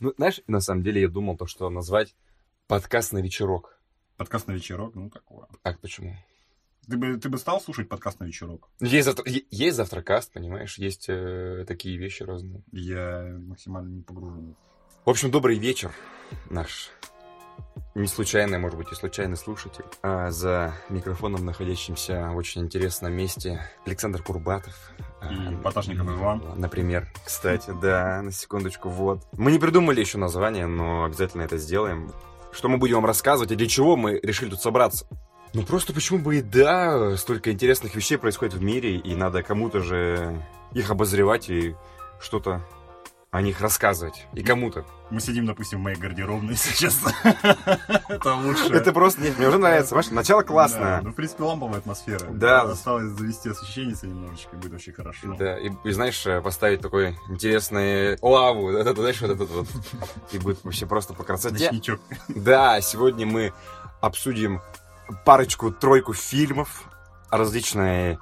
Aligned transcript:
Ну, 0.00 0.14
знаешь, 0.16 0.40
на 0.46 0.60
самом 0.60 0.84
деле 0.84 1.00
я 1.00 1.08
думал 1.08 1.36
то, 1.36 1.46
что 1.46 1.68
назвать 1.70 2.14
подкаст 2.68 3.12
на 3.12 3.18
вечерок. 3.18 3.80
Подкаст 4.16 4.46
на 4.46 4.52
вечерок, 4.52 4.94
ну 4.94 5.10
такое. 5.10 5.48
А 5.64 5.72
почему? 5.72 6.14
Ты 6.86 6.96
бы, 6.96 7.18
ты 7.18 7.28
бы 7.28 7.36
стал 7.36 7.60
слушать 7.60 7.88
подкаст 7.88 8.20
на 8.20 8.24
вечерок? 8.24 8.70
Есть, 8.80 9.06
завтра, 9.06 9.24
есть 9.26 9.76
завтракаст, 9.76 10.32
понимаешь, 10.32 10.78
есть 10.78 11.06
э, 11.08 11.64
такие 11.66 11.98
вещи 11.98 12.22
разные. 12.22 12.62
Я 12.70 13.36
максимально 13.40 13.96
не 13.96 14.02
погружен. 14.02 14.54
В 15.04 15.10
общем, 15.10 15.32
добрый 15.32 15.58
вечер, 15.58 15.92
наш 16.48 16.90
не 17.94 18.06
случайный, 18.06 18.58
может 18.58 18.78
быть, 18.78 18.92
и 18.92 18.94
случайный 18.94 19.36
слушатель. 19.36 19.84
А 20.02 20.30
за 20.30 20.72
микрофоном, 20.88 21.44
находящимся 21.44 22.30
в 22.32 22.36
очень 22.36 22.62
интересном 22.62 23.12
месте, 23.12 23.60
Александр 23.86 24.22
Курбатов. 24.22 24.74
И 24.98 25.24
А, 25.26 25.60
Поташников 25.62 26.06
Иван. 26.06 26.42
Например. 26.56 27.08
Кстати, 27.24 27.72
да, 27.82 28.22
на 28.22 28.30
секундочку, 28.30 28.88
вот. 28.88 29.24
Мы 29.32 29.50
не 29.50 29.58
придумали 29.58 30.00
еще 30.00 30.18
название, 30.18 30.66
но 30.66 31.04
обязательно 31.04 31.42
это 31.42 31.58
сделаем. 31.58 32.12
Что 32.52 32.68
мы 32.68 32.78
будем 32.78 32.96
вам 32.96 33.06
рассказывать 33.06 33.50
и 33.50 33.56
для 33.56 33.66
чего 33.66 33.96
мы 33.96 34.20
решили 34.22 34.50
тут 34.50 34.60
собраться? 34.62 35.06
Ну 35.54 35.62
просто 35.62 35.92
почему 35.92 36.18
бы 36.18 36.36
и 36.36 36.42
да, 36.42 37.16
столько 37.16 37.50
интересных 37.50 37.94
вещей 37.94 38.16
происходит 38.16 38.54
в 38.54 38.62
мире, 38.62 38.96
и 38.96 39.14
надо 39.14 39.42
кому-то 39.42 39.80
же 39.80 40.42
их 40.72 40.90
обозревать 40.90 41.48
и 41.50 41.74
что-то 42.20 42.62
о 43.30 43.42
них 43.42 43.60
рассказывать. 43.60 44.26
И 44.32 44.42
кому-то. 44.42 44.86
Мы 45.10 45.20
сидим, 45.20 45.44
допустим, 45.44 45.80
в 45.80 45.82
моей 45.82 45.98
гардеробной 45.98 46.54
сейчас. 46.56 46.98
Это 48.08 48.34
лучше. 48.34 48.72
Это 48.72 48.92
просто, 48.92 49.20
нет, 49.20 49.38
мне 49.38 49.48
уже 49.48 49.58
нравится. 49.58 49.90
Понимаешь, 49.90 50.10
начало 50.10 50.42
Да, 50.42 50.48
классное. 50.48 51.00
Ну, 51.02 51.10
в 51.10 51.14
принципе, 51.14 51.42
ламповая 51.42 51.78
атмосфера. 51.78 52.26
Да. 52.30 52.62
Осталось 52.62 53.10
завести 53.12 53.50
освещение 53.50 53.94
немножечко, 54.02 54.56
будет 54.56 54.72
вообще 54.72 54.92
хорошо. 54.92 55.34
Да, 55.38 55.58
и, 55.58 55.70
знаешь, 55.90 56.26
э, 56.26 56.40
поставить 56.40 56.80
такой 56.80 57.18
интересный 57.28 58.16
лаву, 58.22 58.70
это, 58.70 58.94
знаешь, 58.94 59.20
вот 59.20 59.30
этот 59.30 59.50
вот, 59.50 59.66
и 60.32 60.38
будет 60.38 60.64
вообще 60.64 60.86
просто 60.86 61.12
по 61.12 61.24
красоте. 61.24 61.66
Ночничок. 61.66 62.00
Да, 62.28 62.80
сегодня 62.80 63.26
мы 63.26 63.52
обсудим 64.00 64.62
парочку-тройку 65.26 66.14
фильмов 66.14 66.84
различной 67.30 68.18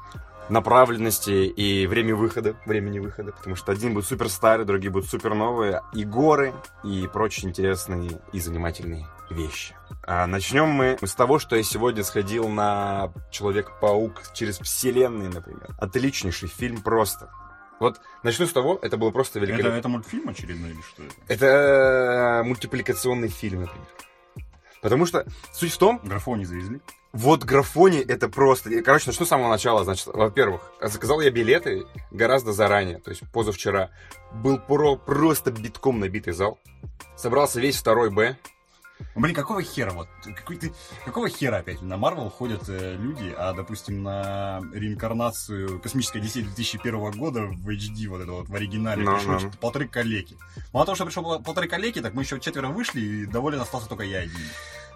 направленности 0.49 1.47
и 1.47 1.87
время 1.87 2.15
выхода, 2.15 2.57
времени 2.67 2.99
выхода, 2.99 3.33
потому 3.33 3.57
что 3.57 3.73
один 3.73 3.95
будет 3.95 4.07
супер 4.07 4.29
старый, 4.29 4.65
другие 4.67 4.91
будут 4.91 5.09
супер 5.09 5.35
новые, 5.35 5.83
и 5.93 6.05
горы, 6.05 6.55
и 6.85 7.09
прочие 7.13 7.49
интересные 7.49 8.21
и 8.33 8.41
занимательные 8.41 9.07
вещи. 9.31 9.75
А 10.03 10.27
начнем 10.27 10.69
мы 10.69 10.99
с 11.03 11.15
того, 11.15 11.39
что 11.39 11.57
я 11.57 11.63
сегодня 11.63 12.05
сходил 12.05 12.49
на 12.49 13.13
Человек-паук 13.31 14.23
через 14.35 14.59
вселенные, 14.59 15.29
например. 15.29 15.69
Отличнейший 15.79 16.49
фильм 16.49 16.81
просто. 16.83 17.31
Вот 17.79 18.01
начну 18.23 18.47
с 18.47 18.53
того, 18.53 18.79
это 18.81 18.97
было 18.97 19.11
просто 19.11 19.39
Это, 19.39 19.47
великолепно. 19.47 19.77
это 19.77 19.89
мультфильм 19.89 20.29
очередной 20.29 20.71
или 20.71 20.81
что 20.81 21.03
это? 21.03 21.15
Это 21.29 21.47
э, 21.47 22.43
мультипликационный 22.45 23.29
фильм, 23.29 23.63
например. 23.63 23.87
Потому 24.81 25.05
что 25.05 25.27
суть 25.53 25.73
в 25.73 25.79
том, 25.79 26.01
Графони 26.05 26.45
завезли. 26.45 26.81
Вот 27.17 27.45
графони 27.45 27.99
это 28.01 28.29
просто... 28.29 28.83
Короче, 28.83 29.09
начну 29.09 29.25
с 29.25 29.29
самого 29.29 29.49
начала. 29.49 29.85
Значит, 29.85 30.07
во-первых, 30.07 30.71
заказал 30.81 31.21
я 31.21 31.31
билеты 31.31 31.85
гораздо 32.11 32.53
заранее, 32.53 32.99
то 32.99 33.11
есть 33.11 33.23
позавчера. 33.33 33.91
Был 34.35 34.59
про 34.59 34.97
просто 34.97 35.51
битком 35.51 35.99
набитый 35.99 36.35
зал. 36.35 36.59
Собрался 37.17 37.59
весь 37.61 37.77
второй 37.79 38.11
Б. 38.11 38.37
Блин, 39.15 39.35
какого 39.35 39.63
хера 39.63 39.91
вот? 39.93 40.09
Какой 40.37 40.57
ты, 40.57 40.73
какого 41.05 41.29
хера 41.29 41.59
опять 41.59 41.83
на 41.83 41.97
Марвел 41.99 42.31
ходят 42.31 42.63
э, 42.69 42.97
люди, 42.99 43.35
а, 43.37 43.53
допустим, 43.53 44.03
на 44.03 44.61
реинкарнацию 44.73 45.81
Космической 45.81 46.19
Одиссеи 46.19 46.43
2001 46.43 47.11
года 47.13 47.43
в 47.43 47.69
HD, 47.69 48.09
вот 48.09 48.23
это 48.23 48.33
вот 48.33 48.49
в 48.49 48.55
оригинале, 48.55 49.03
Ну, 49.05 49.15
пришло 49.17 49.33
ну. 49.35 49.41
что-то 49.41 49.59
полторы 49.59 49.87
коллеги. 49.87 50.37
Мало 50.73 50.87
того, 50.87 50.97
что 50.97 51.05
пришло 51.05 51.23
пол- 51.23 51.43
полторы 51.43 51.69
коллеги, 51.69 52.01
так 52.01 52.15
мы 52.15 52.23
еще 52.23 52.41
четверо 52.41 52.69
вышли, 52.69 53.01
и 53.01 53.27
доволен 53.27 53.61
остался 53.61 53.89
только 53.89 54.05
я 54.05 54.21
один. 54.21 54.41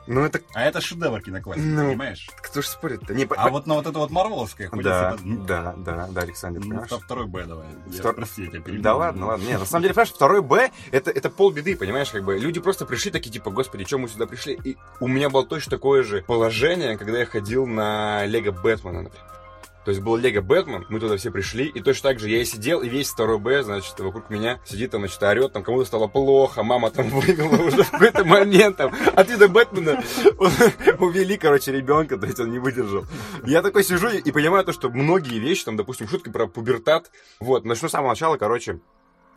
Ну 0.06 0.24
это... 0.24 0.40
А 0.54 0.62
это 0.64 0.80
шедевр 0.80 1.20
киноклассики, 1.20 1.64
Ну, 1.64 1.88
понимаешь? 1.90 2.28
Кто 2.42 2.62
же 2.62 2.68
спорит-то? 2.68 3.14
Не, 3.14 3.26
по- 3.26 3.36
А 3.36 3.48
вот 3.50 3.66
на 3.66 3.74
вот 3.74 3.86
это 3.86 3.98
вот 3.98 4.10
Марвеловское. 4.10 4.68
Да, 4.70 5.12
типа, 5.12 5.22
ну, 5.24 5.44
да, 5.44 5.74
да, 5.76 6.08
да, 6.10 6.20
Александр, 6.22 6.60
ну, 6.60 6.68
понимаешь? 6.68 6.90
вто- 6.90 7.00
второй 7.00 7.26
Б 7.26 7.44
давай. 7.44 7.66
Я, 7.88 8.00
Втор- 8.00 8.14
Прости, 8.14 8.44
я 8.44 8.50
тебя 8.50 8.60
перебил. 8.60 8.82
Да 8.82 8.96
ладно, 8.96 9.26
ладно. 9.26 9.44
Нет, 9.44 9.60
на 9.60 9.66
самом 9.66 9.82
деле, 9.82 9.94
понимаешь, 9.94 10.12
второй 10.12 10.42
Б 10.42 10.70
это, 10.90 11.10
это 11.10 11.30
полбеды, 11.30 11.76
понимаешь, 11.76 12.10
как 12.10 12.24
бы. 12.24 12.38
Люди 12.38 12.60
просто 12.60 12.86
пришли 12.86 13.10
такие, 13.10 13.30
типа, 13.30 13.50
господи, 13.50 13.84
чем 13.84 14.00
мы 14.00 14.08
сюда 14.08 14.26
пришли? 14.26 14.58
И 14.64 14.76
у 15.00 15.06
меня 15.06 15.30
было 15.30 15.46
точно 15.46 15.70
такое 15.70 16.02
же 16.02 16.22
положение, 16.22 16.96
когда 16.98 17.18
я 17.18 17.26
ходил 17.26 17.66
на 17.66 18.24
Лего 18.26 18.50
Бэтмена, 18.52 19.02
например. 19.02 19.26
То 19.84 19.92
есть 19.92 20.02
был 20.02 20.16
Лего 20.16 20.42
Бэтмен, 20.42 20.84
мы 20.90 21.00
туда 21.00 21.16
все 21.16 21.30
пришли, 21.30 21.66
и 21.66 21.80
точно 21.80 22.10
так 22.10 22.18
же 22.18 22.28
я 22.28 22.42
и 22.42 22.44
сидел, 22.44 22.82
и 22.82 22.88
весь 22.88 23.08
второй 23.08 23.38
Б, 23.38 23.62
значит, 23.62 23.98
вокруг 23.98 24.28
меня 24.28 24.60
сидит 24.64 24.90
там, 24.90 25.00
значит, 25.00 25.22
орет, 25.22 25.52
там 25.52 25.62
кому-то 25.62 25.86
стало 25.86 26.06
плохо, 26.06 26.62
мама 26.62 26.90
там 26.90 27.08
вывела 27.10 27.56
уже 27.62 27.82
в 27.82 27.90
какой-то 27.90 28.24
момент, 28.24 28.76
там, 28.76 28.92
от 29.14 29.30
вида 29.30 29.48
Бэтмена 29.48 30.02
увели, 30.98 31.36
короче, 31.38 31.72
ребенка, 31.72 32.18
то 32.18 32.26
есть 32.26 32.38
он 32.40 32.50
не 32.50 32.58
выдержал. 32.58 33.06
Я 33.44 33.62
такой 33.62 33.84
сижу 33.84 34.08
и 34.08 34.30
понимаю 34.32 34.64
то, 34.64 34.72
что 34.72 34.90
многие 34.90 35.38
вещи, 35.38 35.64
там, 35.64 35.76
допустим, 35.76 36.08
шутки 36.08 36.28
про 36.28 36.46
пубертат, 36.46 37.10
вот, 37.38 37.64
начну 37.64 37.88
с 37.88 37.92
самого 37.92 38.10
начала, 38.10 38.36
короче, 38.36 38.80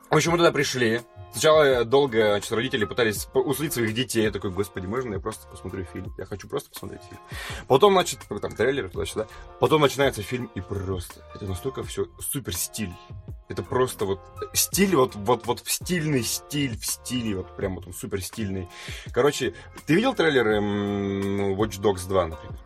в 0.10 0.16
общем, 0.16 0.32
мы 0.34 0.38
туда 0.38 0.52
пришли. 0.52 1.02
Сначала 1.34 1.84
долго 1.84 2.30
значит, 2.30 2.52
родители 2.52 2.86
пытались 2.86 3.28
усадить 3.34 3.74
своих 3.74 3.94
детей. 3.96 4.24
Я 4.24 4.32
такой, 4.32 4.52
господи, 4.52 4.86
можно 4.86 5.16
я 5.16 5.20
просто 5.20 5.48
посмотрю 5.48 5.84
фильм? 5.84 6.14
Я 6.18 6.26
хочу 6.26 6.48
просто 6.48 6.70
посмотреть 6.70 7.02
фильм. 7.10 7.20
Потом, 7.68 7.94
значит, 7.94 8.20
там 8.42 8.56
трейлер 8.56 8.88
туда-сюда. 8.90 9.28
Потом 9.60 9.82
начинается 9.82 10.22
фильм, 10.22 10.52
и 10.54 10.62
просто 10.62 11.26
это 11.34 11.46
настолько 11.46 11.84
все 11.84 12.06
супер 12.20 12.56
стиль. 12.56 12.94
Это 13.50 13.64
просто 13.64 14.06
вот 14.06 14.20
стиль, 14.54 14.96
вот, 14.96 15.16
вот, 15.16 15.48
вот 15.48 15.62
в 15.62 15.72
стильный 15.72 16.24
стиль, 16.24 16.78
в 16.78 16.86
стиле, 16.86 17.38
вот 17.38 17.56
прям 17.58 17.76
вот 17.76 17.88
он 17.88 17.94
супер 17.94 18.22
стильный. 18.22 18.70
Короче, 19.12 19.56
ты 19.88 19.96
видел 19.96 20.14
трейлер 20.14 20.48
м, 20.48 21.38
ну, 21.38 21.56
Watch 21.56 21.82
Dogs 21.82 22.08
2, 22.08 22.28
например? 22.28 22.60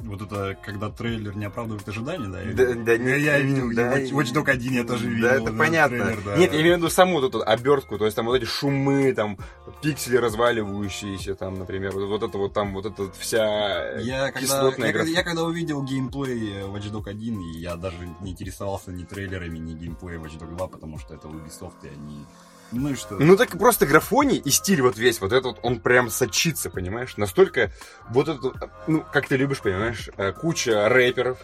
Вот 0.00 0.20
это, 0.20 0.56
когда 0.64 0.90
трейлер 0.90 1.36
не 1.36 1.46
оправдывает 1.46 1.88
ожидания, 1.88 2.26
да? 2.28 2.38
Да, 2.38 2.42
видел? 2.42 2.84
да, 2.84 2.92
я, 2.92 2.98
не- 2.98 3.24
я 3.24 3.38
видел, 3.40 3.70
да, 3.74 3.96
Watch, 3.98 4.10
Watch 4.12 4.34
Dog 4.34 4.50
1 4.50 4.72
я 4.74 4.84
тоже 4.84 5.08
видел. 5.08 5.28
Да, 5.28 5.34
это 5.36 5.50
да, 5.52 5.58
понятно. 5.58 5.96
трейлер, 6.04 6.22
да. 6.22 6.36
Нет, 6.36 6.52
я 6.52 6.60
имею 6.60 6.74
в 6.74 6.78
виду 6.78 6.90
саму 6.90 7.14
вот 7.20 7.24
эту 7.24 7.42
обертку, 7.42 7.96
то 7.98 8.04
есть 8.04 8.14
там 8.14 8.26
вот 8.26 8.34
эти 8.36 8.44
шумы, 8.44 9.14
там 9.14 9.38
пиксели 9.82 10.16
разваливающиеся, 10.16 11.34
там, 11.34 11.58
например, 11.58 11.92
вот, 11.92 12.06
вот 12.08 12.22
это 12.28 12.36
вот 12.38 12.52
там, 12.52 12.74
вот 12.74 12.86
эта 12.86 13.10
вся 13.12 13.98
Я 14.00 14.26
когда, 14.32 14.40
кислотная 14.40 14.88
я, 14.88 14.92
когда- 14.92 15.10
я 15.10 15.22
когда 15.24 15.44
увидел 15.44 15.82
геймплей 15.82 16.60
Watch 16.64 16.90
Dog 16.92 17.08
1, 17.08 17.40
и 17.40 17.58
я 17.58 17.76
даже 17.76 17.96
не 18.20 18.32
интересовался 18.32 18.92
ни 18.92 19.04
трейлерами, 19.04 19.58
ни 19.58 19.72
геймплеем 19.74 20.22
Watch 20.24 20.38
Dog 20.38 20.54
2, 20.56 20.68
потому 20.68 20.98
что 20.98 21.14
это 21.14 21.26
Ubisoft, 21.28 21.72
и 21.84 21.88
они... 21.88 22.26
Ну 22.72 22.90
и 22.90 22.94
что? 22.94 23.14
Ну 23.14 23.36
так 23.36 23.58
просто 23.58 23.86
графоний 23.86 24.38
и 24.38 24.50
стиль 24.50 24.82
вот 24.82 24.96
весь, 24.98 25.20
вот 25.20 25.32
этот, 25.32 25.58
он 25.62 25.80
прям 25.80 26.10
сочится, 26.10 26.70
понимаешь? 26.70 27.16
Настолько 27.16 27.70
вот 28.10 28.28
это, 28.28 28.70
ну, 28.86 29.04
как 29.12 29.28
ты 29.28 29.36
любишь, 29.36 29.60
понимаешь, 29.60 30.10
э, 30.16 30.32
куча 30.32 30.88
рэперов, 30.88 31.38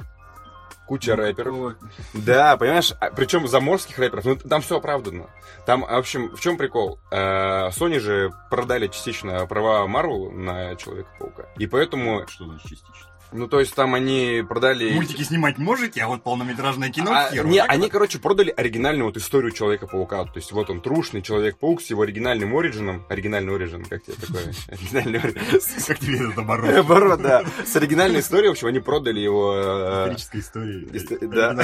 куча 0.87 1.17
рэперов. 1.17 1.55
Ой, 1.55 1.75
Да, 2.13 2.57
понимаешь, 2.57 2.93
причем 3.17 3.47
заморских 3.47 3.99
рэперов, 3.99 4.25
ну 4.25 4.37
там 4.37 4.63
все 4.63 4.79
оправдано. 4.79 5.31
Там, 5.65 5.83
в 5.83 5.87
общем, 5.87 6.35
в 6.35 6.41
чем 6.41 6.57
прикол? 6.57 6.99
Э, 7.11 7.69
Sony 7.69 8.01
же 8.01 8.33
продали 8.51 8.89
частично 8.89 9.47
права 9.47 9.87
Marvel 9.87 10.31
на 10.31 10.75
Человека-паука. 10.77 11.47
И 11.57 11.67
поэтому, 11.67 12.27
Что 12.29 12.45
значит 12.47 12.69
частично? 12.69 13.12
Ну 13.33 13.49
то 13.49 13.61
есть 13.61 13.75
там 13.75 13.95
они 13.95 14.43
продали... 14.49 14.93
Мультики 14.93 15.23
снимать 15.23 15.59
можете, 15.59 16.03
а 16.03 16.09
вот 16.09 16.23
полнометражное 16.23 16.91
кино 16.91 17.13
А, 17.13 17.31
хер. 17.31 17.47
не, 17.47 17.59
так 17.61 17.71
они, 17.71 17.83
вот? 17.85 17.93
короче, 17.93 18.19
продали 18.19 18.51
оригинальную 18.51 19.07
вот 19.07 19.17
историю 19.17 19.51
Человека-паука. 19.53 20.25
То 20.25 20.33
есть 20.37 20.53
вот 20.53 20.71
он, 20.71 20.81
трушный 20.81 21.23
Человек-паук 21.23 21.81
с 21.83 21.87
его 21.91 22.03
оригинальным 22.03 22.55
оригином. 22.57 23.05
Оригинальный 23.09 23.55
оригин, 23.55 23.85
как 23.85 24.03
тебе 24.05 24.15
такое? 24.15 24.53
Оригинальный 24.69 25.19
оригин. 25.19 25.43
Как 25.87 25.99
тебе 25.99 26.17
этот 26.17 26.39
оборот? 26.39 26.71
Наоборот, 26.73 27.23
да. 27.23 27.43
С 27.65 27.75
оригинальной 27.77 28.21
историей, 28.21 28.49
в 28.49 28.53
общем, 28.53 28.69
они 28.69 28.81
продали 28.81 29.21
его... 29.21 29.55
э, 29.55 30.03
Историческая 30.15 30.39
история. 30.41 30.81
ист- 30.93 31.27
Да. 31.29 31.55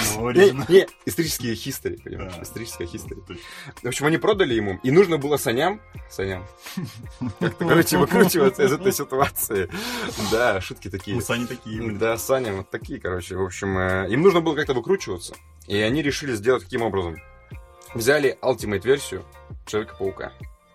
Не, 0.69 0.87
исторические 1.07 1.55
history, 1.55 2.03
понимаешь? 2.03 2.33
Историческая. 2.43 2.87
Точно. 2.87 3.37
В 3.83 3.87
общем, 3.87 4.07
они 4.07 4.19
продали 4.19 4.55
ему, 4.55 4.79
и 4.83 4.91
нужно 4.91 5.19
было 5.19 5.37
саням, 5.37 5.81
саням, 6.11 6.45
короче, 7.59 7.99
выкручиваться 7.99 8.65
из 8.65 8.73
этой 8.73 8.93
ситуации. 8.93 9.69
Да, 10.31 10.61
шутки 10.61 10.89
такие. 10.89 11.21
Сани 11.21 11.45
такие. 11.47 11.58
Блин. 11.65 11.99
Да, 11.99 12.17
Саня, 12.17 12.53
вот 12.53 12.71
такие, 12.71 13.01
короче. 13.01 13.37
В 13.37 13.45
общем, 13.45 13.79
э, 13.79 14.09
им 14.11 14.23
нужно 14.23 14.41
было 14.41 14.55
как-то 14.55 14.75
выкручиваться. 14.75 15.35
И 15.67 15.77
они 15.79 16.03
решили 16.03 16.33
сделать 16.33 16.65
каким 16.65 16.83
образом? 16.83 17.17
Взяли 17.95 18.39
Ultimate 18.43 18.85
версию 18.85 19.25
Человека-паука. 19.67 20.33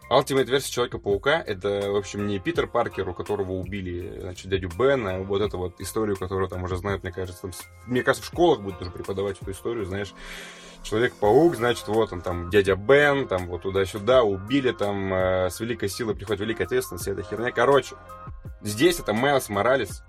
Ultimate 0.10 0.46
версия 0.46 0.72
Человека-паука 0.72 1.42
это, 1.42 1.92
в 1.92 1.96
общем, 1.96 2.28
не 2.28 2.40
Питер 2.40 2.68
Паркер, 2.68 3.10
у 3.10 3.14
которого 3.14 3.54
убили, 3.54 4.20
значит, 4.20 4.50
дядю 4.50 4.70
Бена, 4.78 5.20
вот 5.20 5.42
эту 5.42 5.58
вот 5.58 5.80
историю, 5.80 6.18
которую 6.18 6.50
там 6.50 6.64
уже 6.64 6.78
знают, 6.78 7.04
мне 7.04 7.12
кажется, 7.12 7.42
там, 7.42 7.52
мне 7.88 8.04
кажется, 8.04 8.24
в 8.24 8.32
школах 8.32 8.62
будут 8.62 8.82
уже 8.82 8.92
преподавать 8.92 9.42
эту 9.42 9.52
историю, 9.52 9.86
знаешь. 9.86 10.14
Человек-паук, 10.84 11.56
значит, 11.56 11.88
вот 11.88 12.12
он 12.12 12.22
там, 12.22 12.50
дядя 12.50 12.76
Бен, 12.76 13.28
там 13.28 13.48
вот 13.48 13.62
туда-сюда, 13.62 14.24
убили 14.24 14.72
там, 14.72 15.14
э, 15.14 15.50
с 15.50 15.60
великой 15.62 15.88
силой 15.88 16.14
приходит 16.14 16.42
великая 16.42 16.66
ответственность, 16.66 17.04
вся 17.04 17.14
эта 17.14 17.24
херня. 17.24 17.52
Короче, 17.52 17.96
здесь 18.62 19.00
это 19.00 19.14
Майлз 19.14 19.48
Моралес, 19.48 20.04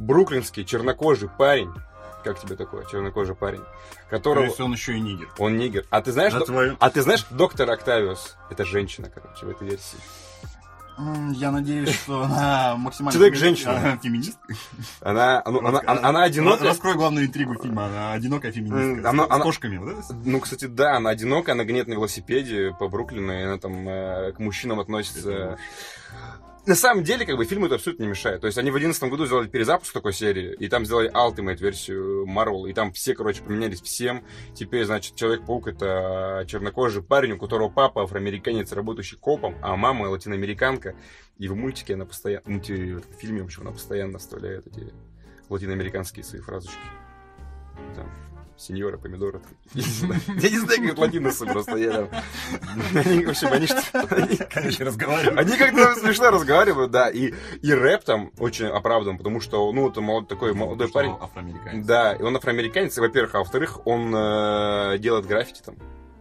бруклинский 0.00 0.64
чернокожий 0.64 1.28
парень, 1.28 1.72
Как 2.24 2.38
тебе 2.40 2.56
такое, 2.56 2.84
чернокожий 2.86 3.34
парень? 3.34 3.60
То 3.60 4.16
Которого... 4.16 4.44
есть 4.44 4.60
он 4.60 4.72
еще 4.72 4.96
и 4.96 5.00
нигер. 5.00 5.28
Он 5.38 5.56
нигер. 5.56 5.84
А 5.90 6.02
ты 6.02 6.12
знаешь, 6.12 6.32
что... 6.32 6.44
твою- 6.44 6.76
А 6.80 6.90
ты 6.90 7.00
знаешь, 7.02 7.24
доктор 7.30 7.70
Октавиус, 7.70 8.36
это 8.50 8.64
женщина, 8.64 9.08
короче, 9.08 9.46
в 9.46 9.48
этой 9.50 9.68
версии. 9.68 9.98
Я 11.32 11.50
надеюсь, 11.50 11.94
что 11.94 12.24
она 12.24 12.76
максимально... 12.76 13.12
Человек-женщина. 13.18 13.78
Она 13.78 13.96
феминистка. 13.96 14.52
Она, 15.00 15.42
ну, 15.46 15.66
она, 15.66 15.80
она, 15.86 16.08
она 16.08 16.22
одинокая. 16.24 16.68
Раскрой 16.68 16.94
главную 16.94 17.24
интригу 17.26 17.54
фильма. 17.54 17.86
Она 17.86 18.12
одинокая 18.12 18.52
феминистка. 18.52 19.08
Она- 19.08 19.24
С 19.26 19.30
она- 19.30 19.44
кошками. 19.44 19.78
вот 19.78 19.88
это? 19.98 20.14
Ну, 20.26 20.40
кстати, 20.40 20.66
да, 20.66 20.96
она 20.96 21.08
одинокая, 21.08 21.54
она 21.54 21.64
гонит 21.64 21.86
на 21.88 21.94
велосипеде 21.94 22.76
по 22.78 22.88
Бруклину, 22.88 23.32
и 23.32 23.42
она 23.44 23.56
там 23.56 23.88
э, 23.88 24.32
к 24.32 24.40
мужчинам 24.40 24.78
относится... 24.80 25.56
На 26.66 26.74
самом 26.74 27.04
деле, 27.04 27.24
как 27.24 27.36
бы, 27.36 27.44
фильму 27.46 27.66
это 27.66 27.76
абсолютно 27.76 28.02
не 28.02 28.10
мешает. 28.10 28.42
То 28.42 28.46
есть 28.46 28.58
они 28.58 28.70
в 28.70 28.74
2011 28.74 29.10
году 29.10 29.26
сделали 29.26 29.48
перезапуск 29.48 29.92
такой 29.92 30.12
серии, 30.12 30.54
и 30.54 30.68
там 30.68 30.84
сделали 30.84 31.10
Ultimate 31.10 31.56
версию 31.56 32.26
Marvel, 32.26 32.68
и 32.68 32.74
там 32.74 32.92
все, 32.92 33.14
короче, 33.14 33.42
поменялись 33.42 33.80
всем. 33.80 34.22
Теперь, 34.54 34.84
значит, 34.84 35.14
Человек-паук 35.16 35.68
это 35.68 36.44
чернокожий 36.46 37.02
парень, 37.02 37.32
у 37.32 37.38
которого 37.38 37.70
папа 37.70 38.02
афроамериканец, 38.02 38.72
работающий 38.72 39.16
копом, 39.16 39.56
а 39.62 39.74
мама 39.76 40.08
латиноамериканка. 40.08 40.94
И 41.38 41.48
в 41.48 41.56
мультике 41.56 41.94
она 41.94 42.04
постоянно, 42.04 42.42
в 42.44 43.18
фильме, 43.18 43.42
в 43.42 43.46
общем, 43.46 43.62
она 43.62 43.72
постоянно 43.72 44.18
вставляет 44.18 44.66
эти 44.66 44.92
латиноамериканские 45.48 46.24
свои 46.24 46.42
фразочки. 46.42 46.78
Там, 47.96 48.10
сеньора, 48.60 48.98
помидоры. 48.98 49.40
Там. 49.40 49.80
Я 50.38 50.50
не 50.50 50.58
знаю, 50.58 50.88
как 50.88 50.98
латиносы 50.98 51.46
просто. 51.46 51.76
Я 51.76 51.92
там... 51.92 52.08
Они, 52.94 53.24
в 53.24 53.30
общем, 53.30 53.48
они, 53.52 53.66
Короче, 54.52 54.84
разговаривают. 54.84 55.38
они 55.38 55.56
как-то 55.56 55.94
смешно 55.94 56.30
разговаривают, 56.30 56.90
да, 56.90 57.08
и, 57.08 57.32
и 57.62 57.72
рэп 57.72 58.04
там 58.04 58.30
очень 58.38 58.66
оправдан, 58.66 59.18
потому 59.18 59.40
что, 59.40 59.72
ну, 59.72 59.88
это 59.88 60.00
молод- 60.00 60.28
такой 60.28 60.52
молодой 60.52 60.88
парень. 60.88 61.12
Афроамериканец. 61.20 61.86
Да, 61.86 62.12
и 62.12 62.22
он 62.22 62.36
афроамериканец, 62.36 62.96
во-первых, 62.98 63.34
а 63.34 63.38
во-вторых, 63.38 63.86
он 63.86 64.14
э, 64.14 64.98
делает 64.98 65.26
граффити 65.26 65.62
там, 65.64 65.76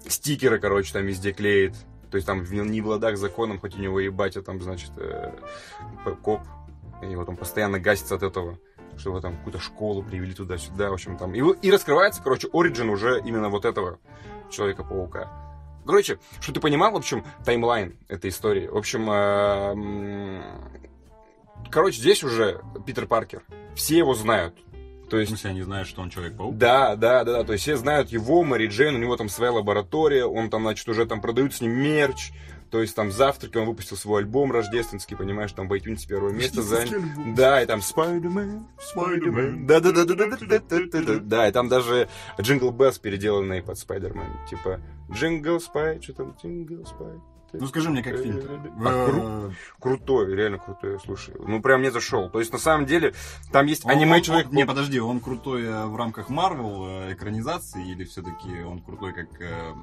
стикеры, 0.07 0.59
короче, 0.59 0.93
там 0.93 1.05
везде 1.05 1.33
клеит, 1.33 1.75
то 2.09 2.15
есть 2.15 2.25
там 2.25 2.43
не 2.49 2.81
в 2.81 2.87
ладах 2.87 3.17
законом, 3.17 3.59
хоть 3.59 3.75
у 3.75 3.79
него 3.79 3.99
и 3.99 4.09
батя 4.09 4.41
там, 4.41 4.61
значит, 4.61 4.91
э, 4.97 5.33
коп, 6.23 6.41
и 7.03 7.15
вот 7.15 7.29
он 7.29 7.35
постоянно 7.37 7.79
гасится 7.79 8.15
от 8.15 8.23
этого, 8.23 8.57
что 8.99 9.09
его 9.09 9.21
там 9.21 9.37
какую-то 9.37 9.59
школу 9.59 10.03
привели 10.03 10.33
туда-сюда, 10.33 10.89
в 10.89 10.93
общем, 10.93 11.17
там, 11.17 11.33
и, 11.33 11.39
и 11.39 11.71
раскрывается, 11.71 12.21
короче, 12.21 12.49
оригин 12.53 12.89
уже 12.89 13.21
именно 13.25 13.49
вот 13.49 13.65
этого 13.65 13.99
Человека-паука. 14.49 15.29
Короче, 15.85 16.19
что 16.39 16.53
ты 16.53 16.59
понимал, 16.59 16.91
в 16.91 16.97
общем, 16.97 17.23
таймлайн 17.45 17.97
этой 18.07 18.29
истории. 18.29 18.67
В 18.67 18.77
общем, 18.77 19.09
э, 19.09 20.41
короче, 21.71 21.99
здесь 21.99 22.23
уже 22.23 22.61
Питер 22.85 23.07
Паркер. 23.07 23.43
Все 23.75 23.97
его 23.97 24.13
знают. 24.13 24.55
То 25.09 25.17
В 25.17 25.19
есть 25.19 25.29
смысле, 25.31 25.49
они 25.51 25.61
знают, 25.63 25.87
что 25.87 26.01
он 26.01 26.09
Человек-паук? 26.09 26.57
да, 26.57 26.95
да, 26.95 27.23
да, 27.23 27.33
да. 27.39 27.43
То 27.43 27.53
есть 27.53 27.63
все 27.63 27.75
знают 27.77 28.09
его, 28.09 28.43
Мэри 28.43 28.67
Джейн, 28.67 28.95
у 28.95 28.99
него 28.99 29.17
там 29.17 29.29
своя 29.29 29.51
лаборатория, 29.51 30.25
он 30.25 30.49
там, 30.49 30.61
значит, 30.63 30.87
уже 30.87 31.05
там 31.05 31.21
продают 31.21 31.53
с 31.53 31.61
ним 31.61 31.71
мерч. 31.71 32.31
То 32.71 32.81
есть 32.81 32.95
там 32.95 33.11
саундтреки, 33.11 33.57
он 33.57 33.65
выпустил 33.65 33.97
свой 33.97 34.21
альбом 34.21 34.51
рождественский, 34.51 35.17
понимаешь, 35.17 35.51
там 35.53 35.67
в 35.67 35.73
iTunes 35.73 36.05
первое 36.07 36.31
место 36.31 36.61
занял. 36.61 37.01
Да, 37.35 37.63
и 37.63 37.65
там 37.65 37.79
Spider-Man, 37.79 38.63
Spider-Man. 38.95 39.65
да, 39.65 39.79
да, 39.79 39.91
да, 39.91 40.05
да, 40.05 40.13
да, 40.13 40.27
да, 40.27 40.37
да, 40.39 40.59
да, 40.59 40.79
да, 40.91 41.01
да, 41.01 41.19
да, 41.19 41.47
и 41.47 41.51
там 41.51 41.67
даже 41.67 42.09
Jingle 42.39 42.69
Bells 42.69 42.99
переделанный 42.99 43.63
под 43.63 43.75
Spider-Man, 43.77 44.47
типа 44.47 44.79
Jingle 45.11 45.59
Spy, 45.59 45.99
что 45.99 46.13
там, 46.13 46.35
Jingle 46.39 46.85
Spy. 46.85 47.13
Ну 47.53 47.67
скажи 47.67 47.89
мне, 47.89 48.03
как 48.03 48.17
фильм 48.17 48.41
А, 48.85 49.07
кру- 49.09 49.53
крутой, 49.79 50.35
реально 50.35 50.59
крутой, 50.59 50.99
слушай. 51.03 51.33
Ну, 51.39 51.61
прям 51.61 51.81
не 51.81 51.91
зашел. 51.91 52.29
То 52.29 52.39
есть, 52.39 52.51
на 52.53 52.59
самом 52.59 52.85
деле, 52.85 53.13
там 53.51 53.65
есть 53.65 53.85
аниме 53.85 54.21
человек 54.21 54.51
Не, 54.51 54.65
подожди, 54.65 54.99
он 54.99 55.19
крутой 55.19 55.63
э, 55.63 55.85
в 55.85 55.95
рамках 55.95 56.29
Марвел 56.29 56.85
э, 56.87 57.13
экранизации 57.13 57.87
или 57.89 58.03
все-таки 58.03 58.61
он 58.63 58.81
крутой 58.81 59.13
как 59.13 59.27
э, 59.41 59.73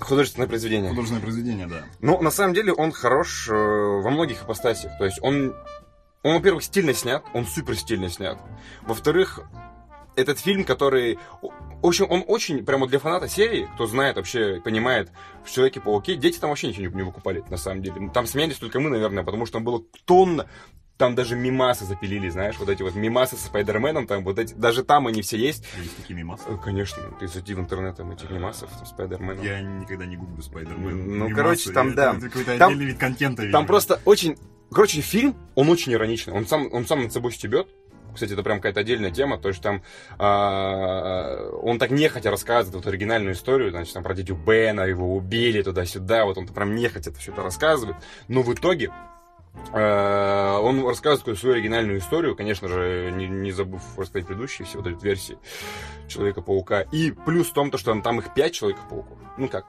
художественное 0.00 0.48
произведение. 0.48 0.90
художественное 0.90 1.22
произведение, 1.22 1.66
да? 1.66 1.84
Ну, 2.00 2.20
на 2.20 2.30
самом 2.30 2.54
деле, 2.54 2.72
он 2.72 2.92
хорош 2.92 3.48
э, 3.48 3.52
во 3.54 4.10
многих 4.10 4.42
ипостасях. 4.42 4.96
То 4.98 5.04
есть, 5.04 5.18
он, 5.22 5.54
он, 6.22 6.34
во-первых, 6.34 6.64
стильно 6.64 6.94
снят, 6.94 7.22
он 7.34 7.46
супер 7.46 7.76
стильно 7.76 8.08
снят. 8.08 8.38
Во-вторых, 8.82 9.40
этот 10.20 10.38
фильм, 10.38 10.64
который... 10.64 11.18
В 11.42 11.86
общем, 11.86 12.06
он 12.10 12.24
очень, 12.26 12.64
прямо 12.64 12.86
для 12.86 12.98
фаната 12.98 13.28
серии, 13.28 13.68
кто 13.74 13.86
знает 13.86 14.16
вообще, 14.16 14.60
понимает, 14.62 15.10
в 15.44 15.50
Человеке-пауке, 15.50 16.16
дети 16.16 16.38
там 16.38 16.50
вообще 16.50 16.68
ничего 16.68 16.86
не, 16.86 17.02
выкупали, 17.02 17.42
на 17.48 17.56
самом 17.56 17.82
деле. 17.82 18.10
Там 18.12 18.26
смеялись 18.26 18.56
только 18.56 18.80
мы, 18.80 18.90
наверное, 18.90 19.24
потому 19.24 19.46
что 19.46 19.54
там 19.54 19.64
было 19.64 19.82
тонна 20.04 20.46
там 21.00 21.14
даже 21.14 21.34
мимасы 21.34 21.86
запилили, 21.86 22.28
знаешь, 22.28 22.56
вот 22.58 22.68
эти 22.68 22.82
вот 22.82 22.94
мимасы 22.94 23.34
со 23.34 23.46
Спайдерменом, 23.46 24.06
там 24.06 24.22
вот 24.22 24.38
эти, 24.38 24.52
даже 24.52 24.84
там 24.84 25.06
они 25.06 25.22
все 25.22 25.38
есть. 25.38 25.64
Есть 25.78 25.96
такие 25.96 26.14
мимасы. 26.14 26.44
Э, 26.46 26.58
Конечно, 26.62 27.02
ты 27.18 27.26
зайди 27.26 27.54
в 27.54 27.58
интернет, 27.58 27.96
там 27.96 28.12
этих 28.12 28.30
мимасов, 28.30 28.68
там, 28.70 28.84
Спайдермена. 28.84 29.40
Я 29.40 29.62
никогда 29.62 30.04
не 30.04 30.18
гуглю 30.18 30.42
Спайдермен. 30.42 31.18
Ну, 31.18 31.24
Мимасы, 31.24 31.34
короче, 31.34 31.72
там, 31.72 31.94
да. 31.94 32.12
Это 32.14 32.28
какой-то 32.28 32.58
Там- 32.58 32.72
отдельный 32.72 32.92
вид 32.92 32.98
контента. 32.98 33.50
Там 33.50 33.66
просто 33.66 33.98
очень... 34.04 34.36
Короче, 34.70 35.00
фильм, 35.00 35.34
он 35.54 35.70
очень 35.70 35.94
ироничный. 35.94 36.34
Он 36.34 36.46
сам, 36.46 36.68
он 36.70 36.86
сам 36.86 37.02
над 37.02 37.12
собой 37.14 37.32
стебет. 37.32 37.66
Кстати, 38.14 38.32
это 38.32 38.42
прям 38.42 38.58
какая-то 38.58 38.80
отдельная 38.80 39.10
тема, 39.10 39.38
то 39.38 39.48
есть 39.48 39.62
там 39.62 39.82
а, 40.18 41.50
он 41.62 41.78
так 41.78 41.90
нехотя 41.90 42.30
рассказывает 42.30 42.84
вот 42.84 42.86
оригинальную 42.86 43.34
историю, 43.34 43.70
значит, 43.70 43.94
там 43.94 44.02
про 44.02 44.14
дядю 44.14 44.34
Бена, 44.34 44.82
его 44.82 45.14
убили 45.14 45.62
туда-сюда, 45.62 46.24
вот 46.24 46.38
он 46.38 46.46
прям 46.46 46.74
нехотя 46.74 47.10
это 47.10 47.18
все 47.18 47.32
это 47.32 47.42
рассказывает, 47.42 47.96
но 48.28 48.42
в 48.42 48.52
итоге 48.52 48.90
а, 49.72 50.58
он 50.60 50.86
рассказывает 50.86 51.38
свою 51.38 51.54
оригинальную 51.54 51.98
историю, 51.98 52.36
конечно 52.36 52.68
же, 52.68 53.12
не, 53.14 53.28
не 53.28 53.52
забыв 53.52 53.82
рассказать 53.96 54.26
предыдущие 54.26 54.66
все 54.66 54.78
вот 54.78 54.86
эти 54.86 55.02
версии 55.02 55.38
Человека-паука. 56.08 56.82
И 56.92 57.10
плюс 57.12 57.48
в 57.48 57.52
том, 57.52 57.70
то, 57.70 57.78
что 57.78 57.92
там, 57.92 58.02
там 58.02 58.18
их 58.18 58.32
пять 58.34 58.52
Человека-пауков. 58.52 59.18
Ну 59.38 59.48
как, 59.48 59.66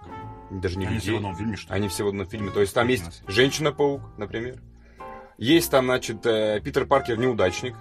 даже 0.50 0.78
не 0.78 0.86
Они 0.86 1.00
все 1.00 1.08
людей. 1.08 1.14
в 1.14 1.18
одном 1.18 1.36
фильме, 1.36 1.56
что 1.56 1.74
ли? 1.74 1.80
Они 1.80 1.88
все 1.88 2.04
в 2.04 2.08
одном 2.08 2.28
фильме. 2.28 2.52
То 2.52 2.62
есть 2.62 2.74
там 2.74 2.88
есть 2.88 3.24
Женщина-паук, 3.28 4.02
например. 4.18 4.62
Есть 5.38 5.72
там, 5.72 5.86
значит, 5.86 6.26
э, 6.26 6.62
Питер 6.64 6.86
Паркер 6.86 7.18
неудачник, 7.18 7.76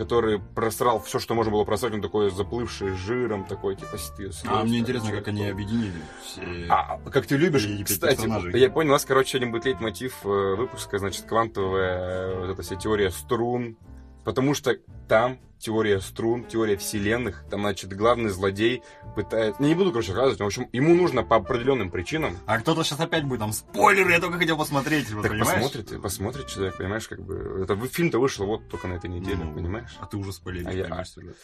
который 0.00 0.38
просрал 0.38 0.98
все, 0.98 1.18
что 1.18 1.34
можно 1.34 1.52
было 1.52 1.64
просрать, 1.64 1.92
он 1.92 2.00
такой 2.00 2.30
заплывший 2.30 2.94
жиром, 2.94 3.44
такой, 3.44 3.76
типа, 3.76 3.98
стыд. 3.98 4.34
А 4.46 4.64
мне 4.64 4.78
интересно, 4.78 5.10
как 5.10 5.28
они 5.28 5.46
объединили 5.46 6.00
все... 6.24 6.40
А, 6.70 6.98
как 7.10 7.26
ты 7.26 7.36
любишь, 7.36 7.68
кстати, 7.84 8.14
персонажей. 8.14 8.58
я 8.58 8.70
понял, 8.70 8.88
у 8.88 8.92
нас, 8.94 9.04
короче, 9.04 9.32
сегодня 9.32 9.52
будет 9.52 9.66
лейтмотив 9.66 10.24
э, 10.24 10.54
выпуска, 10.56 10.98
значит, 10.98 11.26
квантовая 11.26 11.98
э, 11.98 12.40
вот 12.40 12.48
эта 12.48 12.62
вся 12.62 12.76
теория 12.76 13.10
струн, 13.10 13.76
потому 14.24 14.54
что 14.54 14.74
там 15.06 15.38
теория 15.60 16.00
струн, 16.00 16.44
теория 16.44 16.76
вселенных, 16.76 17.44
там, 17.50 17.60
значит, 17.60 17.92
главный 17.92 18.30
злодей 18.30 18.82
пытается... 19.14 19.62
Не 19.62 19.74
буду, 19.74 19.92
короче, 19.92 20.12
рассказывать, 20.12 20.38
но, 20.40 20.44
в 20.46 20.48
общем, 20.48 20.68
ему 20.72 20.94
нужно 20.94 21.22
по 21.22 21.36
определенным 21.36 21.90
причинам 21.90 22.36
А 22.46 22.58
кто-то 22.58 22.82
сейчас 22.82 22.98
опять 23.00 23.24
будет 23.24 23.40
там 23.40 23.52
спойлеры, 23.52 24.12
я 24.12 24.20
только 24.20 24.38
хотел 24.38 24.56
посмотреть, 24.56 25.10
вот, 25.12 25.22
Так 25.22 25.32
понимаешь? 25.32 25.62
посмотрит, 25.62 26.02
посмотрит 26.02 26.46
человек, 26.48 26.76
понимаешь, 26.76 27.06
как 27.06 27.20
бы... 27.20 27.62
Это 27.62 27.76
фильм-то 27.86 28.18
вышел 28.18 28.46
вот 28.46 28.68
только 28.68 28.88
на 28.88 28.94
этой 28.94 29.10
неделе, 29.10 29.44
Ну, 29.44 29.54
понимаешь? 29.54 29.96
А 30.00 30.06
ты 30.06 30.16
уже 30.16 30.32
спойлеришь, 30.32 30.66
А 30.66 30.72
я- 30.72 31.04
сюжет. 31.04 31.36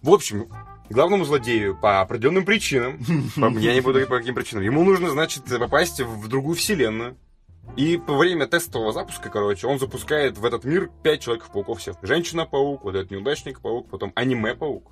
В 0.00 0.10
общем, 0.10 0.48
главному 0.88 1.24
злодею 1.24 1.76
по 1.76 2.00
определенным 2.00 2.44
причинам, 2.44 2.98
я 3.58 3.74
не 3.74 3.80
буду 3.80 4.00
по 4.06 4.18
каким 4.18 4.34
причинам, 4.34 4.62
ему 4.62 4.84
нужно, 4.84 5.10
значит, 5.10 5.44
попасть 5.44 6.00
в 6.00 6.28
другую 6.28 6.54
вселенную. 6.56 7.16
И 7.76 7.96
по 7.96 8.16
время 8.16 8.46
тестового 8.46 8.92
запуска, 8.92 9.30
короче, 9.30 9.66
он 9.68 9.78
запускает 9.78 10.36
в 10.36 10.44
этот 10.44 10.64
мир 10.64 10.90
пять 11.02 11.20
Человеков-пауков 11.20 11.78
всех. 11.78 11.96
Женщина-паук, 12.02 12.82
вот 12.82 12.94
этот 12.96 13.10
неудачник-паук, 13.12 13.88
потом 13.88 14.12
аниме-паук. 14.16 14.90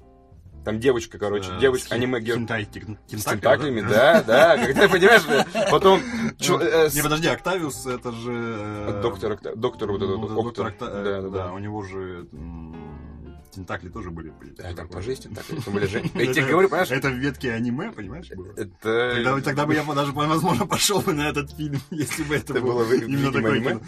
Там 0.65 0.81
девочка, 0.81 1.19
короче, 1.19 1.51
Э, 1.53 1.61
девочка, 1.61 1.89
с 1.89 1.93
хин- 1.93 1.95
аниме-гер... 1.97 2.37
хинтай- 2.39 2.65
тик- 2.65 2.97
С 3.09 3.25
тентаклями, 3.25 3.81
да, 3.83 4.23
да, 4.23 4.57
когда, 4.57 4.89
понимаешь, 4.89 5.23
потом... 5.71 6.01
чё- 6.39 6.59
э, 6.61 6.89
Не, 6.93 7.03
подожди, 7.03 7.29
Октавиус, 7.29 7.87
это 7.87 8.11
же... 8.13 8.33
э, 8.33 9.01
Доктор, 9.03 9.39
доктор 9.57 9.93
вот 9.93 10.03
этот, 10.03 10.19
ну, 10.19 10.29
доктор 10.29 10.75
Да, 10.81 11.23
да, 11.23 11.29
да. 11.29 11.53
у 11.53 11.59
него 11.59 11.83
же 11.83 12.27
тентакли 13.57 13.89
тоже 13.89 14.11
были. 14.11 14.31
были. 14.31 14.51
Да, 14.53 14.73
там 14.73 14.89
по 14.89 15.03
жизни 15.03 15.35
так. 15.35 15.45
Это 15.51 15.71
были 15.71 15.87
Я 16.27 16.33
тебе 16.33 16.47
говорю, 16.47 16.69
понимаешь, 16.69 16.91
Это 16.91 17.09
в 17.09 17.15
ветке 17.15 17.53
аниме, 17.53 17.91
понимаешь, 17.91 18.29
было? 18.31 18.53
это... 18.57 19.13
Тогда, 19.17 19.41
тогда 19.41 19.67
бы 19.67 19.75
я 19.75 19.83
даже, 19.83 20.13
возможно, 20.13 20.67
пошел 20.67 21.01
бы 21.01 21.13
на 21.13 21.29
этот 21.29 21.51
фильм, 21.53 21.81
если 21.91 22.23
бы 22.23 22.37
это, 22.37 22.53
Это 22.53 22.63
было 22.63 22.85
именно 22.95 23.33
такое 23.33 23.53
аниме? 23.57 23.71
кино. 23.71 23.81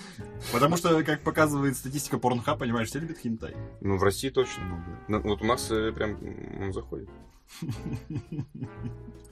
Потому 0.52 0.76
что, 0.76 1.02
как 1.04 1.20
показывает 1.22 1.76
статистика 1.76 2.18
Порнхаб, 2.18 2.58
понимаешь, 2.58 2.88
все 2.88 2.98
любят 2.98 3.18
хинтай. 3.18 3.54
Ну, 3.80 3.96
в 3.96 4.02
России 4.02 4.30
точно. 4.30 4.84
Ну, 5.08 5.20
Вот 5.20 5.42
у 5.42 5.44
нас 5.44 5.70
э, 5.70 5.92
прям 5.92 6.18
он 6.60 6.72
заходит. 6.72 7.08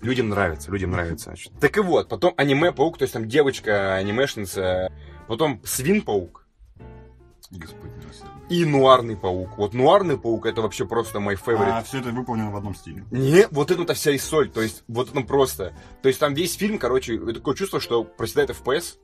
Людям 0.02 0.28
нравится, 0.28 0.70
людям 0.70 0.90
нравится. 0.90 1.26
значит. 1.30 1.52
Так 1.60 1.76
и 1.76 1.80
вот, 1.80 2.08
потом 2.08 2.34
аниме-паук, 2.36 2.98
то 2.98 3.02
есть 3.02 3.14
там 3.14 3.26
девочка 3.28 3.94
анимешница, 3.96 4.92
потом 5.26 5.60
свин-паук 5.64 6.45
Господь 7.50 7.90
милосердный. 8.02 8.42
и 8.48 8.64
нуарный 8.64 9.16
паук. 9.16 9.56
Вот 9.56 9.74
нуарный 9.74 10.18
паук 10.18 10.46
это 10.46 10.62
вообще 10.62 10.84
просто 10.86 11.20
мой 11.20 11.36
фаворит. 11.36 11.72
А 11.74 11.82
все 11.82 12.00
это 12.00 12.10
выполнено 12.10 12.50
в 12.50 12.56
одном 12.56 12.74
стиле. 12.74 13.04
Не, 13.10 13.46
вот 13.50 13.70
это 13.70 13.94
вся 13.94 14.10
и 14.12 14.18
соль, 14.18 14.50
то 14.50 14.60
есть 14.62 14.82
вот 14.88 15.14
ну 15.14 15.24
просто. 15.24 15.72
То 16.02 16.08
есть 16.08 16.20
там 16.20 16.34
весь 16.34 16.54
фильм, 16.54 16.78
короче, 16.78 17.18
такое 17.18 17.54
чувство, 17.54 17.80
что 17.80 18.04
проседает 18.04 18.50
FPS 18.50 18.96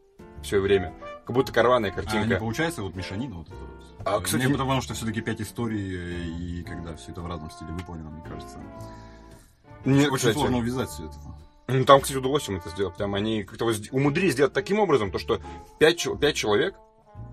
все 0.42 0.58
время. 0.60 0.92
Как 1.24 1.36
будто 1.36 1.52
карванная 1.52 1.90
А 1.90 1.96
не 2.00 2.02
картинка. 2.02 2.36
получается 2.38 2.82
вот 2.82 2.96
мешанина 2.96 3.36
вот 3.36 3.46
это 3.46 3.56
вот? 3.56 3.68
А, 4.04 4.20
кстати, 4.20 4.46
не, 4.46 4.52
потому 4.52 4.80
что 4.80 4.94
все-таки 4.94 5.20
пять 5.20 5.40
историй, 5.40 5.94
э, 5.96 6.24
и 6.26 6.62
когда 6.64 6.96
все 6.96 7.12
это 7.12 7.20
в 7.20 7.26
разном 7.28 7.50
стиле 7.52 7.70
выполнено, 7.72 8.10
мне 8.10 8.22
кажется, 8.28 8.58
Нет, 9.84 10.06
очень 10.08 10.16
кстати. 10.16 10.34
сложно 10.34 10.58
увязать 10.58 10.88
все 10.88 11.04
это. 11.04 11.14
Ну, 11.68 11.84
там, 11.84 12.00
кстати, 12.00 12.18
удалось 12.18 12.48
им 12.48 12.56
это 12.56 12.68
сделать. 12.70 12.96
Там 12.96 13.14
они 13.14 13.44
как-то 13.44 13.70
умудрились 13.92 14.32
сделать 14.32 14.52
таким 14.52 14.80
образом, 14.80 15.12
то, 15.12 15.18
что 15.18 15.40
пять, 15.78 16.04
пять 16.20 16.34
человек, 16.34 16.74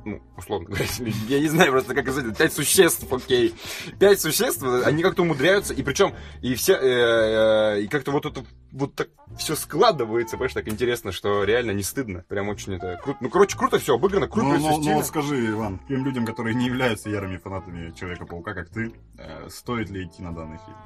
ну, 0.06 0.22
условно 0.38 0.66
говоря, 0.70 0.86
я 1.28 1.40
не 1.40 1.48
знаю 1.48 1.72
просто, 1.72 1.94
как 1.94 2.08
это, 2.08 2.34
пять 2.34 2.54
существ, 2.54 3.12
окей. 3.12 3.54
Пять 4.00 4.22
существ, 4.22 4.64
они 4.64 5.04
как-то 5.04 5.24
умудряются, 5.24 5.74
и 5.74 5.84
причем, 5.84 6.14
и 6.42 6.56
все, 6.56 6.74
э, 6.74 7.78
э, 7.78 7.82
и 7.82 7.88
как-то 7.88 8.12
вот 8.12 8.26
это, 8.26 8.44
вот 8.72 8.96
так 8.96 9.10
все 9.38 9.56
складывается, 9.56 10.38
понимаешь, 10.38 10.54
так 10.54 10.68
интересно, 10.68 11.12
что 11.12 11.44
реально 11.44 11.72
не 11.72 11.84
стыдно. 11.84 12.24
Прям 12.28 12.50
очень 12.50 12.76
это 12.76 13.00
круто. 13.04 13.20
Ну, 13.22 13.30
короче, 13.30 13.58
круто 13.58 13.80
все 13.80 13.96
обыграно, 13.96 14.28
круто 14.28 14.48
Ну, 14.48 14.58
все 14.58 14.70
ну, 14.70 14.78
ну, 14.78 14.84
стильно. 14.84 15.04
скажи, 15.04 15.50
Иван, 15.52 15.80
тем 15.88 16.06
людям, 16.06 16.26
которые 16.26 16.56
не 16.56 16.66
являются 16.66 17.10
ярыми 17.10 17.38
фанатами 17.38 17.92
Человека-паука, 17.92 18.54
как 18.54 18.70
ты, 18.70 18.94
э, 19.18 19.50
стоит 19.50 19.90
ли 19.90 20.06
идти 20.06 20.22
на 20.22 20.34
данный 20.34 20.58
фильм? 20.58 20.78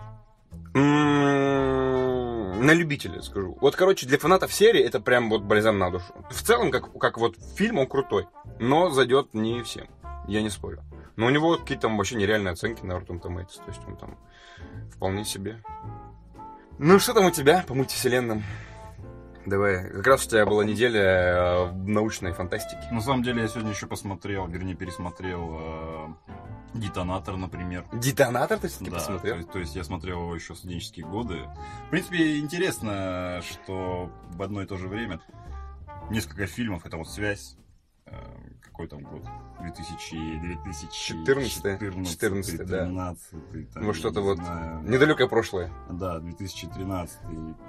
М, 0.76 2.66
На 2.66 2.72
любителя 2.72 3.22
скажу. 3.22 3.58
Вот, 3.62 3.76
короче, 3.76 4.06
для 4.06 4.18
фанатов 4.18 4.54
серии 4.54 4.82
это 4.82 5.00
прям 5.02 5.30
вот 5.30 5.44
бальзам 5.44 5.78
на 5.80 5.92
душу. 5.92 6.14
В 6.30 6.42
целом, 6.42 6.72
как, 6.72 6.98
как 6.98 7.18
вот 7.18 7.36
фильм, 7.56 7.80
он 7.80 7.88
крутой. 7.88 8.28
Но 8.60 8.90
зайдет 8.90 9.34
не 9.34 9.62
всем. 9.64 9.88
Я 10.28 10.42
не 10.42 10.50
спорю. 10.50 10.82
Но 11.16 11.26
у 11.26 11.30
него 11.30 11.58
какие-то 11.58 11.84
там 11.84 11.98
вообще 11.98 12.16
нереальные 12.16 12.54
оценки 12.54 12.86
на 12.86 12.94
Rotten 12.94 13.22
Tomatoes. 13.22 13.58
То 13.58 13.68
есть 13.68 13.82
он 13.88 13.98
там 13.98 14.18
вполне 14.96 15.26
себе. 15.26 15.62
Ну, 16.80 16.98
что 17.00 17.14
там 17.14 17.26
у 17.26 17.32
тебя 17.32 17.64
по 17.68 17.74
мультивселенным? 17.74 18.44
Давай. 19.46 19.90
Как 19.90 20.08
раз 20.08 20.26
у 20.26 20.30
тебя 20.30 20.46
была 20.46 20.64
неделя 20.64 21.02
э, 21.02 21.72
научной 21.74 22.32
фантастики. 22.34 22.82
На 22.94 23.02
самом 23.02 23.24
деле, 23.24 23.42
я 23.42 23.48
сегодня 23.48 23.72
еще 23.72 23.88
посмотрел, 23.88 24.48
вернее, 24.48 24.76
пересмотрел 24.76 25.58
э, 25.60 26.08
Детонатор, 26.76 27.36
например. 27.36 27.86
Детонатор 27.94 28.58
ты 28.58 28.68
все-таки 28.70 28.90
Да, 28.92 28.98
посмотрел? 28.98 29.34
То, 29.34 29.38
есть- 29.40 29.52
то 29.52 29.60
есть 29.60 29.76
я 29.76 29.84
смотрел 29.84 30.22
его 30.22 30.36
еще 30.36 30.54
в 30.54 30.58
студенческие 30.58 31.06
годы. 31.06 31.40
В 31.88 31.90
принципе, 31.92 32.40
интересно, 32.40 33.42
что 33.44 34.10
в 34.30 34.42
одно 34.42 34.62
и 34.62 34.66
то 34.66 34.78
же 34.78 34.88
время 34.88 35.20
несколько 36.10 36.48
фильмов, 36.48 36.86
это 36.86 36.98
вот 36.98 37.08
«Связь», 37.10 37.58
э, 38.06 38.16
какой 38.62 38.88
там 38.88 39.04
год? 39.04 39.24
2000, 39.62 40.40
2014, 40.64 41.52
14, 41.52 42.12
14, 42.12 42.58
да. 42.66 42.86
13, 42.86 43.72
там, 43.74 43.84
Ну, 43.84 43.94
что-то 43.94 44.22
вот 44.22 44.38
знаю. 44.38 44.82
Недалекое 44.84 45.28
прошлое. 45.28 45.70
Да, 45.90 46.20
2013 46.20 47.20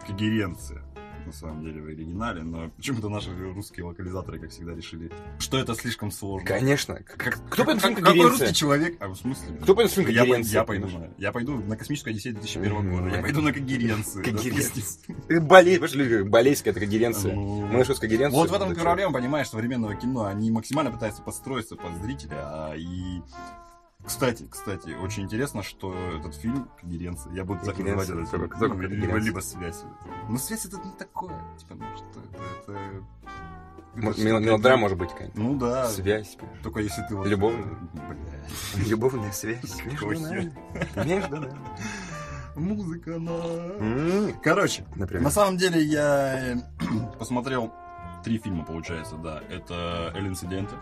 когеренция 0.07 0.83
на 1.27 1.33
самом 1.33 1.63
деле 1.63 1.83
в 1.83 1.87
оригинале, 1.87 2.43
но 2.43 2.71
почему-то 2.71 3.09
наши 3.09 3.31
русские 3.53 3.85
локализаторы, 3.87 4.39
как 4.39 4.51
всегда, 4.51 4.75
решили, 4.75 5.11
что 5.39 5.59
это 5.59 5.75
слишком 5.75 6.11
сложно. 6.11 6.47
Конечно. 6.47 6.95
Как- 6.97 7.39
Кто 7.51 7.65
на 7.65 7.81
фильм 7.81 7.95
Какой 7.97 8.29
русский 8.31 8.55
человек? 8.55 8.97
А 9.01 9.09
в 9.09 9.17
смысле? 9.17 9.57
Кто 9.63 9.75
пойдет 9.75 9.97
на 9.97 10.03
фильм 10.05 10.15
я, 10.15 10.37
я 10.61 10.65
пойду 10.65 10.89
на, 10.89 11.11
я 11.19 11.33
пойду 11.33 11.57
на 11.59 11.77
космическую 11.77 12.13
Одиссею 12.13 12.35
2001 12.35 12.73
Мгм. 12.75 12.91
года. 12.97 13.17
Я 13.17 13.23
пойду 13.23 13.41
на 13.41 13.53
понимаешь, 15.79 15.95
люди 15.99 16.09
говорят, 16.11 16.29
болейская 16.29 16.73
это 16.73 16.81
когеренция. 16.81 17.35
Ну, 17.35 17.67
Мы 17.67 17.85
нашли 17.85 17.99
когеренцию. 18.01 18.41
Вот 18.41 18.51
в 18.51 18.55
этом 18.55 18.71
это 18.71 18.81
проблема, 18.81 19.13
понимаешь, 19.13 19.49
современного 19.49 19.95
кино. 19.95 20.25
Они 20.25 20.51
максимально 20.51 20.91
пытаются 20.91 21.23
подстроиться 21.23 21.77
под 21.77 21.95
зрителя. 22.03 22.39
а 22.43 22.75
И, 22.77 23.21
кстати, 24.05 24.47
кстати, 24.51 24.91
очень 25.03 25.25
интересно, 25.25 25.63
что 25.63 25.95
этот 26.19 26.35
фильм 26.35 26.69
«Когеренция», 26.81 27.33
я 27.33 27.45
буду 27.45 27.65
так 27.65 27.79
называть 27.79 28.09
этот 28.09 28.29
фильм, 28.31 28.41
только- 28.49 28.59
только 28.59 28.77
либо, 28.87 29.17
либо 29.19 29.41
«Связь». 29.41 29.83
Но 30.29 30.37
«Связь» 30.39 30.67
это 30.67 30.77
не 30.85 30.93
такое. 30.93 31.35
Типа, 31.59 31.75
ну 31.75 31.85
что 31.97 32.21
это... 32.21 32.73
это- 32.73 34.21
мел- 34.23 34.41
Мелодрама 34.41 34.83
может 34.83 34.99
быть 34.99 35.11
какая-нибудь. 35.11 35.39
Ну 35.41 35.55
да. 35.59 35.89
Связь. 35.89 36.37
Только 36.63 36.81
если 36.81 37.03
ты 37.09 37.17
вот... 37.17 37.27
Любовная. 37.27 37.65
Бля. 37.93 38.85
Любовная 38.87 39.33
связь. 39.33 39.83
Между 39.85 40.21
нами. 40.21 40.53
Между 41.05 41.37
нами. 41.41 41.59
Музыка 42.57 43.19
на... 43.19 44.33
Короче, 44.43 44.85
Например. 44.95 45.25
на 45.25 45.31
самом 45.31 45.57
деле 45.57 45.83
я 45.83 46.55
э, 46.55 46.57
посмотрел 47.19 47.73
три 48.25 48.39
фильма, 48.39 48.65
получается, 48.65 49.17
да. 49.17 49.43
Это 49.51 50.13
«Эль 50.15 50.29
инциденты», 50.29 50.75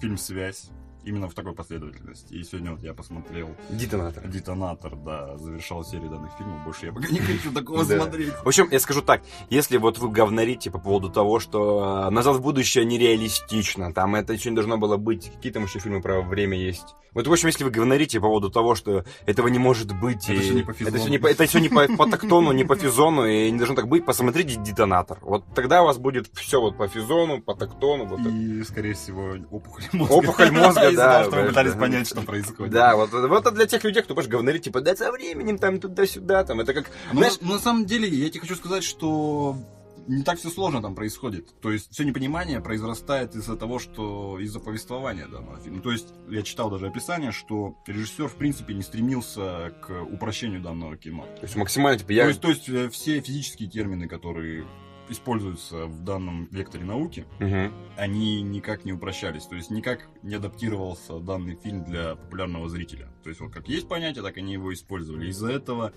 фильм 0.00 0.18
«Связь», 0.18 0.70
именно 1.06 1.28
в 1.28 1.34
такой 1.34 1.54
последовательности. 1.54 2.34
И 2.34 2.42
сегодня 2.42 2.72
вот 2.72 2.82
я 2.82 2.92
посмотрел 2.92 3.48
Детонатор. 3.70 4.26
«Детонатор», 4.26 4.96
да, 4.96 5.38
завершал 5.38 5.84
серию 5.84 6.10
данных 6.10 6.32
фильмов. 6.36 6.64
Больше 6.64 6.86
я 6.86 6.92
пока 6.92 7.08
не 7.10 7.20
хочу 7.20 7.52
такого 7.52 7.84
смотреть. 7.84 8.32
В 8.44 8.48
общем, 8.48 8.68
я 8.70 8.80
скажу 8.80 9.02
так, 9.02 9.22
если 9.48 9.76
вот 9.76 9.98
вы 9.98 10.10
говнорите 10.10 10.70
по 10.70 10.78
поводу 10.78 11.08
того, 11.08 11.38
что 11.38 12.06
э, 12.08 12.10
«Назад 12.10 12.36
в 12.36 12.42
будущее» 12.42 12.84
нереалистично, 12.84 13.92
там 13.92 14.16
это 14.16 14.32
еще 14.32 14.50
не 14.50 14.56
должно 14.56 14.78
было 14.78 14.96
быть, 14.96 15.30
какие 15.32 15.52
там 15.52 15.64
еще 15.64 15.78
фильмы 15.78 16.02
про 16.02 16.20
время 16.20 16.58
есть. 16.58 16.96
Вот, 17.12 17.26
в 17.26 17.32
общем, 17.32 17.46
если 17.46 17.64
вы 17.64 17.70
говорите 17.70 18.20
по 18.20 18.26
поводу 18.26 18.50
того, 18.50 18.74
что 18.74 19.04
этого 19.24 19.48
не 19.48 19.58
может 19.58 19.98
быть, 19.98 20.24
Это 20.24 20.34
и 20.34 20.38
всё 20.40 20.54
не 20.54 20.62
по 20.62 20.72
это 20.72 20.98
все 20.98 21.08
не 21.08 21.18
по, 21.18 21.26
это 21.28 21.46
всё 21.46 21.60
не 21.60 21.68
по, 21.70 21.86
по 21.96 22.10
тактону, 22.10 22.52
не 22.52 22.64
по 22.64 22.76
физону, 22.76 23.24
и 23.24 23.50
не 23.50 23.56
должно 23.56 23.74
так 23.74 23.88
быть, 23.88 24.04
посмотрите 24.04 24.60
«Детонатор». 24.60 25.18
Вот 25.22 25.44
тогда 25.54 25.82
у 25.82 25.86
вас 25.86 25.96
будет 25.96 26.28
все 26.34 26.60
вот 26.60 26.76
по 26.76 26.88
физону, 26.88 27.40
по 27.40 27.54
тактону, 27.54 28.04
вот 28.04 28.22
так. 28.22 28.32
И, 28.32 28.62
скорее 28.64 28.92
всего, 28.92 29.34
опухоль 29.50 29.84
мозга. 29.92 30.12
Опухоль 30.12 30.50
мозга, 30.50 30.90
Из-за 30.96 31.04
да, 31.04 31.18
того, 31.18 31.30
что 31.30 31.42
да, 31.42 31.48
пытались 31.48 31.74
понять, 31.74 32.08
что 32.08 32.22
происходит. 32.22 32.72
Да, 32.72 32.96
вот, 32.96 33.12
вот 33.12 33.40
это 33.40 33.50
для 33.50 33.66
тех 33.66 33.84
людей, 33.84 34.02
кто, 34.02 34.14
понимаешь, 34.14 34.30
говорит, 34.30 34.62
типа, 34.62 34.80
да 34.80 34.96
со 34.96 35.12
временем, 35.12 35.58
там, 35.58 35.78
туда-сюда, 35.78 36.44
там, 36.44 36.60
это 36.60 36.74
как, 36.74 36.90
Ну, 37.12 37.18
знаешь, 37.18 37.40
на 37.40 37.58
самом 37.58 37.86
деле, 37.86 38.08
я 38.08 38.28
тебе 38.30 38.40
хочу 38.40 38.56
сказать, 38.56 38.82
что 38.84 39.56
не 40.08 40.22
так 40.22 40.38
все 40.38 40.50
сложно 40.50 40.80
там 40.82 40.94
происходит. 40.94 41.48
То 41.60 41.72
есть 41.72 41.92
все 41.92 42.04
непонимание 42.04 42.60
произрастает 42.60 43.34
из-за 43.34 43.56
того, 43.56 43.78
что 43.78 44.38
из-за 44.38 44.60
повествования 44.60 45.26
данного 45.26 45.58
фильма. 45.58 45.82
То 45.82 45.92
есть 45.92 46.08
я 46.28 46.42
читал 46.42 46.70
даже 46.70 46.86
описание, 46.86 47.32
что 47.32 47.76
режиссер 47.86 48.28
в 48.28 48.36
принципе 48.36 48.74
не 48.74 48.82
стремился 48.82 49.74
к 49.82 50.02
упрощению 50.02 50.60
данного 50.60 50.96
кино. 50.96 51.26
то 51.36 51.42
есть 51.42 51.56
максимально, 51.56 51.98
типа, 51.98 52.12
я... 52.12 52.22
То 52.22 52.28
есть, 52.28 52.40
то 52.40 52.48
есть 52.48 52.68
э, 52.68 52.88
все 52.88 53.20
физические 53.20 53.68
термины, 53.68 54.08
которые 54.08 54.66
используются 55.08 55.86
в 55.86 56.02
данном 56.04 56.46
векторе 56.50 56.84
науки, 56.84 57.26
Мгм. 57.38 57.72
они 57.96 58.42
никак 58.42 58.84
не 58.84 58.92
упрощались, 58.92 59.44
то 59.46 59.54
есть 59.56 59.70
никак 59.70 60.08
не 60.22 60.34
адаптировался 60.34 61.18
данный 61.20 61.56
фильм 61.56 61.84
для 61.84 62.16
популярного 62.16 62.68
зрителя. 62.68 63.08
То 63.22 63.28
есть 63.30 63.40
вот 63.40 63.52
как 63.52 63.68
есть 63.68 63.88
понятие, 63.88 64.22
так 64.22 64.36
они 64.36 64.52
его 64.54 64.72
использовали. 64.72 65.28
Из-за 65.28 65.50
этого 65.50 65.92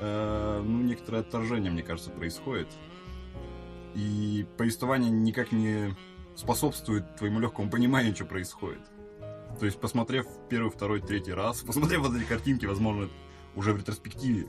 э, 0.00 0.62
ну, 0.64 0.82
некоторое 0.82 1.18
отторжение, 1.20 1.70
мне 1.70 1.82
кажется, 1.82 2.10
происходит. 2.10 2.68
И 3.94 4.46
повествование 4.56 5.10
никак 5.10 5.52
не 5.52 5.94
способствует 6.36 7.16
твоему 7.16 7.40
легкому 7.40 7.70
пониманию, 7.70 8.14
что 8.14 8.24
происходит. 8.24 8.80
То 9.58 9.66
есть, 9.66 9.80
посмотрев 9.80 10.26
первый, 10.48 10.70
второй, 10.70 11.00
третий 11.00 11.32
раз, 11.32 11.60
посмотрев 11.66 12.00
вот 12.00 12.14
эти 12.16 12.24
картинки, 12.24 12.66
возможно, 12.66 13.08
уже 13.56 13.72
в 13.72 13.78
ретроспективе, 13.78 14.46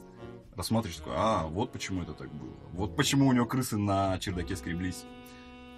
рассматриваешь 0.55 0.98
такой, 0.98 1.13
а, 1.15 1.48
вот 1.48 1.72
почему 1.72 2.03
это 2.03 2.13
так 2.13 2.31
было. 2.34 2.53
Вот 2.74 2.96
почему 2.96 3.27
у 3.27 3.34
него 3.34 3.46
крысы 3.46 3.77
на 3.77 4.17
чердаке 4.20 4.55
скреблись. 4.55 5.05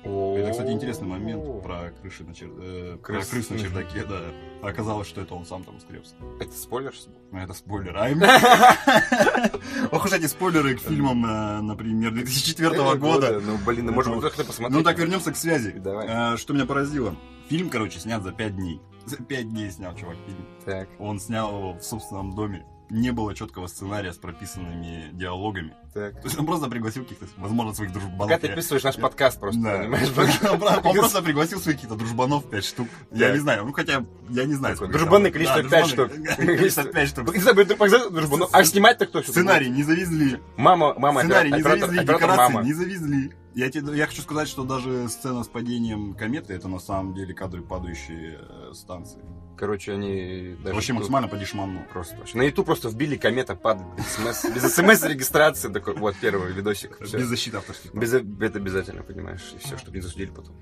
Это, 0.04 0.52
кстати, 0.52 0.72
интересный 0.72 1.08
момент 1.08 1.64
про 1.64 1.92
крыши 2.02 2.26
на 2.26 2.36
чер... 2.36 2.50
э, 2.60 2.98
про 3.02 3.22
Крыс. 3.24 3.50
на 3.50 3.58
чердаке, 3.58 4.04
да. 4.04 4.20
Оказалось, 4.62 5.08
что 5.08 5.22
это 5.22 5.34
он 5.34 5.46
сам 5.46 5.64
там 5.64 5.80
скребся. 5.80 6.16
Это 6.42 6.52
спойлер? 6.52 6.94
Ну, 7.32 7.40
это 7.40 7.54
спойлер. 7.54 7.96
А 7.96 8.10
Ох 9.96 10.04
уж 10.04 10.12
эти 10.12 10.26
спойлеры 10.26 10.76
к 10.76 10.82
фильмам, 10.82 11.26
э, 11.26 11.62
например, 11.62 12.12
2004 12.12 12.96
года. 12.96 13.40
Ну, 13.40 13.58
блин, 13.66 13.86
ну, 13.86 13.94
может 13.94 14.14
быть, 14.14 14.26
кто-то 14.34 14.46
посмотрит. 14.46 14.78
Ну 14.78 14.84
так 14.84 14.98
вернемся 14.98 15.32
к 15.32 15.38
связи. 15.38 15.72
Давай. 15.72 16.34
Э, 16.34 16.38
Что 16.38 16.54
меня 16.54 16.66
поразило? 16.66 17.16
Фильм, 17.48 17.70
короче, 17.70 18.00
снят 18.00 18.22
за 18.24 18.34
5 18.34 18.56
дней. 18.58 18.82
За 19.06 19.18
5 19.18 19.50
дней 19.50 19.72
снял 19.72 19.96
чувак 19.96 20.18
фильм. 20.26 20.46
Так. 20.66 20.90
Он 21.00 21.18
снял 21.20 21.50
его 21.58 21.74
в 21.76 21.82
собственном 21.82 22.36
доме. 22.36 22.66
Не 22.94 23.10
было 23.12 23.34
четкого 23.34 23.66
сценария 23.66 24.14
с 24.14 24.18
прописанными 24.18 25.10
диалогами. 25.14 25.74
Так. 25.96 26.14
То 26.22 26.28
есть 26.28 26.38
он 26.40 26.46
просто 26.46 26.70
пригласил 26.70 27.02
каких-то, 27.04 27.26
возможно, 27.38 27.74
своих 27.74 27.92
дружбанов. 27.92 28.20
Пока 28.20 28.38
ты 28.38 28.48
описываешь 28.50 28.84
наш 28.84 28.98
подкаст 28.98 29.40
просто, 29.40 29.60
Да. 29.62 29.78
понимаешь? 29.80 30.10
Он 30.52 30.60
про- 30.60 30.90
Он 30.90 30.96
просто 30.96 31.24
пригласил 31.24 31.60
своих 31.60 31.78
каких-то 31.78 31.96
дружбанов 31.96 32.48
5 32.52 32.64
штук. 32.64 32.88
Я 33.12 33.32
не 33.32 33.40
знаю, 33.40 33.66
ну 33.66 33.74
хотя 33.74 34.06
я 34.30 34.46
не 34.46 34.54
знаю. 34.54 34.78
Дружбаны, 34.78 35.32
количество 35.32 35.64
пять 35.64 35.88
штук. 35.88 36.12
Количество 36.38 36.84
5 36.84 37.10
штук. 37.10 37.36
А 38.52 38.64
снимать-то 38.64 39.08
кто? 39.08 39.24
Сценарий 39.24 39.70
не 39.72 39.82
завезли. 39.82 40.40
Мама, 40.56 40.94
мама, 40.96 41.22
Сценарий 41.22 41.52
не 41.52 41.64
завезли, 41.64 42.00
декорации 42.06 42.64
не 42.64 42.74
завезли. 42.74 43.34
Я, 43.56 43.70
тебе, 43.70 43.96
я 43.96 44.08
хочу 44.08 44.22
сказать, 44.22 44.48
что 44.48 44.64
даже 44.64 45.08
сцена 45.10 45.44
с 45.44 45.48
падением 45.48 46.14
кометы, 46.14 46.54
это 46.54 46.68
на 46.68 46.80
самом 46.80 47.14
деле 47.14 47.34
кадры 47.34 47.62
падающей 47.62 48.38
э, 48.38 48.74
станции. 48.74 49.22
Короче, 49.56 49.94
они 49.94 50.56
даже... 50.64 50.74
Вообще 50.74 50.94
тут 50.94 50.98
максимально 51.02 51.28
по 51.28 51.38
дешману. 51.38 51.86
Просто 51.92 52.18
вообще. 52.18 52.38
На 52.38 52.44
YouTube 52.44 52.66
просто 52.66 52.90
вбили 52.90 53.16
комета 53.16 53.56
падает 53.56 53.88
без 53.96 54.74
смс, 54.74 55.04
регистрации 55.04 55.72
такой. 55.72 55.96
Вот 55.96 56.16
первый 56.20 56.52
видосик. 56.54 57.00
Без 57.00 57.28
защиты 57.28 57.58
авторских 57.58 57.94
Это 57.94 58.58
обязательно, 58.58 59.04
понимаешь, 59.04 59.54
и 59.56 59.60
все, 59.60 59.78
чтобы 59.78 59.98
не 59.98 60.02
засудили 60.02 60.32
потом. 60.32 60.56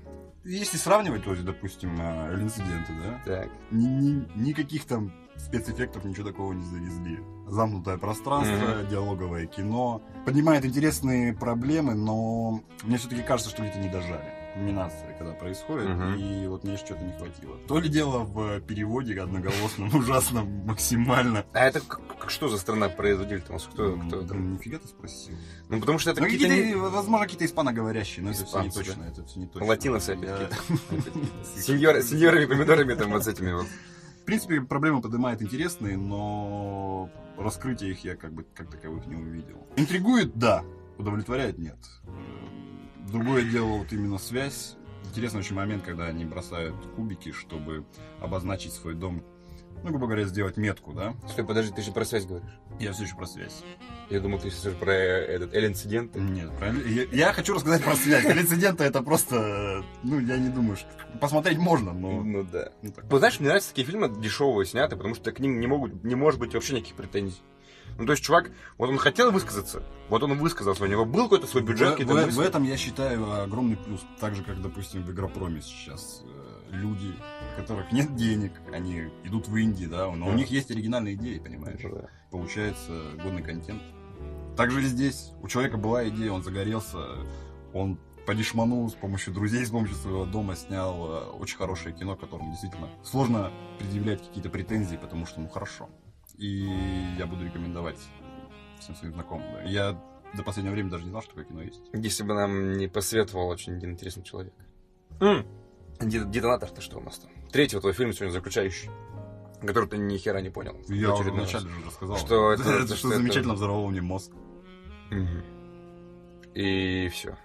Если 0.44 0.76
сравнивать, 0.76 1.24
то 1.24 1.30
есть, 1.32 1.44
допустим, 1.44 1.96
э, 2.00 2.34
инциденты, 2.40 2.92
да, 3.02 3.20
Так. 3.24 3.50
ни- 3.70 3.84
ни- 3.86 4.26
никаких 4.34 4.84
там 4.86 5.12
спецэффектов, 5.36 6.04
ничего 6.04 6.26
такого 6.28 6.52
не 6.52 6.64
завезли. 6.64 7.20
Замкнутое 7.46 7.96
пространство, 7.98 8.82
диалоговое 8.90 9.46
кино. 9.46 10.02
Поднимает 10.26 10.64
интересные 10.64 11.32
проблемы, 11.32 11.94
но 11.94 12.60
мне 12.82 12.96
все-таки 12.98 13.22
кажется, 13.22 13.50
что 13.50 13.62
где-то 13.62 13.78
не 13.78 13.88
дожали. 13.88 14.41
Кульминация, 14.54 15.14
когда 15.18 15.32
происходит, 15.34 15.88
Мгм. 15.88 16.14
и 16.16 16.46
вот 16.46 16.64
мне 16.64 16.76
что-то 16.76 17.02
не 17.02 17.12
хватило. 17.12 17.56
То 17.68 17.78
ли 17.80 17.88
дело 17.88 18.20
в 18.24 18.60
переводе 18.60 19.20
одноголосном, 19.20 19.88
ужасно, 19.96 20.44
максимально. 20.44 21.44
А 21.52 21.60
это 21.66 21.80
что 22.28 22.48
за 22.48 22.58
страна 22.58 22.88
производитель? 22.88 23.40
Кто, 23.42 23.58
кто, 23.58 23.96
кто 23.96 24.16
М, 24.18 24.24
это? 24.24 24.34
Нифига 24.36 24.78
ты 24.78 24.88
спросил. 24.88 25.34
Ну, 25.68 25.80
потому 25.80 25.98
что 25.98 26.10
это 26.10 26.20
Ну, 26.20 26.26
какие-то... 26.26 26.48
какие-то, 26.48 26.68
не- 26.78 26.80
возможно, 26.90 27.26
какие-то 27.26 27.44
испаноговорящие, 27.46 28.24
но 28.24 28.30
это 28.30 28.44
все 28.44 28.60
не 28.62 28.68
Испанцы, 28.68 28.90
точно. 28.90 29.02
Это 29.04 29.24
все 29.24 29.40
не 29.40 29.46
точно. 29.46 29.68
Латиносы 29.68 30.10
опять 30.10 30.52
Сеньор, 31.56 32.02
сеньорами 32.02 32.46
помидорами 32.46 32.94
там 32.94 33.10
вот 33.12 33.24
с 33.24 33.28
этими 33.28 33.52
вот. 33.52 33.66
В 33.66 34.24
принципе, 34.24 34.60
проблемы 34.60 35.00
поднимает 35.02 35.42
интересные, 35.42 35.96
но 35.96 37.10
раскрытия 37.36 37.88
их 37.88 38.04
я 38.04 38.14
как 38.14 38.32
бы 38.32 38.44
как 38.54 38.70
таковых 38.70 39.06
не 39.06 39.16
увидел. 39.16 39.66
Интригует, 39.76 40.36
да. 40.38 40.62
Удовлетворяет, 40.96 41.58
нет. 41.58 41.76
Другое 43.12 43.44
дело, 43.44 43.78
вот 43.78 43.92
именно 43.92 44.18
связь. 44.18 44.76
Интересный 45.04 45.40
очень 45.40 45.54
момент, 45.54 45.84
когда 45.84 46.06
они 46.06 46.24
бросают 46.24 46.74
кубики, 46.96 47.30
чтобы 47.30 47.84
обозначить 48.20 48.72
свой 48.72 48.94
дом. 48.94 49.22
Ну, 49.82 49.90
грубо 49.90 50.06
говоря, 50.06 50.24
сделать 50.24 50.56
метку, 50.56 50.92
да? 50.94 51.14
Стой, 51.28 51.44
подожди, 51.44 51.72
ты 51.74 51.82
же 51.82 51.92
про 51.92 52.06
связь 52.06 52.24
говоришь. 52.24 52.48
Я 52.80 52.92
все 52.92 53.02
еще 53.02 53.16
про 53.16 53.26
связь. 53.26 53.62
Я 54.08 54.20
думал, 54.20 54.38
ты 54.38 54.50
сейчас 54.50 54.72
про 54.74 54.92
э, 54.92 55.26
этот 55.26 55.52
L-инцидент. 55.54 56.14
Нет, 56.14 56.50
правильно. 56.56 56.88
Я, 56.88 57.02
я 57.26 57.32
хочу 57.32 57.52
рассказать 57.52 57.82
про 57.82 57.96
связь. 57.96 58.24
Инцидента 58.24 58.84
это 58.84 59.02
просто, 59.02 59.84
ну, 60.02 60.20
я 60.20 60.38
не 60.38 60.48
думаю, 60.48 60.76
что... 60.76 60.88
Посмотреть 61.20 61.58
можно, 61.58 61.92
но... 61.92 62.22
Ну 62.22 62.44
да. 62.44 62.72
ну, 62.80 62.92
так. 62.92 63.04
Ну, 63.10 63.18
знаешь, 63.18 63.40
мне 63.40 63.48
нравятся 63.48 63.70
такие 63.70 63.86
фильмы 63.86 64.08
дешевые 64.08 64.66
сняты, 64.66 64.96
потому 64.96 65.14
что 65.14 65.32
к 65.32 65.40
ним 65.40 65.60
не 65.60 65.66
могут, 65.66 66.02
не 66.04 66.14
может 66.14 66.40
быть 66.40 66.54
вообще 66.54 66.76
никаких 66.76 66.94
претензий. 66.94 67.42
Ну, 67.98 68.06
то 68.06 68.12
есть, 68.12 68.22
чувак, 68.24 68.50
вот 68.78 68.90
он 68.90 68.98
хотел 68.98 69.30
высказаться, 69.30 69.82
вот 70.08 70.22
он 70.22 70.36
высказался, 70.38 70.84
у 70.84 70.86
него 70.86 71.04
был 71.04 71.24
какой-то 71.24 71.46
свой 71.46 71.62
бюджет, 71.62 71.98
в, 71.98 72.04
в- 72.04 72.34
в 72.34 72.40
этом 72.40 72.64
я 72.64 72.76
считаю 72.76 73.42
огромный 73.42 73.76
плюс. 73.76 74.00
Так 74.20 74.34
же, 74.34 74.42
как, 74.42 74.60
допустим, 74.62 75.02
в 75.04 75.10
Игропроме 75.12 75.60
сейчас 75.62 76.22
э, 76.24 76.74
люди, 76.74 77.14
у 77.56 77.60
которых 77.60 77.92
нет 77.92 78.16
денег, 78.16 78.52
они 78.72 79.08
идут 79.24 79.48
в 79.48 79.56
Индии, 79.56 79.86
да, 79.86 80.10
но 80.10 80.26
у 80.26 80.30
Да. 80.30 80.34
них 80.36 80.48
есть 80.50 80.70
оригинальные 80.70 81.14
идеи, 81.14 81.38
понимаешь? 81.38 81.80
Да. 81.82 82.08
Получается 82.30 83.02
годный 83.22 83.42
контент. 83.42 83.82
Также 84.56 84.82
и 84.82 84.84
здесь. 84.86 85.32
У 85.42 85.48
человека 85.48 85.76
была 85.76 86.08
идея, 86.08 86.32
он 86.32 86.42
загорелся, 86.42 86.98
он 87.72 87.98
по 88.26 88.34
дешману 88.34 88.88
с 88.88 88.94
помощью 88.94 89.32
друзей, 89.34 89.64
с 89.66 89.70
помощью 89.70 89.96
своего 89.96 90.24
дома 90.24 90.54
снял 90.56 90.94
э, 91.10 91.24
очень 91.40 91.56
хорошее 91.56 91.94
кино, 91.94 92.16
которому 92.16 92.50
действительно 92.50 92.88
сложно 93.02 93.50
предъявлять 93.78 94.26
какие-то 94.26 94.48
претензии, 94.50 94.96
потому 94.96 95.26
что 95.26 95.40
ну 95.40 95.48
хорошо. 95.48 95.88
И 96.38 96.66
я 97.18 97.26
буду 97.26 97.44
рекомендовать 97.44 97.98
всем 98.80 98.94
своим 98.96 99.14
знакомым. 99.14 99.46
Я 99.66 100.00
до 100.34 100.42
последнего 100.42 100.72
времени 100.72 100.90
даже 100.90 101.04
не 101.04 101.10
знал, 101.10 101.22
что 101.22 101.30
такое 101.30 101.44
кино 101.44 101.62
есть. 101.62 101.80
Если 101.92 102.22
бы 102.24 102.34
нам 102.34 102.72
не 102.72 102.88
посоветовал 102.88 103.48
очень 103.48 103.74
один 103.76 103.90
интересный 103.92 104.22
человек. 104.24 104.54
М, 105.20 105.46
де- 106.00 106.24
Детонатор-то 106.24 106.80
что 106.80 106.98
у 106.98 107.02
нас 107.02 107.18
там? 107.18 107.30
Третий 107.50 107.76
вот 107.76 107.82
твой 107.82 107.92
фильм 107.92 108.12
сегодня 108.12 108.32
заключающий, 108.32 108.90
который 109.60 109.88
ты 109.88 109.98
ни 109.98 110.16
хера 110.16 110.40
не 110.40 110.50
понял. 110.50 110.76
Я 110.88 111.12
уже 111.14 111.24
раз. 111.24 111.32
вначале 111.34 111.68
же 111.68 111.84
рассказал. 111.86 112.16
Что 112.16 112.52
это- 112.52 112.62
что, 112.86 112.96
что 112.96 113.08
это- 113.08 113.16
замечательно 113.18 113.54
взорвало 113.54 113.88
мне 113.88 114.00
мозг. 114.00 114.32
Мгм. 115.10 115.44
И 116.54 117.08
все. 117.12 117.36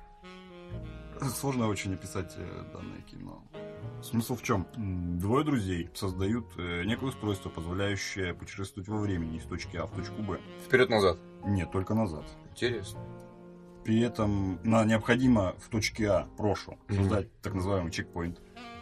Сложно 1.39 1.67
очень 1.67 1.93
описать 1.93 2.33
э, 2.37 2.63
данное 2.73 3.01
кино. 3.01 3.43
Смысл 4.01 4.35
в 4.35 4.43
чем? 4.43 4.67
Двое 5.19 5.43
друзей 5.43 5.89
создают 5.93 6.45
э, 6.57 6.83
некое 6.83 7.07
устройство, 7.07 7.49
позволяющее 7.49 8.33
путешествовать 8.33 8.87
во 8.87 8.99
времени 8.99 9.37
из 9.37 9.43
точки 9.43 9.77
А 9.77 9.85
в 9.85 9.95
точку 9.95 10.21
Б. 10.21 10.39
Вперед-назад. 10.65 11.17
Нет, 11.45 11.71
только 11.71 11.93
назад. 11.93 12.25
Интересно. 12.51 12.99
При 13.83 14.01
этом 14.01 14.59
на, 14.63 14.83
необходимо 14.85 15.55
в 15.59 15.69
точке 15.69 16.09
А, 16.09 16.27
прошу, 16.37 16.77
создать 16.89 17.31
так 17.41 17.53
называемый 17.53 17.91
чекпоинт. 17.91 18.41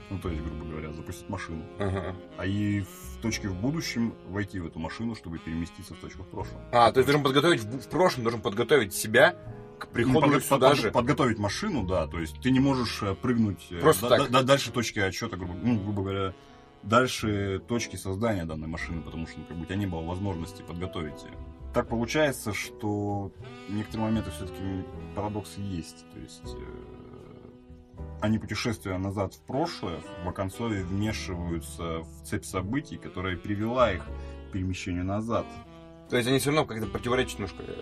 Ну, 0.10 0.20
то 0.20 0.30
есть, 0.30 0.42
грубо 0.44 0.66
говоря, 0.66 0.94
запустить 0.94 1.30
машину. 1.30 1.64
Ага. 1.80 2.16
А 2.38 2.46
и 2.46 2.82
в 2.82 3.22
точке 3.22 3.48
в 3.48 3.56
будущем 3.56 4.14
войти 4.28 4.60
в 4.60 4.68
эту 4.68 4.80
машину, 4.80 5.16
чтобы 5.16 5.40
переместиться 5.40 5.96
в 5.96 5.98
точку 5.98 6.24
в 6.24 6.28
прошлом. 6.28 6.62
А, 6.72 6.92
то 6.92 7.00
есть 7.00 7.08
должен 7.08 7.24
подготовить 7.24 7.62
в, 7.62 7.80
в 7.80 7.90
прошлом, 7.90 8.24
должен 8.24 8.42
подготовить 8.42 8.94
себя 8.94 9.36
к 9.80 9.88
приходу 9.88 10.28
Ну, 10.28 10.34
подго- 10.38 10.42
сюда 10.42 10.70
под- 10.70 10.78
же. 10.80 10.92
Подготовить 10.92 11.38
машину, 11.40 11.84
да. 11.84 12.08
То 12.08 12.20
есть 12.20 12.40
ты 12.42 12.52
не 12.52 12.60
можешь 12.60 13.02
э, 13.04 13.14
прыгнуть 13.16 13.68
э, 13.72 13.80
Просто 13.80 14.10
да- 14.10 14.18
так. 14.18 14.32
да- 14.32 14.44
дальше 14.44 14.72
точки 14.72 15.00
отсчета, 15.00 15.38
грубо, 15.38 15.54
ну, 15.62 15.80
грубо 15.80 16.02
говоря, 16.04 16.34
дальше 16.84 17.62
точки 17.68 17.96
создания 17.96 18.46
данной 18.46 18.68
машины, 18.68 19.02
потому 19.02 19.28
что 19.28 19.40
ну, 19.40 19.46
как 19.46 19.58
бы, 19.58 19.64
у 19.64 19.66
тебя 19.66 19.76
не 19.76 19.88
было 19.88 20.02
возможности 20.02 20.62
подготовить 20.62 21.22
ее. 21.24 21.34
Так 21.74 21.88
получается, 21.90 22.54
что 22.54 23.32
в 23.68 23.74
некоторые 23.74 24.08
моменты 24.10 24.32
все-таки 24.32 24.62
парадоксы 25.16 25.60
есть. 25.60 26.06
То 26.14 26.20
есть 26.20 26.42
э, 26.46 28.00
они 28.22 28.40
путешествуя 28.40 28.98
назад 28.98 29.34
в 29.34 29.42
прошлое, 29.42 30.00
в 30.24 30.30
оконцове 30.30 30.84
вмешиваются 30.84 32.00
в 32.00 32.24
цепь 32.24 32.46
событий, 32.46 32.98
которая 32.98 33.36
привела 33.38 33.92
их 33.92 34.06
к 34.06 34.52
перемещению 34.54 35.06
назад. 35.06 35.46
То 36.10 36.18
есть 36.18 36.30
они 36.30 36.40
все 36.40 36.52
равно 36.52 36.66
как-то 36.66 36.88
противоречат 36.88 37.40
немножко 37.40 37.64
э. 37.64 37.74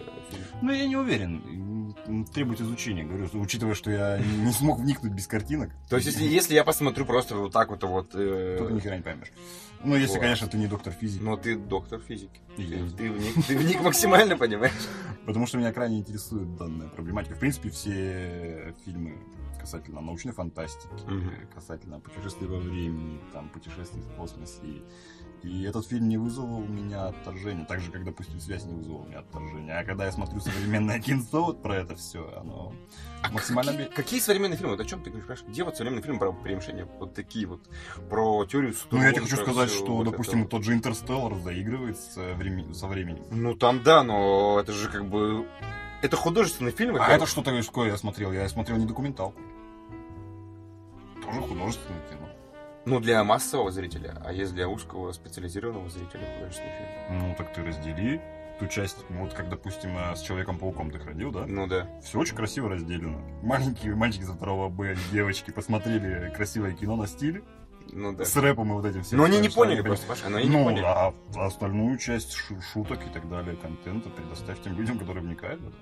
Ну, 0.61 0.71
я 0.71 0.87
не 0.87 0.95
уверен. 0.95 1.93
Требует 2.33 2.59
изучения, 2.61 3.03
говорю, 3.03 3.29
учитывая, 3.33 3.75
что 3.75 3.91
я 3.91 4.17
не 4.17 4.51
смог 4.51 4.79
вникнуть 4.79 5.13
без 5.13 5.27
картинок. 5.27 5.71
То 5.89 5.95
есть 5.97 6.07
если, 6.07 6.23
если 6.23 6.53
я 6.55 6.63
посмотрю 6.63 7.05
просто 7.05 7.35
вот 7.35 7.53
так 7.53 7.69
вот, 7.69 7.83
вот... 7.83 8.09
э, 8.13 8.55
Тут 8.59 8.71
ни 8.71 8.79
хера 8.79 8.97
не 8.97 9.03
поймешь. 9.03 9.31
Ну, 9.83 9.95
если, 9.95 10.15
Вот. 10.15 10.21
конечно, 10.21 10.47
ты 10.47 10.57
не 10.57 10.67
доктор 10.67 10.93
физики. 10.93 11.21
ну 11.21 11.35
ты 11.37 11.55
доктор 11.57 11.99
физики. 11.99 12.39
Я. 12.57 12.77
ты 12.97 13.11
вник, 13.11 13.45
ты 13.45 13.57
вник 13.57 13.81
максимально, 13.81 14.37
понимаешь? 14.37 14.73
Потому 15.25 15.45
что 15.45 15.57
меня 15.57 15.71
крайне 15.73 15.99
интересует 15.99 16.55
данная 16.57 16.87
проблематика. 16.87 17.35
В 17.35 17.39
принципе, 17.39 17.69
все 17.69 18.73
фильмы 18.85 19.17
касательно 19.63 20.01
научной 20.01 20.33
фантастики, 20.33 21.05
Мгм. 21.07 21.31
касательно 21.55 21.99
путешествий 22.01 22.47
во 22.47 22.57
времени, 22.59 23.19
там, 23.31 23.47
путешествий 23.49 24.01
в 24.01 24.15
космосе. 24.17 24.83
И 25.43 25.63
этот 25.63 25.85
фильм 25.87 26.07
не 26.07 26.17
вызвал 26.17 26.59
у 26.59 26.65
меня 26.67 27.07
отторжения. 27.07 27.65
Так 27.65 27.81
же, 27.81 27.91
как, 27.91 28.03
допустим, 28.05 28.39
«Связь» 28.39 28.63
не 28.65 28.73
вызвала 28.73 29.01
у 29.01 29.05
меня 29.05 29.19
отторжения. 29.19 29.77
А 29.77 29.83
когда 29.83 30.05
я 30.05 30.11
смотрю 30.11 30.39
современное 30.39 30.99
кинцо 31.01 31.43
вот 31.43 31.61
про 31.61 31.75
это 31.77 31.95
все, 31.95 32.19
оно 32.39 32.73
максимально... 33.31 33.71
Какие, 33.73 33.87
какие 33.89 34.19
современные 34.21 34.57
фильмы? 34.57 34.71
Вот 34.77 34.79
о 34.79 34.85
чем 34.85 35.01
ты 35.03 35.09
говоришь? 35.11 35.43
Где 35.47 35.63
вот 35.65 35.75
современные 35.75 36.01
фильмы 36.03 36.19
про 36.19 36.31
перемещение? 36.31 36.85
Вот 36.99 37.13
такие 37.13 37.45
вот. 37.45 37.59
Про 38.09 38.45
теорию 38.45 38.73
Ну, 38.91 39.01
я 39.01 39.11
тебе 39.11 39.21
хочу 39.23 39.35
сказать, 39.35 39.69
что, 39.69 39.95
вот 39.97 40.05
допустим, 40.05 40.41
это 40.41 40.51
тот 40.51 40.63
же 40.63 40.73
«Интерстеллар» 40.73 41.35
заигрывает 41.35 41.97
с, 41.97 42.17
э, 42.17 42.35
времен- 42.35 42.73
со 42.73 42.87
временем. 42.87 43.23
Ну 43.31 43.53
там 43.53 43.83
да, 43.83 44.03
но 44.03 44.59
это 44.61 44.71
же 44.71 44.87
как 44.89 45.05
бы... 45.09 45.45
Это 46.01 46.15
художественный 46.17 46.71
фильм. 46.71 46.95
А 46.99 47.07
это 47.09 47.25
что 47.25 47.41
такое 47.41 47.89
я 47.89 47.97
смотрел? 47.97 48.31
Я 48.33 48.47
смотрел 48.49 48.77
не 48.77 48.85
документалку. 48.85 49.39
Тоже 51.35 51.47
художественное 51.47 52.01
кино. 52.09 52.29
Ну, 52.85 52.99
для 52.99 53.23
массового 53.23 53.71
зрителя, 53.71 54.21
а 54.25 54.33
есть 54.33 54.53
для 54.53 54.67
узкого 54.67 55.11
специализированного 55.13 55.89
зрителя 55.89 56.21
художественный 56.35 56.71
фильм. 57.07 57.19
Ну, 57.29 57.35
так 57.37 57.53
ты 57.53 57.63
раздели 57.63 58.21
ту 58.59 58.67
часть, 58.67 58.97
ну, 59.09 59.21
вот 59.23 59.33
как, 59.33 59.49
допустим, 59.49 59.97
э, 59.97 60.15
с 60.15 60.21
Человеком-пауком 60.21 60.91
ты 60.91 60.99
ходил, 60.99 61.31
да? 61.31 61.45
Ну 61.47 61.65
да. 61.67 61.87
Все 62.03 62.19
очень 62.19 62.35
красиво 62.35 62.69
разделено. 62.69 63.19
Маленькие 63.41 63.95
мальчики 63.95 64.23
со 64.23 64.33
второго 64.33 64.69
Б, 64.69 64.95
девочки 65.11 65.51
посмотрели 65.51 66.31
красивое 66.35 66.73
кино 66.73 66.95
на 66.97 67.07
стиле 67.07 67.41
Ну 67.93 68.11
да. 68.13 68.25
с 68.25 68.35
рэпом 68.35 68.69
и 68.71 68.73
вот 68.73 68.85
этим 68.85 69.03
всем. 69.03 69.17
Но 69.17 69.23
они 69.23 69.39
не 69.39 69.49
поняли 69.49 69.81
просто, 69.81 70.05
Паша, 70.05 70.27
но 70.29 70.37
они 70.37 70.49
не 70.49 70.55
Ну, 70.57 70.65
поняли. 70.65 70.83
а 70.85 71.13
остальную 71.37 71.97
часть 71.97 72.33
шу- 72.33 72.61
шуток 72.61 72.99
и 73.07 73.09
так 73.09 73.27
далее, 73.29 73.55
контента 73.55 74.09
предоставь 74.09 74.61
тем 74.61 74.77
людям, 74.77 74.99
которые 74.99 75.23
вникают 75.23 75.61
в 75.61 75.67
это. 75.69 75.77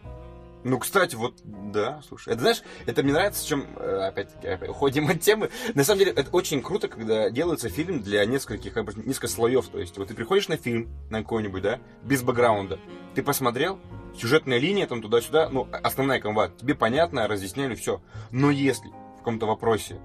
Ну, 0.64 0.78
кстати, 0.80 1.16
вот, 1.16 1.40
да, 1.44 2.02
слушай. 2.08 2.30
Это, 2.34 2.42
знаешь, 2.42 2.62
это 2.86 3.02
мне 3.04 3.14
нравится, 3.14 3.46
чем, 3.46 3.66
э, 3.78 4.08
опять-таки, 4.08 4.48
опять 4.48 4.70
уходим 4.70 5.10
от 5.10 5.20
темы. 5.20 5.50
На 5.74 5.84
самом 5.84 6.00
деле, 6.00 6.12
это 6.12 6.30
очень 6.32 6.62
круто, 6.62 6.88
когда 6.88 7.30
делается 7.30 7.70
фильм 7.70 8.02
для 8.02 8.26
нескольких, 8.26 8.74
как 8.74 8.86
бы, 8.86 8.94
несколько 9.04 9.28
слоев. 9.28 9.68
То 9.70 9.80
есть, 9.80 9.98
вот 9.98 10.10
ты 10.10 10.14
приходишь 10.14 10.48
на 10.50 10.58
фильм, 10.58 10.90
на 11.10 11.20
какой-нибудь, 11.24 11.64
да, 11.64 11.80
без 12.04 12.22
бэкграунда. 12.22 12.80
Ты 13.16 13.24
посмотрел, 13.24 13.80
сюжетная 14.16 14.60
линия, 14.60 14.86
там, 14.86 15.02
туда-сюда, 15.02 15.50
ну, 15.50 15.68
основная 15.72 16.20
канва, 16.20 16.50
тебе 16.50 16.76
понятно, 16.76 17.28
разъясняли 17.28 17.76
все. 17.76 18.02
Но 18.30 18.52
если 18.52 18.90
в 18.90 19.18
каком-то 19.20 19.48
вопросе 19.48 20.00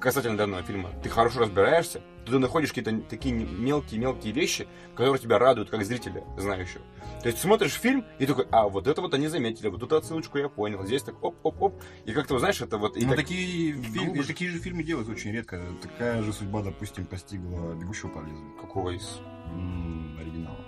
касательно 0.00 0.36
данного 0.36 0.62
фильма 0.62 0.90
ты 1.02 1.08
хорошо 1.08 1.40
разбираешься, 1.40 2.02
ты 2.26 2.38
находишь 2.38 2.70
какие-то 2.72 3.00
такие 3.08 3.34
мелкие-мелкие 3.34 4.32
вещи, 4.32 4.68
которые 4.94 5.20
тебя 5.20 5.38
радуют, 5.38 5.70
как 5.70 5.84
зрителя, 5.84 6.24
знающего. 6.36 6.82
То 7.22 7.28
есть 7.28 7.38
смотришь 7.40 7.72
фильм 7.72 8.04
и 8.18 8.26
такой, 8.26 8.46
а 8.50 8.68
вот 8.68 8.86
это 8.86 9.00
вот 9.00 9.14
они 9.14 9.28
заметили, 9.28 9.68
вот 9.68 9.82
эту 9.82 9.96
отсылочку 9.96 10.38
я 10.38 10.48
понял, 10.48 10.84
здесь 10.84 11.02
так 11.02 11.22
оп-оп-оп. 11.22 11.80
И 12.04 12.12
как-то, 12.12 12.38
знаешь, 12.38 12.60
это 12.60 12.78
вот... 12.78 12.96
И 12.96 13.02
Ну, 13.04 13.08
как- 13.10 13.16
такие, 13.20 13.72
фильмы, 13.74 14.06
глубже. 14.06 14.26
такие 14.28 14.50
же 14.50 14.58
фильмы 14.58 14.82
делают 14.82 15.08
очень 15.08 15.32
редко. 15.32 15.62
Такая 15.82 16.22
же 16.22 16.32
судьба, 16.32 16.62
допустим, 16.62 17.06
постигла 17.06 17.74
«Бегущего 17.74 18.08
по 18.08 18.18
лезвию». 18.20 18.52
Какого 18.60 18.90
из... 18.90 19.20
М, 19.52 20.16
оригинала. 20.20 20.58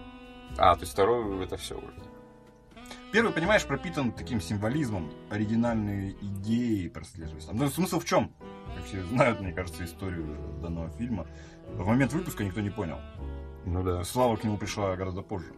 А, 0.57 0.75
то 0.77 0.83
есть 0.83 0.93
второй 0.93 1.45
это 1.45 1.57
все 1.57 1.77
уже. 1.77 1.93
Первый, 3.15 3.33
понимаешь, 3.33 3.65
пропитан 3.65 4.11
таким 4.11 4.41
символизмом, 4.41 5.09
оригинальные 5.31 6.17
идеи 6.21 6.89
прослеживаются. 6.89 7.53
Ну, 7.53 7.69
смысл 7.69 8.01
в 8.01 8.05
чем? 8.05 8.35
Как 8.75 8.85
все 8.87 9.05
знают, 9.05 9.41
мне 9.41 9.53
кажется, 9.53 9.85
историю 9.85 10.37
данного 10.61 10.91
фильма. 10.91 11.25
В 11.75 11.87
момент 11.87 12.13
выпуска 12.13 12.43
никто 12.43 12.61
не 12.61 12.71
понял. 12.71 12.99
Ну 13.67 13.85
да. 13.85 14.03
Слава 14.03 14.35
к 14.35 14.43
нему 14.43 14.59
пришла 14.59 14.97
гораздо 14.97 15.23
позже. 15.23 15.53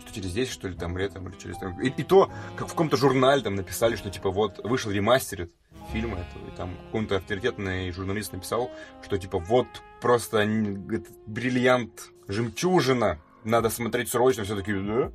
Что 0.00 0.14
через 0.14 0.32
10, 0.32 0.50
что 0.50 0.66
ли, 0.66 0.74
там 0.74 0.96
летом, 0.96 1.28
или 1.28 1.36
через... 1.36 1.58
там- 1.58 1.78
И, 1.82 1.90
и 1.90 2.02
то, 2.02 2.32
как 2.56 2.68
в 2.68 2.70
каком-то 2.70 2.96
журнале 2.96 3.42
там 3.42 3.54
написали, 3.54 3.94
что 3.94 4.08
типа 4.08 4.30
вот 4.30 4.64
вышел 4.64 4.90
ремастерит 4.90 5.52
фильма 5.92 6.20
этого. 6.20 6.48
И 6.48 6.56
там 6.56 6.70
какой-то 6.86 7.18
авторитетный 7.18 7.92
журналист 7.92 8.32
написал, 8.32 8.70
что 9.02 9.18
типа 9.18 9.38
вот 9.40 9.66
просто 10.00 10.38
говорит, 10.46 11.06
бриллиант, 11.26 12.12
жемчужина, 12.28 13.20
надо 13.44 13.68
смотреть 13.68 14.08
срочно. 14.08 14.44
Все 14.44 14.56
таки 14.56 14.72
да? 14.72 15.12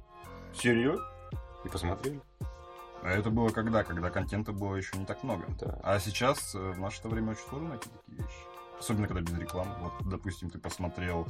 Серьезно? 0.54 1.04
И 1.66 1.70
посмотрели. 1.70 2.22
А 3.02 3.10
это 3.12 3.30
было 3.30 3.50
когда? 3.50 3.84
Когда 3.84 4.10
контента 4.10 4.52
было 4.52 4.76
еще 4.76 4.98
не 4.98 5.06
так 5.06 5.24
много. 5.24 5.46
Да. 5.60 5.80
А 5.84 6.00
сейчас 6.00 6.54
э, 6.56 6.58
в 6.72 6.80
наше 6.80 7.06
время 7.08 7.32
очень 7.32 7.48
сложно 7.50 7.70
найти 7.70 7.90
такие 7.90 8.24
вещи. 8.24 8.38
Особенно, 8.80 9.08
когда 9.08 9.22
без 9.22 9.38
рекламы. 9.38 9.74
Вот, 9.82 9.94
допустим, 10.10 10.50
ты 10.50 10.58
посмотрел 10.58 11.28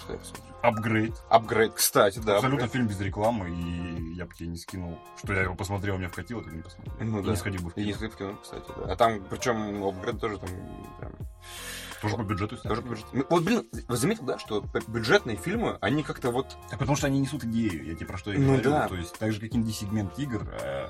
Что 0.00 0.12
я 0.14 0.18
посмотрел? 0.18 0.46
«Апгрейд». 0.62 1.14
Апгрейд, 1.28 1.72
кстати, 1.74 2.18
да. 2.18 2.36
Абсолютно 2.36 2.66
апгрейд. 2.66 2.72
фильм 2.72 2.86
без 2.88 3.00
рекламы, 3.00 3.50
и 3.50 4.14
я 4.14 4.26
бы 4.26 4.34
тебе 4.34 4.48
не 4.48 4.56
скинул, 4.56 4.98
что 5.16 5.32
я 5.32 5.42
его 5.42 5.54
посмотрел, 5.54 5.96
мне 5.98 6.08
вкатило, 6.08 6.42
ты 6.42 6.50
не 6.50 6.62
посмотрел. 6.62 6.94
Ну 7.00 7.20
И 7.20 7.24
да. 7.24 7.30
не 7.30 7.36
сходил 7.36 7.62
бы 7.62 7.70
в 7.70 7.76
И 7.76 7.80
не 7.84 7.86
кино. 7.92 7.96
сходил 7.96 8.14
в 8.14 8.18
кино, 8.18 8.38
кстати, 8.42 8.66
да. 8.76 8.92
А 8.92 8.96
там, 8.96 9.20
причем, 9.30 9.84
апгрейд 9.84 10.20
тоже 10.20 10.38
там 10.38 10.48
прям 10.98 11.12
Тоже 12.02 12.16
по 12.16 12.22
бюджету 12.22 12.56
сняли. 12.56 12.74
Тоже 12.76 12.88
бюджет. 12.88 13.06
Ну, 13.12 13.24
Вот, 13.28 13.42
блин, 13.44 13.66
вы 13.88 13.96
заметили, 13.96 14.24
да, 14.26 14.38
что 14.38 14.64
бюджетные 14.86 15.36
фильмы, 15.36 15.78
они 15.80 16.02
как-то 16.02 16.30
вот... 16.30 16.56
Так 16.70 16.78
потому 16.78 16.96
что 16.96 17.06
они 17.08 17.18
несут 17.20 17.44
идею, 17.44 17.84
я 17.86 17.94
тебе 17.94 18.06
про 18.06 18.18
что 18.18 18.32
и 18.32 18.38
Ну 18.38 18.46
говорю. 18.54 18.70
да. 18.70 18.88
То 18.88 18.94
есть, 18.96 19.18
так 19.18 19.32
же, 19.32 19.40
как 19.40 19.54
инди-сегмент 19.54 20.18
игр, 20.18 20.46
э, 20.62 20.88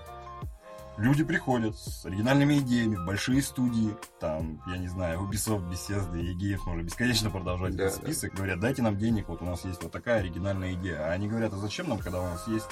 люди 0.98 1.24
приходят 1.24 1.76
с 1.78 2.04
оригинальными 2.04 2.58
идеями 2.58 2.96
в 2.96 3.04
большие 3.06 3.40
студии, 3.42 3.96
там, 4.20 4.62
я 4.66 4.76
не 4.76 4.88
знаю, 4.88 5.20
Ubisoft, 5.20 5.68
Bethesda, 5.70 6.14
EGF, 6.20 6.60
можно 6.66 6.82
бесконечно 6.82 7.30
продолжать 7.30 7.76
Да, 7.76 7.84
этот 7.84 8.00
да. 8.00 8.06
список, 8.06 8.34
говорят, 8.34 8.60
дайте 8.60 8.82
нам 8.82 8.98
денег, 8.98 9.28
вот 9.28 9.40
у 9.40 9.44
нас 9.44 9.64
есть 9.64 9.82
вот 9.82 9.92
такая 9.92 10.18
оригинальная 10.20 10.74
идея. 10.74 11.06
А 11.08 11.12
они 11.12 11.28
говорят, 11.28 11.52
а 11.52 11.56
зачем 11.56 11.88
нам, 11.88 11.98
когда 11.98 12.20
у 12.20 12.24
нас 12.24 12.46
есть 12.48 12.70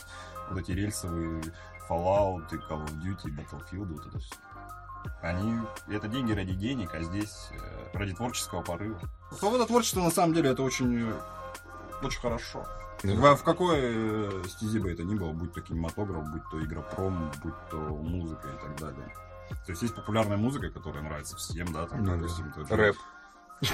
вот 0.51 0.59
эти 0.59 0.73
рельсовые 0.73 1.43
Fallout, 1.89 2.47
и 2.53 2.57
Call 2.57 2.85
of 2.85 2.93
Duty, 3.03 3.31
Battlefield, 3.37 3.93
вот 3.95 4.07
это 4.07 4.19
все. 4.19 4.35
Они, 5.23 5.59
это 5.89 6.09
деньги 6.09 6.33
ради 6.33 6.55
денег, 6.55 6.95
а 6.95 7.03
здесь 7.03 7.49
э, 7.53 7.97
ради 7.97 8.15
творческого 8.15 8.63
порыва. 8.63 8.99
Свобода 9.39 9.67
творчества, 9.67 10.01
на 10.01 10.11
самом 10.11 10.35
деле, 10.35 10.51
это 10.51 10.63
очень, 10.63 11.09
э, 11.11 11.13
очень 12.03 12.21
хорошо. 12.21 12.67
В, 13.03 13.37
в 13.37 13.43
какой 13.43 13.79
э, 13.81 14.43
стези 14.49 14.79
бы 14.79 14.91
это 14.91 15.05
ни 15.05 15.15
было, 15.15 15.33
будь 15.33 15.53
то 15.53 15.61
кинематограф, 15.61 16.25
будь 16.31 16.43
то 16.51 16.65
игропром, 16.65 17.31
будь 17.43 17.55
то 17.71 17.77
музыка 17.77 18.49
и 18.49 18.61
так 18.61 18.81
далее. 18.81 19.15
То 19.65 19.73
есть 19.73 19.83
есть 19.83 19.95
популярная 19.95 20.37
музыка, 20.37 20.71
которая 20.71 21.03
нравится 21.03 21.37
всем, 21.37 21.73
да, 21.73 21.87
там, 21.87 22.01
Ну 22.05 22.11
да. 22.13 22.17
допустим, 22.17 22.53
тот 22.53 22.69
же- 22.69 22.75
Рэп. 22.77 22.97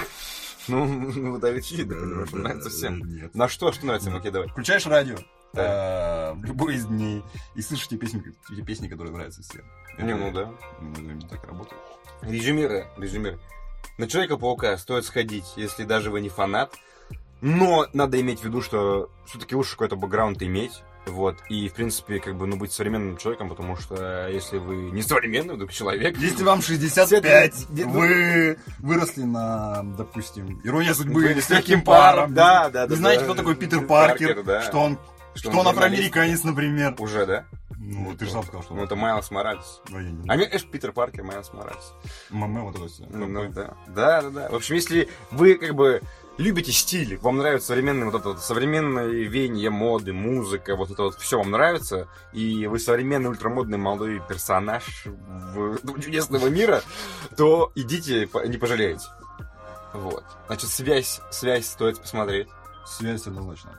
Ну, 0.69 0.85
ну, 0.85 1.39
да, 1.39 1.51
Да, 1.51 1.57
да, 1.85 2.37
нравится 2.37 2.69
да, 2.69 2.75
всем. 2.75 2.99
Нет. 2.99 3.35
На 3.35 3.49
что, 3.49 3.73
что 3.73 3.85
нравится, 3.85 4.15
окей, 4.15 4.31
давай. 4.31 4.47
Включаешь 4.47 4.85
радио 4.85 5.17
э, 5.53 6.33
в 6.33 6.43
любой 6.43 6.75
из 6.75 6.85
дней 6.85 7.23
и 7.55 7.61
слышишь 7.61 7.87
те 7.87 7.97
песни, 7.97 8.23
те 8.49 8.61
песни, 8.61 8.87
которые 8.87 9.13
нравятся 9.13 9.41
всем. 9.41 9.63
Не, 9.97 10.15
ну 10.15 10.31
да. 10.31 10.51
Ну, 10.81 11.19
так 11.29 11.45
работает. 11.45 11.81
Резюмируя, 12.21 12.87
резюмируя. 12.97 13.39
На 13.97 14.07
Человека-паука 14.07 14.77
стоит 14.77 15.05
сходить, 15.05 15.45
если 15.55 15.83
даже 15.83 16.09
вы 16.09 16.21
не 16.21 16.29
фанат. 16.29 16.73
Но 17.41 17.87
надо 17.93 18.19
иметь 18.21 18.39
в 18.39 18.45
виду, 18.45 18.61
что 18.61 19.11
все-таки 19.25 19.55
лучше 19.55 19.71
какой-то 19.71 19.95
бэкграунд 19.97 20.41
иметь. 20.41 20.81
Вот. 21.05 21.35
И, 21.49 21.67
в 21.67 21.73
принципе, 21.73 22.19
как 22.19 22.35
бы, 22.35 22.47
ну, 22.47 22.55
быть 22.55 22.71
современным 22.71 23.17
человеком, 23.17 23.49
потому 23.49 23.75
что 23.75 24.27
если 24.29 24.57
вы 24.57 24.91
не 24.91 25.01
современный 25.01 25.55
вдруг 25.55 25.71
человек... 25.71 26.17
Если 26.17 26.43
вам 26.43 26.61
65, 26.61 27.53
Свет- 27.53 27.87
вы 27.87 28.57
выросли 28.79 29.23
на, 29.23 29.83
допустим, 29.97 30.61
ирония 30.63 30.93
судьбы 30.93 31.35
с 31.41 31.49
легким 31.49 31.81
паром. 31.81 32.33
Да, 32.33 32.69
да, 32.69 32.87
да. 32.87 32.93
Не 32.93 32.95
знаете, 32.95 33.21
да. 33.21 33.25
кто 33.25 33.35
такой 33.35 33.55
Питер 33.55 33.85
Паркер, 33.85 34.43
да. 34.43 34.61
что 34.61 34.79
он, 34.79 34.97
Что 35.35 35.49
что 35.51 35.59
он 35.59 35.67
афроамериканец, 35.67 36.43
например. 36.43 36.95
Уже, 36.99 37.25
да? 37.25 37.45
Ну, 37.77 38.15
ты 38.15 38.25
же 38.25 38.31
сам 38.31 38.43
сказал, 38.43 38.63
что 38.63 38.75
Ну, 38.75 38.83
это 38.83 38.95
Майлз 38.95 39.29
Моралес. 39.31 39.81
Ну, 39.89 39.99
я 39.99 40.09
не 40.09 40.29
А 40.29 40.35
мне, 40.35 40.45
конечно, 40.45 40.69
Питер 40.71 40.93
Паркер, 40.93 41.23
Майлз 41.23 41.51
Моралес. 41.53 41.93
Маме 42.29 42.61
вот 42.61 42.75
это 42.75 42.87
все. 42.87 43.05
Ну, 43.09 43.27
ну, 43.27 43.49
да. 43.49 43.75
Да, 43.87 44.21
да, 44.21 44.29
да. 44.29 44.49
В 44.49 44.55
общем, 44.55 44.75
если 44.75 45.09
вы 45.31 45.55
как 45.55 45.75
бы 45.75 46.01
любите 46.37 46.71
стиль, 46.71 47.17
вам 47.17 47.37
нравится 47.37 47.67
современное 47.67 48.05
вот 48.09 48.15
это 48.19 48.29
вот 48.29 48.39
современное 48.41 49.07
веяние 49.07 49.69
моды, 49.69 50.13
музыка, 50.13 50.75
вот 50.75 50.91
это 50.91 51.03
вот 51.03 51.15
все 51.19 51.37
вам 51.39 51.51
нравится, 51.51 52.07
и 52.31 52.67
вы 52.67 52.79
современный 52.79 53.29
ультрамодный 53.29 53.77
молодой 53.77 54.21
персонаж 54.29 55.05
в- 55.05 55.99
чудесного 56.01 56.47
мира, 56.47 56.81
то 57.35 57.71
идите, 57.75 58.29
не 58.45 58.57
пожалеете. 58.57 59.05
Вот. 59.93 60.23
Значит, 60.47 60.69
связь, 60.69 61.21
связь 61.31 61.67
стоит 61.67 61.99
посмотреть. 61.99 62.47
Связь 62.85 63.27
однозначно. 63.27 63.71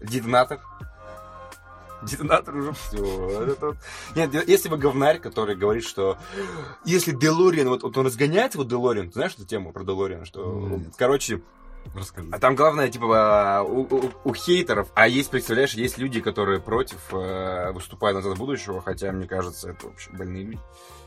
Детонатор. 0.00 0.60
Детонатор 2.02 2.54
уже 2.56 2.72
все. 2.72 3.56
Нет, 4.14 4.48
если 4.48 4.68
вы 4.68 4.76
говнарь, 4.76 5.18
который 5.18 5.56
говорит, 5.56 5.84
что 5.84 6.18
если 6.84 7.12
Делориан, 7.12 7.68
вот, 7.68 7.82
вот 7.82 7.96
он 7.96 8.06
разгоняется, 8.06 8.58
вот 8.58 8.68
Делориан, 8.68 9.06
ты 9.08 9.14
знаешь 9.14 9.32
эту 9.34 9.46
тему 9.46 9.72
про 9.72 9.82
Делориан, 9.82 10.24
что, 10.26 10.52
Нет. 10.68 10.92
короче, 10.98 11.40
Расскажи. 11.94 12.28
а 12.32 12.38
там 12.38 12.54
главное, 12.54 12.88
типа, 12.88 13.64
у, 13.66 13.80
у- 13.82 14.10
у 14.24 14.34
хейтеров, 14.34 14.88
а 14.94 15.08
есть, 15.08 15.30
представляешь, 15.30 15.72
есть 15.74 15.96
люди, 15.98 16.20
которые 16.20 16.60
против 16.60 16.98
э, 17.12 17.72
выступают 17.72 18.16
назад 18.16 18.36
будущего, 18.36 18.82
хотя, 18.82 19.10
мне 19.12 19.26
кажется, 19.26 19.70
это 19.70 19.86
вообще 19.86 20.10
больные 20.10 20.44
люди. 20.44 20.60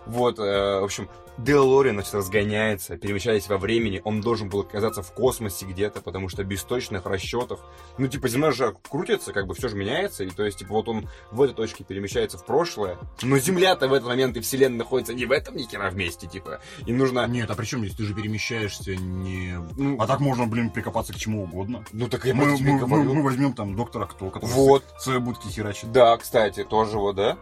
Вот, 0.09 0.39
э, 0.39 0.79
в 0.79 0.83
общем, 0.83 1.07
Делориан, 1.37 1.95
значит, 1.95 2.13
разгоняется, 2.15 2.97
перемещаясь 2.97 3.47
во 3.47 3.57
времени, 3.57 4.01
он 4.03 4.19
должен 4.19 4.49
был 4.49 4.61
оказаться 4.61 5.01
в 5.03 5.13
космосе 5.13 5.65
где-то, 5.65 6.01
потому 6.01 6.27
что 6.27 6.43
без 6.43 6.63
точных 6.63 7.05
расчетов, 7.05 7.61
ну, 7.97 8.07
типа, 8.07 8.27
Земля 8.27 8.51
же 8.51 8.75
крутится, 8.89 9.31
как 9.31 9.47
бы 9.47 9.53
все 9.53 9.69
же 9.69 9.77
меняется, 9.77 10.23
и 10.25 10.29
то 10.31 10.43
есть, 10.43 10.59
типа, 10.59 10.73
вот 10.73 10.89
он 10.89 11.07
в 11.31 11.41
этой 11.41 11.53
точке 11.53 11.83
перемещается 11.85 12.37
в 12.37 12.45
прошлое, 12.45 12.97
но 13.21 13.37
Земля-то 13.37 13.87
в 13.87 13.93
этот 13.93 14.07
момент 14.09 14.35
и 14.35 14.41
Вселенная 14.41 14.79
находится 14.79 15.13
не 15.13 15.25
в 15.25 15.31
этом 15.31 15.55
ни 15.55 15.63
хера 15.63 15.89
вместе, 15.91 16.27
типа, 16.27 16.59
и 16.85 16.91
нужно... 16.91 17.25
Нет, 17.27 17.49
а 17.49 17.55
при 17.55 17.65
чем 17.65 17.85
здесь? 17.85 17.95
Ты 17.95 18.03
же 18.03 18.13
перемещаешься 18.13 18.95
не... 18.95 19.55
Ну, 19.77 19.95
А 20.01 20.07
так 20.07 20.19
можно, 20.19 20.45
блин, 20.47 20.71
прикопаться 20.71 21.13
к 21.13 21.17
чему 21.17 21.43
угодно. 21.43 21.85
ну 21.93 22.09
так 22.09 22.25
я 22.25 22.33
Мы, 22.33 22.57
мы- 22.57 22.85
мы- 22.87 23.03
мы 23.03 23.23
возьмем 23.23 23.53
там 23.53 23.75
доктора 23.75 24.07
Кто, 24.07 24.29
который 24.29 24.49
Вот. 24.51 24.83
в 24.97 25.01
своей 25.03 25.19
будке 25.19 25.47
херачит. 25.49 25.91
Да, 25.91 26.17
кстати, 26.17 26.63
тоже 26.63 26.97
вот, 26.97 27.15
да. 27.15 27.37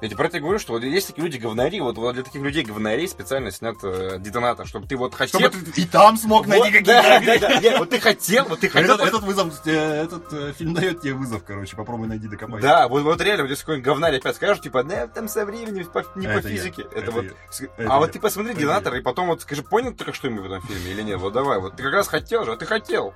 Я 0.00 0.08
тебе 0.08 0.16
про 0.16 0.26
это 0.28 0.40
говорю, 0.40 0.58
что 0.58 0.72
вот 0.72 0.82
есть 0.82 1.08
такие 1.08 1.22
люди 1.24 1.36
говнари, 1.36 1.80
вот, 1.80 1.96
вот 1.98 2.14
для 2.14 2.22
таких 2.22 2.40
людей 2.42 2.64
говнарей 2.64 3.06
специально 3.06 3.50
снят 3.50 3.76
э, 3.82 4.16
детонатор, 4.18 4.66
чтобы 4.66 4.86
ты 4.86 4.96
вот 4.96 5.14
хотел... 5.14 5.40
Чтобы 5.40 5.56
ты 5.58 5.82
и 5.82 5.84
там 5.84 6.16
смог 6.16 6.46
найти 6.46 6.64
Вот, 6.64 6.72
какие-то... 6.72 7.02
да, 7.02 7.20
да, 7.20 7.38
да, 7.38 7.60
нет, 7.60 7.78
вот 7.78 7.90
ты 7.90 8.00
хотел, 8.00 8.46
вот 8.46 8.60
ты 8.60 8.70
хотел... 8.70 8.94
Этот, 8.94 9.08
этот 9.08 9.22
вызов, 9.24 9.66
э, 9.66 9.70
этот 10.04 10.32
э, 10.32 10.52
фильм 10.56 10.72
дает 10.72 11.02
тебе 11.02 11.12
вызов, 11.12 11.44
короче, 11.44 11.76
попробуй 11.76 12.08
найди 12.08 12.28
докопайся. 12.28 12.66
Да, 12.66 12.88
вот, 12.88 13.02
вот 13.02 13.20
реально, 13.20 13.42
вот 13.44 13.50
если 13.50 13.62
какой-нибудь 13.62 13.86
говнарь 13.86 14.16
опять 14.16 14.36
скажет, 14.36 14.62
типа, 14.62 14.84
да, 14.84 15.06
там 15.06 15.28
со 15.28 15.44
временем, 15.44 15.84
по- 15.84 16.04
не 16.16 16.26
по 16.26 16.30
Это 16.30 16.48
я. 16.48 16.56
физике. 16.56 16.82
Это, 16.82 16.98
Это 16.98 17.10
вот. 17.10 17.24
я. 17.24 17.30
с- 17.50 17.60
Это 17.60 17.92
а 17.92 17.98
вот 17.98 18.06
я. 18.06 18.12
ты 18.14 18.20
посмотри 18.20 18.52
Это 18.52 18.60
детонатор, 18.60 18.94
и 18.94 19.02
потом 19.02 19.26
вот 19.26 19.42
скажи, 19.42 19.62
понял 19.62 19.92
только 19.92 20.14
что-нибудь 20.14 20.42
в 20.42 20.46
этом 20.46 20.62
фильме 20.62 20.92
или 20.92 21.02
нет? 21.02 21.18
Вот 21.20 21.34
давай, 21.34 21.58
вот 21.60 21.76
ты 21.76 21.82
как 21.82 21.92
раз 21.92 22.08
хотел 22.08 22.44
же, 22.46 22.52
а 22.52 22.56
ты 22.56 22.64
хотел. 22.64 23.12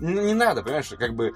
Не, 0.00 0.14
не 0.14 0.34
надо, 0.34 0.62
понимаешь, 0.64 0.92
как 0.98 1.14
бы 1.14 1.32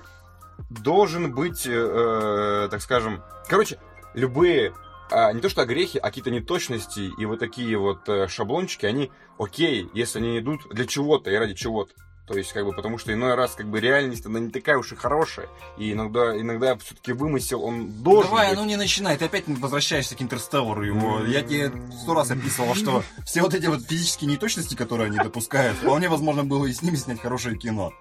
должен 0.70 1.32
быть, 1.32 1.66
э, 1.68 1.70
э, 1.72 2.68
так 2.68 2.82
скажем, 2.82 3.22
короче, 3.48 3.78
любые 4.14 4.72
а, 5.10 5.32
не 5.32 5.40
то 5.40 5.48
что 5.48 5.62
огрехи, 5.62 5.98
а 5.98 6.08
какие-то 6.08 6.30
неточности 6.30 7.10
и 7.18 7.24
вот 7.26 7.38
такие 7.38 7.76
вот 7.78 8.08
э, 8.08 8.28
шаблончики, 8.28 8.86
они 8.86 9.10
окей, 9.38 9.88
если 9.94 10.18
они 10.18 10.38
идут 10.38 10.68
для 10.70 10.86
чего-то 10.86 11.30
и 11.30 11.34
ради 11.34 11.54
чего-то. 11.54 11.92
То 12.28 12.36
есть, 12.36 12.52
как 12.52 12.66
бы, 12.66 12.72
потому 12.72 12.98
что 12.98 13.10
иной 13.10 13.34
раз, 13.34 13.54
как 13.54 13.66
бы, 13.70 13.80
реальность, 13.80 14.26
она 14.26 14.38
не 14.38 14.50
такая 14.50 14.76
уж 14.76 14.92
и 14.92 14.96
хорошая. 14.96 15.48
И 15.78 15.92
иногда, 15.92 16.38
иногда 16.38 16.76
все-таки 16.76 17.12
вымысел, 17.12 17.64
он 17.64 18.02
должен 18.02 18.30
Давай, 18.30 18.50
быть. 18.50 18.58
ну 18.58 18.66
не 18.66 18.76
начинай, 18.76 19.16
ты 19.16 19.24
опять 19.24 19.44
возвращаешься 19.48 20.14
к 20.14 20.20
Интерстеллару 20.20 20.82
его. 20.82 21.20
Я 21.24 21.40
тебе 21.42 21.72
сто 22.02 22.12
раз 22.12 22.30
описывал, 22.30 22.74
что 22.74 23.02
все 23.24 23.40
вот 23.40 23.54
эти 23.54 23.64
вот 23.66 23.82
физические 23.82 24.30
неточности, 24.30 24.74
которые 24.74 25.06
они 25.06 25.16
допускают, 25.16 25.78
вполне 25.78 26.10
возможно 26.10 26.44
было 26.44 26.66
и 26.66 26.72
с 26.74 26.82
ними 26.82 26.96
снять 26.96 27.22
хорошее 27.22 27.56
кино. 27.56 27.94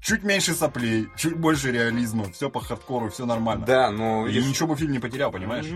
Чуть 0.00 0.22
меньше 0.22 0.54
соплей, 0.54 1.08
чуть 1.16 1.36
больше 1.36 1.72
реализма, 1.72 2.30
все 2.32 2.48
по 2.48 2.60
хардкору, 2.60 3.10
все 3.10 3.26
нормально. 3.26 3.66
Да, 3.66 3.90
но... 3.90 4.26
И 4.26 4.42
ничего 4.42 4.68
бы 4.68 4.76
фильм 4.76 4.92
не 4.92 4.98
потерял, 4.98 5.30
понимаешь? 5.30 5.66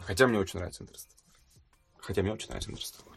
Хотя 0.00 0.26
мне 0.26 0.38
очень 0.38 0.58
нравится 0.58 0.82
Интерстеллар. 0.82 1.16
Хотя 1.98 2.22
мне 2.22 2.32
очень 2.32 2.48
нравится 2.48 2.70
Интерстеллар. 2.70 3.16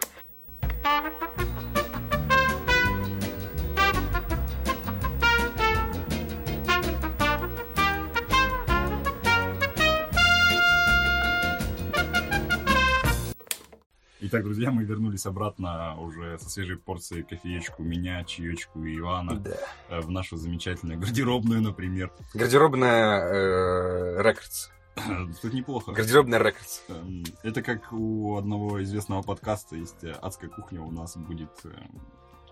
Итак, 14.21 14.43
друзья, 14.43 14.69
мы 14.69 14.84
вернулись 14.84 15.25
обратно 15.25 15.97
уже 15.99 16.38
со 16.39 16.49
свежей 16.49 16.75
порцией 16.77 17.23
кофеечку 17.23 17.84
меня, 17.84 18.23
чаечку 18.25 18.84
и 18.84 18.97
Ивана 18.97 19.38
Да. 19.38 19.51
э, 19.89 20.01
в 20.01 20.12
нашу 20.12 20.36
замечательную 20.36 20.99
гардеробную, 20.99 21.62
например. 21.62 22.12
Гардеробная 22.34 23.21
э, 23.21 24.21
Рекордс. 24.21 24.69
Тут 25.41 25.53
неплохо. 25.53 25.93
Гардеробная 25.93 26.39
Рекордс. 26.39 26.82
Эм, 26.89 27.23
Это 27.43 27.62
как 27.62 27.93
у 27.93 28.36
одного 28.36 28.84
известного 28.84 29.21
подкаста 29.21 29.77
есть 29.77 30.03
э, 30.03 30.12
адская 30.12 30.49
кухня, 30.49 30.82
у 30.82 30.91
нас 30.91 31.15
будет 31.15 31.51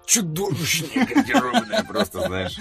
чудовищная 0.07 1.05
гардеробная, 1.13 1.83
просто, 1.83 2.21
знаешь. 2.21 2.57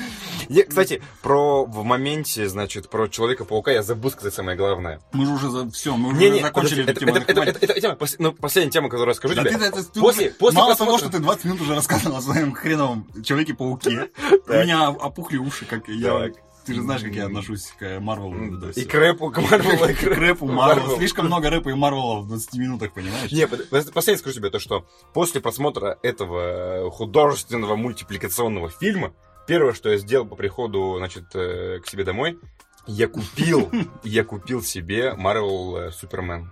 Я, 0.48 0.64
кстати, 0.64 1.00
про 1.22 1.64
в 1.64 1.84
моменте, 1.84 2.48
значит, 2.48 2.90
про 2.90 3.08
Человека-паука 3.08 3.70
я 3.70 3.82
забыл 3.82 4.10
сказать 4.10 4.34
самое 4.34 4.56
главное. 4.58 5.00
Мы 5.12 5.24
же 5.26 5.32
уже 5.32 5.48
за 5.48 5.70
все, 5.70 5.96
мы 5.96 6.10
уже 6.10 6.18
Не, 6.20 6.30
не, 6.30 6.40
закончили 6.40 6.82
это, 6.82 6.90
эту 6.92 7.00
тему. 7.00 7.12
это, 7.16 7.32
это, 7.32 7.40
это, 7.42 7.58
это 7.64 7.80
тема, 7.80 7.94
пос- 7.94 8.16
ну, 8.18 8.32
последняя 8.32 8.70
тема, 8.72 8.88
которую 8.90 9.10
расскажу 9.10 9.34
Да 9.34 9.42
тебе. 9.44 9.56
ты, 9.58 9.64
это, 9.64 9.82
ты 9.84 10.00
после, 10.00 10.26
уже- 10.26 10.34
после 10.34 10.58
мало 10.58 10.72
просмотра- 10.74 10.76
того, 10.86 10.98
что 10.98 11.08
ты 11.08 11.18
20 11.20 11.44
минут 11.44 11.60
уже 11.62 11.74
рассказывал 11.74 12.16
о 12.16 12.20
своем 12.20 12.52
хреновом 12.52 13.06
Человеке-пауке, 13.24 14.10
у 14.48 14.52
меня 14.52 14.90
опухли 14.90 15.38
уши, 15.38 15.64
как 15.64 15.88
я... 15.88 16.30
Ты 16.66 16.74
же 16.74 16.82
знаешь, 16.82 17.02
как 17.02 17.12
я 17.14 17.26
отношусь 17.26 17.72
к 17.78 18.00
Марвелу. 18.00 18.56
да, 18.58 18.70
И 18.70 18.84
к 18.84 18.92
рэпу, 18.94 19.30
к 19.30 19.38
Марвелу, 19.40 19.84
и 19.88 19.94
к 19.94 20.02
рэпу. 20.02 20.20
рэпу, 20.20 20.46
Марвел. 20.46 20.82
Марвел. 20.82 20.96
Слишком 20.98 21.26
много 21.26 21.48
рэпа 21.48 21.68
и 21.70 21.74
Марвела 21.74 22.20
в 22.20 22.28
20 22.28 22.54
минутах, 22.54 22.92
понимаешь? 22.92 23.30
Не, 23.32 23.46
под- 23.46 23.68
под- 23.70 23.92
последнее 23.92 24.18
скажу 24.18 24.36
тебе 24.36 24.50
то, 24.50 24.58
что 24.58 24.86
после 25.14 25.40
просмотра 25.40 25.98
этого 26.02 26.90
художественного 26.90 27.76
мультипликационного 27.76 28.68
фильма, 28.68 29.12
первое, 29.46 29.72
что 29.72 29.90
я 29.90 29.96
сделал 29.98 30.26
по 30.26 30.34
приходу, 30.36 30.96
значит, 30.98 31.24
э, 31.34 31.78
к 31.80 31.86
себе 31.86 32.04
домой, 32.04 32.38
я 32.86 33.06
купил, 33.08 33.70
я 34.04 34.24
купил 34.24 34.62
себе 34.62 35.14
Marvel 35.16 35.76
э, 35.88 35.90
Супермен. 35.92 36.50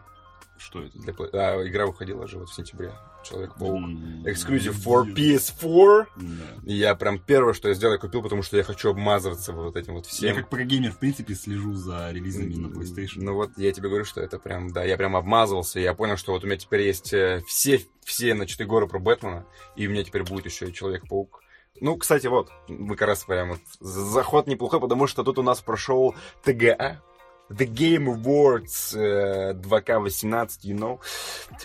Что 0.57 0.83
это? 0.83 0.99
Для 0.99 1.15
а, 1.33 1.67
игра 1.67 1.87
выходила 1.87 2.27
же 2.27 2.39
вот 2.39 2.49
в 2.49 2.55
сентябре. 2.55 2.93
Человек-паук. 3.25 3.83
Эксклюзив 4.27 4.87
for 4.87 5.05
PS4. 5.05 6.07
Да. 6.17 6.25
И 6.65 6.75
я 6.75 6.95
прям 6.95 7.19
первое, 7.19 7.55
что 7.55 7.69
я 7.69 7.75
сделал, 7.75 7.95
я 7.95 7.99
купил, 7.99 8.23
потому 8.23 8.43
что 8.43 8.57
я 8.57 8.63
хочу 8.63 8.91
обмазываться 8.91 9.53
вот 9.53 9.77
этим 9.77 9.95
вот 9.95 10.07
всем. 10.07 10.29
Я 10.29 10.35
как 10.35 10.49
прогеймер, 10.49 10.93
в 10.93 10.99
принципе, 10.99 11.35
слежу 11.35 11.75
за 11.75 12.11
релизами 12.13 12.55
на 12.55 12.67
PlayStation. 12.69 13.23
Ну 13.23 13.35
вот, 13.35 13.51
я 13.57 13.73
тебе 13.73 13.89
говорю, 13.89 14.05
что 14.05 14.21
это 14.21 14.39
прям, 14.39 14.73
да, 14.73 14.85
я 14.85 14.97
прям 14.97 15.17
обмазывался, 15.17 15.81
и 15.81 15.83
я 15.83 15.95
понял, 15.95 16.17
что 16.17 16.33
вот 16.33 16.45
у 16.45 16.47
меня 16.47 16.57
теперь 16.57 16.83
есть 16.83 17.13
э, 17.13 17.43
все, 17.47 17.81
все, 18.05 18.35
значит, 18.35 18.65
горы 18.67 18.87
про 18.87 18.99
Бэтмена, 18.99 19.47
и 19.77 19.87
у 19.87 19.91
меня 19.91 20.05
теперь 20.05 20.23
будет 20.23 20.47
еще 20.47 20.69
и 20.69 20.73
Человек-паук. 20.73 21.43
Ну, 21.81 21.97
кстати, 21.97 22.29
вот, 22.29 22.53
мы 22.69 22.95
как 22.97 23.09
раз 23.09 23.25
прям 23.25 23.51
вот, 23.51 23.61
заход 23.81 24.47
неплохой, 24.47 24.81
потому 24.81 25.07
что 25.07 25.25
тут 25.25 25.39
у 25.39 25.43
нас 25.43 25.61
прошел 25.61 26.15
ТГА, 26.45 27.03
The 27.51 27.67
Game 27.67 28.07
Awards 28.07 28.97
э, 28.97 29.53
2K18, 29.55 30.49
you 30.63 30.79
know. 30.79 31.01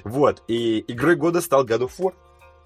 Вот, 0.04 0.44
и 0.48 0.84
игрой 0.88 1.16
года 1.16 1.42
стал 1.42 1.66
God 1.66 1.82
of 1.82 1.92
War. 2.00 2.14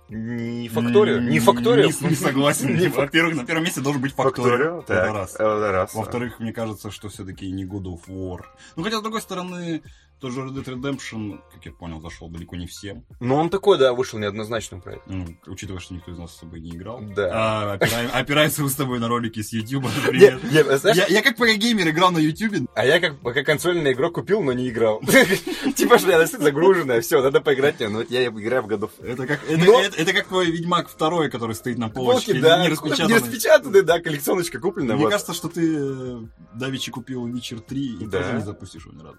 Не 0.10 0.68
Факторио, 0.68 1.20
не 1.20 1.40
Факторио. 1.40 1.86
Не, 1.86 2.10
не 2.10 2.16
согласен. 2.16 2.76
Не 2.78 2.88
Во-первых, 2.88 3.36
на 3.36 3.46
первом 3.46 3.64
месте 3.64 3.82
должен 3.82 4.02
быть 4.02 4.14
Факторио. 4.14 4.82
Это 4.82 5.12
раз. 5.12 5.36
раз. 5.40 5.96
Во-вторых, 5.96 6.40
мне 6.40 6.52
кажется, 6.52 6.92
что 6.92 7.10
все-таки 7.10 7.50
не 7.50 7.64
God 7.66 7.86
of 7.86 8.02
War. 8.08 8.42
Ну, 8.76 8.84
хотя, 8.84 9.00
с 9.00 9.02
другой 9.02 9.22
стороны, 9.22 9.82
тоже 10.24 10.40
Red 10.40 10.54
Dead 10.54 10.64
Redemption, 10.64 11.42
как 11.54 11.66
я 11.66 11.74
понял, 11.74 12.00
зашел 12.00 12.30
далеко 12.30 12.56
не 12.56 12.66
всем. 12.66 13.04
Ну, 13.20 13.36
он 13.36 13.50
такой, 13.50 13.78
да, 13.78 13.92
вышел 13.92 14.18
неоднозначным 14.20 14.80
проект. 14.80 15.06
Ну, 15.08 15.28
учитывая, 15.48 15.82
что 15.82 15.94
никто 15.94 16.12
из 16.12 16.18
нас 16.18 16.34
с 16.34 16.38
тобой 16.38 16.62
не 16.62 16.70
играл. 16.70 17.02
Да. 17.02 17.30
А, 17.34 17.76
опира- 17.76 18.10
опирается 18.14 18.62
мы 18.62 18.70
с 18.70 18.76
тобой 18.76 19.00
на 19.00 19.10
ролики 19.10 19.42
с 19.42 19.52
YouTube, 19.52 19.84
например. 19.84 20.40
Не, 20.46 20.50
не, 20.50 20.78
знаешь, 20.78 20.96
Я, 20.96 21.08
я 21.08 21.22
как 21.22 21.36
прогеймер 21.36 21.90
играл 21.90 22.12
на 22.12 22.20
YouTube. 22.20 22.70
А 22.74 22.86
я 22.86 23.02
как, 23.02 23.20
как 23.22 23.46
консольный 23.46 23.92
игрок 23.92 24.16
купил, 24.16 24.42
но 24.42 24.54
не 24.54 24.70
играл. 24.70 25.02
Типа, 25.76 26.00
что 26.00 26.10
я 26.12 26.20
достаточно 26.20 26.46
загруженная, 26.46 27.02
все, 27.02 27.22
надо 27.22 27.42
поиграть 27.42 27.82
мне. 27.82 27.90
Ну, 27.90 27.98
вот 27.98 28.10
я 28.10 28.26
играю 28.26 28.64
в 28.64 28.68
годов. 28.68 28.92
Это 29.02 29.28
как, 29.28 29.42
это, 29.50 29.66
Но- 29.66 30.14
как 30.14 30.28
твой 30.28 30.52
Ведьмак 30.52 30.88
второй, 30.88 31.30
который 31.30 31.54
стоит 31.56 31.78
на 31.78 31.90
полочке, 31.90 32.32
не 32.32 32.40
не 32.40 32.70
распечатанный. 32.70 33.16
распечатанный, 33.20 33.82
да, 33.82 34.00
коллекционочка 34.00 34.58
куплена. 34.60 34.96
Мне 34.96 35.10
кажется, 35.10 35.34
что 35.34 35.50
ты 35.50 35.76
э, 35.78 36.20
давичи 36.56 36.92
купил 36.92 37.28
Witcher 37.28 37.60
3 37.60 37.82
и 37.96 38.08
тоже 38.08 38.34
не 38.36 38.42
запустишь 38.42 38.86
его 38.86 38.96
ни 38.96 39.04
разу. 39.04 39.18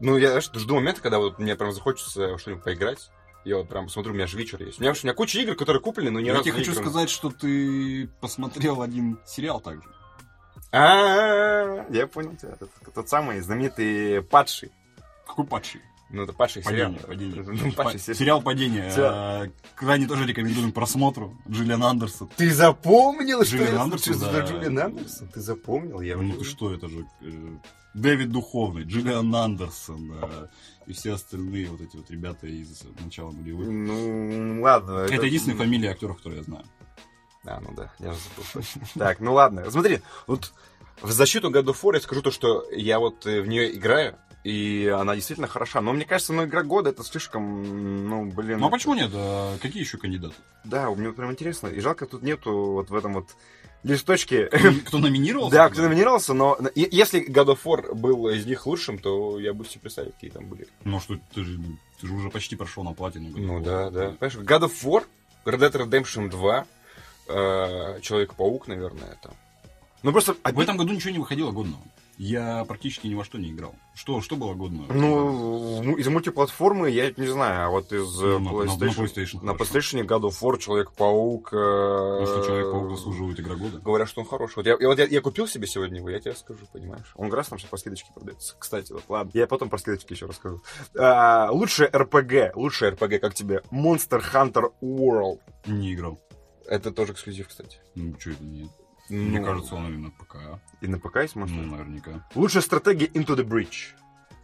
Ну, 0.00 0.16
я 0.16 0.40
жду 0.40 0.74
момента, 0.74 1.00
когда 1.00 1.18
вот 1.18 1.38
мне 1.38 1.56
прям 1.56 1.72
захочется 1.72 2.36
что-нибудь 2.38 2.64
поиграть. 2.64 3.10
Я 3.44 3.58
вот 3.58 3.68
прям 3.68 3.88
смотрю, 3.88 4.12
у 4.12 4.14
меня 4.16 4.26
же 4.26 4.36
вечер 4.36 4.60
есть. 4.62 4.78
У 4.78 4.82
меня, 4.82 4.92
у 4.92 4.94
меня 5.04 5.14
куча 5.14 5.38
игр, 5.38 5.54
которые 5.54 5.80
куплены, 5.80 6.10
но 6.10 6.20
ни 6.20 6.26
Я 6.26 6.32
разу 6.32 6.44
тебе 6.44 6.54
не 6.54 6.58
хочу 6.58 6.72
играл. 6.72 6.84
сказать, 6.84 7.10
что 7.10 7.30
ты 7.30 8.08
посмотрел 8.20 8.82
один 8.82 9.20
сериал 9.24 9.60
также. 9.60 9.88
А, 10.72 11.86
я 11.90 12.06
понял 12.06 12.34
тебя. 12.36 12.50
Это 12.50 12.68
Тот 12.92 13.08
самый 13.08 13.40
знаменитый 13.40 14.20
падший. 14.22 14.72
Какой 15.26 15.46
падший? 15.46 15.80
Ну, 16.08 16.22
это 16.22 16.32
падший 16.32 16.62
сериал. 16.62 16.92
Падение, 17.06 17.42
падение. 17.42 17.64
Ну, 17.66 17.72
падший 17.72 17.94
Па- 17.94 17.98
сериал. 17.98 18.16
Сериал 18.18 18.42
«Падение». 18.42 18.90
Сериал. 18.92 19.44
э, 19.44 19.50
Крайне 19.74 20.06
тоже 20.06 20.24
рекомендуем 20.26 20.70
просмотру. 20.72 21.36
Джиллиан 21.50 21.82
Андерсон. 21.82 22.28
Ты 22.36 22.52
запомнил, 22.52 23.44
что 23.44 23.56
Джулиан 23.56 23.72
это 23.74 23.82
Андерсон, 23.82 24.14
за 24.14 24.30
да. 24.32 24.40
Джулиан 24.40 24.78
Андерсон? 24.78 25.28
Ты 25.28 25.40
запомнил? 25.40 26.00
Я 26.00 26.16
Ну 26.16 26.32
ты 26.36 26.44
что, 26.44 26.72
это 26.72 26.88
же 26.88 27.04
э, 27.22 27.56
Дэвид 27.94 28.30
Духовный, 28.30 28.84
Джиллиан 28.84 29.34
Андерсон 29.34 30.12
э, 30.22 30.46
и 30.86 30.92
все 30.92 31.14
остальные 31.14 31.66
вот 31.70 31.80
эти 31.80 31.96
вот 31.96 32.08
ребята 32.08 32.46
из 32.46 32.84
начала 33.04 33.32
нулевых. 33.32 33.66
Ну, 33.68 34.62
ладно. 34.62 34.98
Это 35.10 35.26
единственная 35.26 35.58
фамилия 35.58 35.90
актеров, 35.90 36.18
которую 36.18 36.38
я 36.38 36.44
знаю. 36.44 36.64
А, 37.44 37.60
ну 37.60 37.72
да, 37.76 37.92
я 37.98 38.12
же 38.12 38.18
забыл. 38.52 38.64
Так, 38.94 39.18
ну 39.20 39.32
ладно. 39.34 39.68
Смотри, 39.70 40.00
вот 40.28 40.52
в 41.02 41.10
защиту 41.10 41.50
God 41.50 41.64
of 41.64 41.80
War 41.82 41.94
я 41.94 42.00
скажу 42.00 42.22
то, 42.22 42.30
что 42.30 42.64
я 42.70 42.98
вот 43.00 43.26
э, 43.26 43.40
в 43.40 43.46
нее 43.48 43.74
играю, 43.76 44.16
и 44.46 44.86
она 44.86 45.16
действительно 45.16 45.48
хороша. 45.48 45.80
Но 45.80 45.92
мне 45.92 46.04
кажется, 46.04 46.32
ну, 46.32 46.44
игра 46.44 46.62
года 46.62 46.90
это 46.90 47.02
слишком, 47.02 48.08
ну, 48.08 48.26
блин. 48.26 48.60
Ну 48.60 48.68
а 48.68 48.70
почему 48.70 48.94
нет? 48.94 49.10
А 49.12 49.58
какие 49.58 49.82
еще 49.82 49.98
кандидаты? 49.98 50.36
Да, 50.62 50.88
мне 50.90 51.10
прям 51.10 51.32
интересно. 51.32 51.66
И 51.66 51.80
жалко, 51.80 52.06
тут 52.06 52.22
нету 52.22 52.52
вот 52.52 52.90
в 52.90 52.94
этом 52.94 53.14
вот 53.14 53.30
листочке. 53.82 54.46
Кто 54.86 54.98
номинировался? 54.98 55.56
Да, 55.56 55.68
кто 55.68 55.82
номинировался, 55.82 56.32
но 56.32 56.56
если 56.76 57.28
God 57.28 57.56
of 57.56 57.58
War 57.64 57.92
был 57.92 58.28
из 58.28 58.46
них 58.46 58.66
лучшим, 58.66 59.00
то 59.00 59.40
я 59.40 59.52
бы 59.52 59.64
себе 59.64 59.80
представил, 59.80 60.12
какие 60.12 60.30
там 60.30 60.46
были. 60.46 60.68
Ну 60.84 61.00
что, 61.00 61.18
ты 61.34 61.42
же, 61.42 61.58
ты 62.00 62.06
же 62.06 62.14
уже 62.14 62.30
почти 62.30 62.54
прошел 62.54 62.84
на 62.84 62.92
платину. 62.92 63.36
Ну 63.36 63.60
да, 63.60 63.90
да. 63.90 64.14
Понимаешь, 64.20 64.48
God 64.48 64.70
of 64.70 64.72
War, 64.84 65.04
Red 65.44 65.58
Dead 65.58 65.72
Redemption 65.72 66.30
2, 66.30 66.66
э, 67.30 68.00
Человек-паук, 68.00 68.68
наверное, 68.68 69.08
это. 69.20 69.34
Ну 70.04 70.12
просто... 70.12 70.36
В 70.44 70.60
этом 70.60 70.76
году 70.76 70.92
ничего 70.92 71.10
не 71.10 71.18
выходило 71.18 71.50
годного. 71.50 71.82
Я 72.18 72.64
практически 72.64 73.06
ни 73.08 73.14
во 73.14 73.24
что 73.24 73.36
не 73.38 73.50
играл. 73.50 73.74
Что, 73.94 74.22
что 74.22 74.36
было 74.36 74.54
годного? 74.54 74.90
Ну, 74.92 75.82
ну, 75.82 75.96
из 75.96 76.08
мультиплатформы 76.08 76.88
я 76.90 77.12
не 77.16 77.26
знаю, 77.26 77.66
а 77.66 77.70
вот 77.70 77.92
из 77.92 78.22
э, 78.22 78.24
Ну, 78.26 78.38
на- 78.38 78.52
на- 78.52 78.64
на 78.64 78.70
PlayStation... 78.84 78.96
PlayStation 79.04 79.44
На. 79.44 79.50
PlayStation 79.50 80.02
God 80.06 80.22
of 80.22 80.34
War, 80.40 80.58
Человек-паук... 80.58 81.52
э, 81.52 81.56
Ну 81.56 82.26
что, 82.26 82.42
Человек-паук 82.46 82.90
заслуживает 82.96 83.38
игра 83.40 83.54
года? 83.56 83.78
Говорят, 83.78 84.08
что 84.08 84.22
он 84.22 84.26
хороший. 84.26 84.56
Вот 84.56 84.66
я, 84.66 84.76
я- 84.80 84.88
вот 84.88 84.98
я, 84.98 85.04
я 85.04 85.20
купил 85.20 85.46
себе 85.46 85.66
сегодня 85.66 85.98
его, 85.98 86.08
я 86.08 86.18
тебе 86.20 86.34
скажу, 86.34 86.60
понимаешь. 86.72 87.12
Он 87.16 87.26
как 87.28 87.36
раз 87.38 87.48
там 87.48 87.58
сейчас 87.58 87.70
по 87.70 87.76
скидочке 87.76 88.10
продается. 88.14 88.54
Кстати, 88.58 88.92
вот 88.92 89.04
ладно, 89.08 89.30
я 89.34 89.46
потом 89.46 89.68
про 89.68 89.76
скидочки 89.78 90.12
еще 90.14 90.24
расскажу. 90.26 90.62
А, 90.98 91.50
лучшее 91.50 91.90
РПГ, 91.92 92.56
лучшее 92.56 92.92
РПГ, 92.92 93.20
как 93.20 93.34
тебе? 93.34 93.62
Monster 93.70 94.22
Hunter 94.32 94.72
World. 94.82 95.40
Не 95.66 95.92
играл. 95.92 96.18
Это 96.66 96.90
тоже 96.90 97.12
эксклюзив, 97.12 97.48
кстати. 97.48 97.78
Ну, 97.94 98.14
что 98.18 98.30
это 98.30 98.42
нет? 98.44 98.70
Мне 99.08 99.40
Ну, 99.40 99.44
кажется, 99.46 99.74
он 99.74 99.86
именно 99.86 100.10
ПК. 100.10 100.36
И 100.80 100.86
на 100.88 100.98
ПК 100.98 101.16
есть 101.16 101.36
Ну, 101.36 101.44
Monster? 101.46 101.64
наверняка. 101.66 102.26
Лучшая 102.34 102.62
стратегия 102.62 103.06
Into 103.06 103.36
the 103.36 103.44
Breach. 103.44 103.94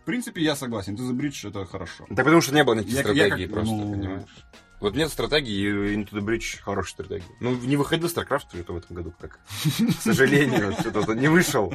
В 0.02 0.04
принципе, 0.04 0.42
я 0.42 0.56
согласен. 0.56 0.96
Ты 0.96 1.02
The 1.04 1.12
Bridge 1.16 1.48
это 1.48 1.64
хорошо. 1.64 2.06
Да 2.10 2.22
потому 2.24 2.40
что 2.40 2.54
не 2.54 2.64
было 2.64 2.74
никаких 2.74 2.94
Я- 2.94 2.98
я 3.12 3.26
стратегий 3.26 3.46
как, 3.46 3.54
просто, 3.54 3.74
ну, 3.74 3.92
понимаешь? 3.92 4.46
Вот 4.82 4.96
нет 4.96 5.12
стратегии, 5.12 5.94
Into 5.94 6.10
the 6.10 6.20
Breach 6.20 6.58
хорошая 6.60 7.04
стратегия. 7.04 7.32
Ну, 7.38 7.54
не 7.54 7.76
выходил 7.76 8.08
StarCraft 8.08 8.46
в 8.66 8.76
этом 8.76 8.96
году, 8.96 9.14
как, 9.20 9.38
к 9.38 10.02
сожалению, 10.02 10.72
что-то 10.80 11.12
не 11.14 11.28
вышел. 11.28 11.72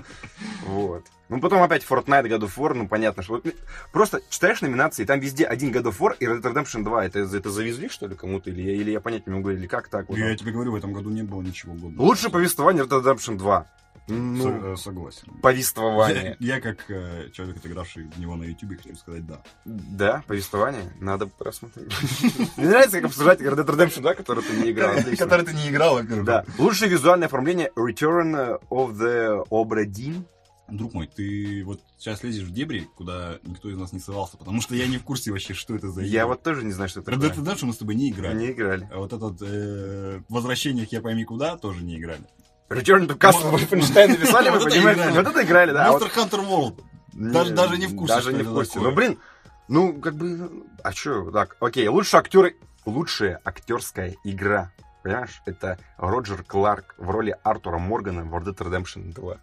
Вот. 0.65 1.05
Ну, 1.29 1.39
потом 1.39 1.63
опять 1.63 1.85
Fortnite, 1.89 2.27
God 2.27 2.41
of 2.41 2.57
War, 2.57 2.73
ну, 2.73 2.85
понятно, 2.85 3.23
что... 3.23 3.35
вот 3.35 3.45
просто 3.93 4.21
читаешь 4.29 4.59
номинации, 4.59 5.05
там 5.05 5.21
везде 5.21 5.45
один 5.45 5.71
God 5.71 5.83
of 5.83 5.99
War 5.99 6.17
и 6.19 6.25
Red 6.25 6.41
Dead 6.41 6.53
Redemption 6.53 6.83
2. 6.83 7.05
Это, 7.05 7.19
это 7.19 7.49
завезли, 7.49 7.87
что 7.87 8.07
ли, 8.07 8.15
кому-то? 8.15 8.49
Или, 8.49 8.61
я- 8.61 8.73
или 8.73 8.91
я 8.91 8.99
понять 8.99 9.25
не 9.25 9.31
могу, 9.33 9.51
или 9.51 9.67
как 9.67 9.87
так? 9.87 10.09
вот? 10.09 10.17
Я 10.17 10.35
тебе 10.35 10.51
говорю, 10.51 10.73
в 10.73 10.75
этом 10.75 10.91
году 10.91 11.09
не 11.09 11.23
было 11.23 11.41
ничего 11.41 11.75
годного. 11.75 12.05
Лучше 12.05 12.29
повествование 12.29 12.83
Red 12.83 12.89
Dead 12.89 13.03
Redemption 13.15 13.37
2. 13.37 13.67
Ну, 14.07 14.73
э, 14.73 14.75
согласен. 14.77 15.33
повествование. 15.41 16.37
Я, 16.39 16.55
я 16.55 16.61
как 16.61 16.89
э, 16.89 17.29
человек, 17.33 17.57
отыгравший 17.57 18.05
в 18.05 18.19
него 18.19 18.35
на 18.35 18.43
YouTube, 18.43 18.81
хочу 18.81 18.95
сказать 18.95 19.25
да. 19.25 19.41
Да, 19.65 20.23
повествование. 20.27 20.93
Надо 21.01 21.27
просмотреть. 21.27 21.91
Мне 22.57 22.67
нравится, 22.67 22.97
как 22.97 23.05
обсуждать 23.05 23.41
Red 23.41 23.55
Dead 23.55 23.65
Redemption 23.65 24.01
2, 24.01 24.13
который 24.13 24.43
ты 24.43 24.55
не 24.55 24.71
играл. 24.71 24.91
Отлично. 24.97 25.43
ты 25.43 25.53
не 25.53 25.69
играл. 25.69 25.99
Да. 26.23 26.45
Лучшее 26.57 26.89
визуальное 26.89 27.27
оформление 27.27 27.71
Return 27.75 28.59
of 28.69 28.93
the 28.93 29.45
Obra 29.49 29.85
Dinn. 29.85 30.25
Друг 30.69 30.93
мой, 30.93 31.07
ты 31.07 31.63
вот 31.63 31.81
сейчас 31.97 32.23
лезешь 32.23 32.43
в 32.43 32.51
дебри, 32.51 32.89
куда 32.97 33.39
никто 33.43 33.69
из 33.69 33.77
нас 33.77 33.93
не 33.93 33.99
ссылался, 33.99 34.35
потому 34.35 34.59
что 34.59 34.75
я 34.75 34.85
не 34.87 34.97
в 34.97 35.03
курсе 35.03 35.31
вообще, 35.31 35.53
что 35.53 35.75
это 35.75 35.89
за 35.89 36.01
Я 36.01 36.27
вот 36.27 36.43
тоже 36.43 36.65
не 36.65 36.73
знаю, 36.73 36.89
что 36.89 36.99
это 36.99 37.11
Red 37.11 37.19
Dead. 37.19 37.35
Redemption 37.35 37.67
мы 37.67 37.73
с 37.73 37.77
тобой 37.77 37.95
не 37.95 38.09
играли. 38.09 38.37
Не 38.37 38.51
играли. 38.51 38.87
А 38.91 38.97
вот 38.97 39.13
этот 39.13 39.41
э, 39.41 40.21
возвращение 40.27 40.85
я 40.91 41.01
пойми 41.01 41.23
куда 41.23 41.57
тоже 41.57 41.83
не 41.83 41.97
играли. 41.97 42.23
Return 42.69 43.07
to 43.07 43.17
Castle 43.17 43.51
Wolfenstein 43.51 44.07
написали, 44.19 44.49
вы 44.49 44.59
понимаете? 44.59 45.11
Вот 45.11 45.27
это 45.27 45.43
играли, 45.43 45.71
да. 45.71 45.91
Monster 45.91 46.13
Hunter 46.13 46.45
World. 46.47 46.83
Даже- 47.13 47.53
даже 47.53 47.77
не 47.77 47.87
в 47.87 47.95
курсе, 47.95 48.13
Даже 48.13 48.33
не 48.33 48.43
в 48.43 48.53
курсе. 48.53 48.79
Ну, 48.79 48.91
блин, 48.91 49.19
ну, 49.67 49.93
как 49.99 50.15
бы, 50.15 50.63
а 50.83 50.91
что, 50.91 51.31
так, 51.31 51.55
окей, 51.59 51.87
лучшие 51.87 52.19
актеры, 52.19 52.57
лучшая 52.85 53.39
актерская 53.43 54.15
игра, 54.23 54.71
понимаешь, 55.03 55.41
это 55.45 55.79
Роджер 55.97 56.43
Кларк 56.43 56.93
в 56.97 57.09
роли 57.09 57.35
Артура 57.43 57.77
Моргана 57.79 58.23
в 58.23 58.35
Red 58.35 58.53
Dead 58.53 58.57
Redemption 58.57 59.13
2. 59.13 59.37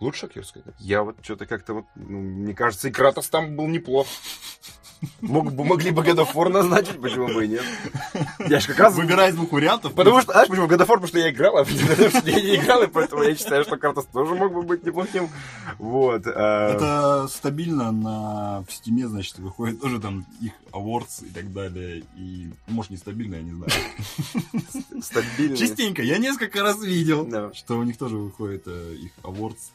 Лучшая 0.00 0.30
актерская 0.30 0.62
игра? 0.62 0.72
Я 0.78 1.02
вот 1.02 1.16
что-то 1.22 1.44
как-то 1.46 1.74
вот, 1.74 1.84
ну, 1.94 2.18
мне 2.20 2.54
кажется, 2.54 2.88
и 2.88 2.90
Кратос 2.90 3.28
там 3.28 3.54
был 3.56 3.66
неплох. 3.66 4.06
Мог, 5.22 5.52
могли 5.52 5.90
бы 5.92 6.02
God 6.02 6.26
of 6.26 6.34
War 6.34 6.48
назначить, 6.50 7.00
почему 7.00 7.26
бы 7.28 7.44
и 7.46 7.48
нет. 7.48 7.62
Я 8.48 8.60
же 8.60 8.68
как 8.68 8.78
раз... 8.78 8.94
Выбирай 8.94 9.30
из 9.30 9.34
двух 9.34 9.52
вариантов. 9.52 9.94
Потому 9.94 10.20
что, 10.20 10.32
знаешь, 10.32 10.48
почему 10.48 10.66
God 10.66 10.78
of 10.78 10.86
War, 10.86 10.86
потому 10.86 11.06
что 11.06 11.18
я 11.18 11.30
играл, 11.30 11.56
а 11.58 11.64
я 12.24 12.34
не 12.42 12.56
играл, 12.56 12.82
и 12.82 12.86
поэтому 12.86 13.22
я 13.22 13.34
считаю, 13.34 13.64
что 13.64 13.76
Кратос 13.78 14.06
тоже 14.06 14.34
мог 14.34 14.52
бы 14.52 14.62
быть 14.62 14.84
неплохим. 14.84 15.28
Вот. 15.78 16.22
а, 16.26 16.74
Это 16.74 17.28
стабильно 17.28 17.90
на 17.92 18.64
в 18.68 18.72
стиме, 18.72 19.08
значит, 19.08 19.38
выходит 19.38 19.80
тоже 19.80 20.00
там 20.00 20.26
их 20.40 20.52
awards 20.72 21.24
и 21.24 21.30
так 21.30 21.52
далее. 21.52 22.02
И, 22.18 22.50
может, 22.66 22.90
нестабильно, 22.90 23.36
я 23.36 23.42
не 23.42 23.52
знаю. 23.52 23.72
стабильно. 25.02 25.56
Частенько. 25.56 26.02
Я 26.02 26.18
несколько 26.18 26.62
раз 26.62 26.82
видел, 26.82 27.24
Да. 27.24 27.52
что 27.54 27.78
у 27.78 27.82
них 27.84 27.96
тоже 27.96 28.16
выходит 28.16 28.64
э, 28.66 28.94
их 29.00 29.12
awards 29.22 29.70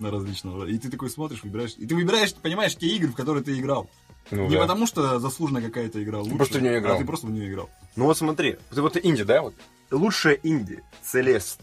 на 0.00 0.10
различного. 0.10 0.64
И 0.66 0.78
ты 0.78 0.90
такой 0.90 1.10
смотришь, 1.10 1.42
выбираешь. 1.42 1.74
И 1.76 1.86
ты 1.86 1.94
выбираешь, 1.94 2.34
понимаешь, 2.34 2.76
те 2.76 2.86
игры, 2.88 3.08
в 3.10 3.14
которые 3.14 3.42
ты 3.42 3.58
играл. 3.58 3.88
Ну, 4.30 4.48
не 4.48 4.56
да. 4.56 4.62
потому, 4.62 4.86
что 4.86 5.18
заслуженно 5.18 5.62
какая-то 5.62 6.02
игра 6.02 6.18
лучше. 6.18 6.36
Просто 6.36 6.58
в 6.58 6.62
неё 6.62 6.78
играл. 6.78 6.96
А 6.96 6.98
ты 6.98 7.04
просто 7.04 7.26
в 7.26 7.30
нее 7.30 7.50
играл. 7.50 7.70
Ну 7.96 8.04
вот 8.04 8.18
смотри, 8.18 8.58
ты 8.70 8.82
вот 8.82 8.96
инди, 8.96 9.24
да? 9.24 9.42
Вот. 9.42 9.54
Лучшая 9.90 10.38
инди, 10.42 10.82
Целест. 11.02 11.60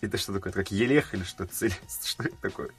Это 0.00 0.16
что 0.16 0.32
такое? 0.32 0.50
Это 0.50 0.62
как 0.62 0.72
Елех 0.72 1.14
или 1.14 1.24
что? 1.24 1.46
Целест, 1.46 2.04
что 2.06 2.24
это 2.24 2.36
такое? 2.40 2.70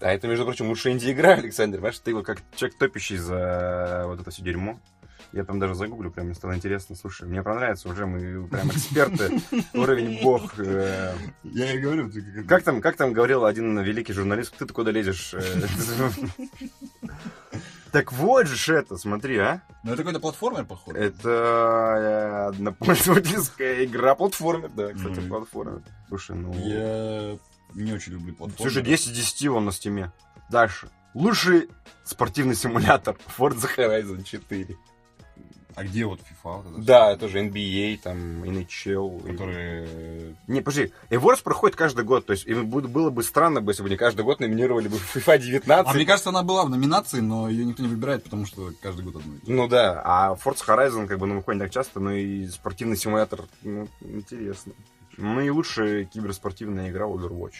А 0.00 0.10
это, 0.12 0.26
между 0.26 0.46
прочим, 0.46 0.68
лучшая 0.68 0.94
инди-игра, 0.94 1.34
Александр. 1.34 1.76
Понимаешь, 1.76 1.98
ты 1.98 2.14
вот 2.14 2.24
как 2.24 2.40
человек 2.56 2.78
топящий 2.78 3.18
за 3.18 4.04
вот 4.06 4.20
это 4.20 4.30
все 4.30 4.42
дерьмо. 4.42 4.80
Я 5.32 5.44
там 5.44 5.60
даже 5.60 5.74
загуглю, 5.74 6.10
прям 6.10 6.26
мне 6.26 6.34
стало 6.34 6.56
интересно. 6.56 6.96
Слушай, 6.96 7.28
мне 7.28 7.42
понравится 7.42 7.88
уже, 7.88 8.04
мы 8.06 8.46
прям 8.48 8.68
эксперты, 8.70 9.40
уровень 9.74 10.20
бог. 10.22 10.58
э. 10.58 11.14
Я 11.44 11.72
и 11.72 11.78
говорю, 11.78 12.10
ты 12.10 12.42
как... 12.44 12.62
Там, 12.64 12.80
как 12.80 12.96
там 12.96 13.12
говорил 13.12 13.44
один 13.44 13.78
великий 13.80 14.12
журналист, 14.12 14.56
ты 14.56 14.66
куда 14.66 14.90
лезешь? 14.90 15.34
э? 15.34 15.40
Так 17.92 18.12
вот 18.12 18.46
же 18.46 18.54
ж 18.54 18.68
это, 18.76 18.96
смотри, 18.96 19.36
а. 19.38 19.62
Ну, 19.82 19.90
это 19.92 19.98
какой-то 20.02 20.20
платформер, 20.20 20.64
походу. 20.64 20.96
Это 20.96 21.28
э, 21.28 22.48
однопользовательская 22.50 23.84
игра 23.84 24.14
платформер, 24.14 24.70
да, 24.70 24.92
кстати, 24.92 25.18
Мгм. 25.18 25.28
платформер. 25.28 25.82
Слушай, 26.08 26.36
ну... 26.36 26.52
Я 26.54 27.36
не 27.74 27.92
очень 27.92 28.12
люблю 28.12 28.32
платформер. 28.34 28.72
Слушай, 28.72 28.84
10 28.84 29.08
из 29.08 29.16
10 29.32 29.46
он 29.48 29.64
на 29.64 29.72
стиме. 29.72 30.12
Дальше. 30.50 30.88
Лучший 31.14 31.68
спортивный 32.04 32.54
симулятор 32.54 33.16
Forza 33.36 33.68
Horizon 33.76 34.22
4. 34.22 34.76
А 35.80 35.84
где 35.84 36.04
вот 36.04 36.20
FIFA? 36.20 36.62
вот 36.62 36.66
это 36.74 36.82
Да, 36.82 37.16
тоже 37.16 37.38
NBA, 37.40 38.00
там, 38.02 38.44
NHL. 38.44 38.66
всё? 38.68 39.18
и- 39.24 39.32
Которые... 39.32 40.36
Не, 40.46 40.60
подожди, 40.60 40.92
Awards 41.08 41.42
проходит 41.42 41.74
каждый 41.74 42.04
год, 42.04 42.26
то 42.26 42.32
есть 42.34 42.46
было 42.46 43.08
бы 43.08 43.22
странно, 43.22 43.66
если 43.66 43.82
бы 43.82 43.88
не 43.88 43.96
каждый 43.96 44.22
год 44.26 44.40
номинировали 44.40 44.88
бы 44.88 44.98
FIFA 45.14 45.38
19. 45.38 45.90
А 45.90 45.94
мне 45.96 46.04
кажется, 46.04 46.28
она 46.28 46.42
была 46.42 46.66
в 46.66 46.68
номинации, 46.68 47.20
но 47.20 47.48
ее 47.48 47.64
никто 47.64 47.82
не 47.82 47.88
выбирает, 47.88 48.24
потому 48.24 48.44
что 48.44 48.72
каждый 48.82 49.06
год 49.06 49.16
одно 49.16 49.32
же. 49.36 49.40
Ну 49.46 49.68
да, 49.68 50.02
а 50.04 50.34
Forza 50.34 50.66
Horizon 50.66 51.06
как 51.06 51.18
бы 51.18 51.26
ну, 51.26 51.36
выходит 51.36 51.62
не 51.62 51.64
так 51.64 51.72
часто, 51.72 51.98
но 51.98 52.12
и 52.12 52.46
спортивный 52.48 52.98
симулятор, 52.98 53.44
ну, 53.62 53.88
интересно. 54.02 54.74
Ну 55.16 55.40
и 55.40 55.48
лучшая 55.48 56.04
киберспортивная 56.04 56.90
игра 56.90 57.06
Overwatch. 57.06 57.54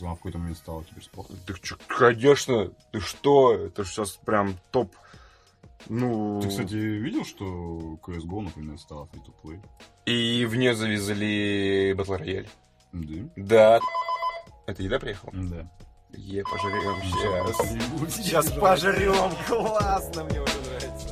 Она 0.00 0.12
в 0.12 0.16
какой-то 0.16 0.38
момент 0.38 0.58
стала 0.58 0.84
киберспортом. 0.84 1.36
Ты 1.44 1.54
чё, 1.60 1.76
конечно, 1.88 2.70
ты 2.92 3.00
что? 3.00 3.52
Это 3.54 3.82
ж 3.82 3.88
сейчас 3.88 4.12
прям 4.12 4.56
топ. 4.70 4.92
Ну, 5.88 6.40
Ты, 6.42 6.48
кстати, 6.48 6.74
видел, 6.74 7.24
что 7.24 7.98
CSGO, 8.06 8.40
например, 8.42 8.78
стала 8.78 9.04
free-to-play? 9.06 9.60
и 10.06 10.44
в 10.46 10.54
нее 10.56 10.74
завезли 10.74 11.92
Battle 11.92 12.20
Royale. 12.20 12.48
Да. 12.92 13.30
Да. 13.36 13.80
Это 14.66 14.82
еда 14.82 14.98
приехала? 14.98 15.32
Да. 15.34 15.70
Е, 16.16 16.42
пожрем 16.44 17.02
сейчас. 17.02 18.14
Сейчас 18.14 18.46
Сейчас 18.46 18.50
пожрем, 18.52 19.30
классно, 19.46 20.24
мне 20.24 20.40
уже 20.40 20.54
нравится. 20.60 21.08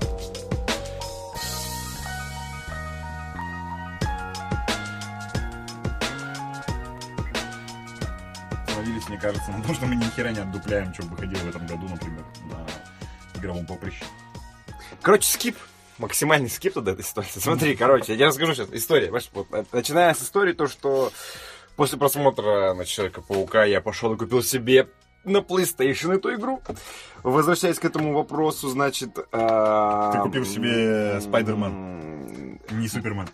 Остановились, 8.66 9.08
мне 9.08 9.18
кажется, 9.18 9.50
на 9.50 9.62
том, 9.62 9.74
что 9.74 9.86
мы 9.86 9.96
ни 9.96 10.04
хера 10.04 10.30
не 10.30 10.40
отдупляем, 10.40 10.92
что 10.94 11.04
выходило 11.04 11.40
в 11.40 11.48
этом 11.48 11.66
году, 11.66 11.88
например, 11.88 12.24
на 12.50 13.38
игровом 13.38 13.66
поприще. 13.66 14.04
Короче, 15.02 15.28
скип. 15.28 15.56
Максимальный 15.98 16.48
скип 16.48 16.74
туда 16.74 16.92
этой 16.92 17.04
ситуации. 17.04 17.40
Смотри, 17.40 17.76
короче, 17.76 18.12
я 18.12 18.16
тебе 18.16 18.26
расскажу 18.26 18.54
сейчас 18.54 18.68
история. 18.72 19.10
Вот, 19.10 19.46
э, 19.52 19.64
начиная 19.72 20.14
с 20.14 20.22
истории, 20.22 20.52
то, 20.52 20.66
что 20.66 21.12
после 21.76 21.98
просмотра 21.98 22.74
на 22.74 22.84
Человека-паука 22.84 23.64
я 23.64 23.80
пошел 23.80 24.12
и 24.14 24.16
купил 24.16 24.42
себе 24.42 24.88
на 25.24 25.38
PlayStation 25.38 26.14
эту 26.14 26.34
игру. 26.34 26.60
Возвращаясь 27.22 27.78
к 27.78 27.84
этому 27.84 28.14
вопросу, 28.14 28.68
значит... 28.68 29.10
а, 29.32 30.12
Ты 30.12 30.18
купил 30.20 30.44
себе 30.44 31.18
Spider-Man. 31.18 32.11
Не 32.72 32.88
Супермен. 32.88 33.28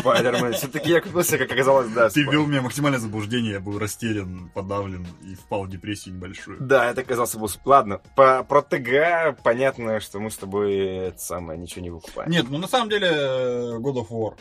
Спайдермен. 0.00 0.52
Все-таки 0.54 0.90
я 0.90 1.00
купил 1.00 1.22
себе, 1.24 1.38
как 1.38 1.52
оказалось, 1.52 1.88
да. 1.90 2.08
Ты 2.08 2.22
ввел 2.22 2.46
меня 2.46 2.62
максимальное 2.62 3.00
заблуждение, 3.00 3.52
я 3.52 3.60
был 3.60 3.78
растерян, 3.78 4.50
подавлен 4.54 5.06
и 5.22 5.34
впал 5.34 5.64
в 5.64 5.70
депрессию 5.70 6.14
небольшую. 6.14 6.58
Да, 6.60 6.90
это 6.90 7.02
оказался 7.02 7.38
был... 7.38 7.48
Ладно, 7.64 8.00
по, 8.16 8.44
про 8.44 8.62
ТГ 8.62 9.42
понятно, 9.42 10.00
что 10.00 10.18
мы 10.20 10.30
с 10.30 10.36
тобой 10.36 10.74
это 10.76 11.18
самое 11.18 11.58
ничего 11.58 11.82
не 11.82 11.90
выкупаем. 11.90 12.30
Нет, 12.30 12.46
ну 12.48 12.58
на 12.58 12.68
самом 12.68 12.88
деле 12.88 13.08
э, 13.08 13.78
God 13.78 14.06
of 14.06 14.08
War. 14.10 14.34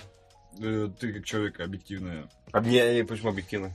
э, 0.60 0.90
Ты 1.00 1.14
как 1.14 1.26
человек 1.26 1.60
объективный. 1.60 2.28
А 2.52 2.62
мне 2.62 3.04
почему 3.06 3.30
объективно? 3.30 3.72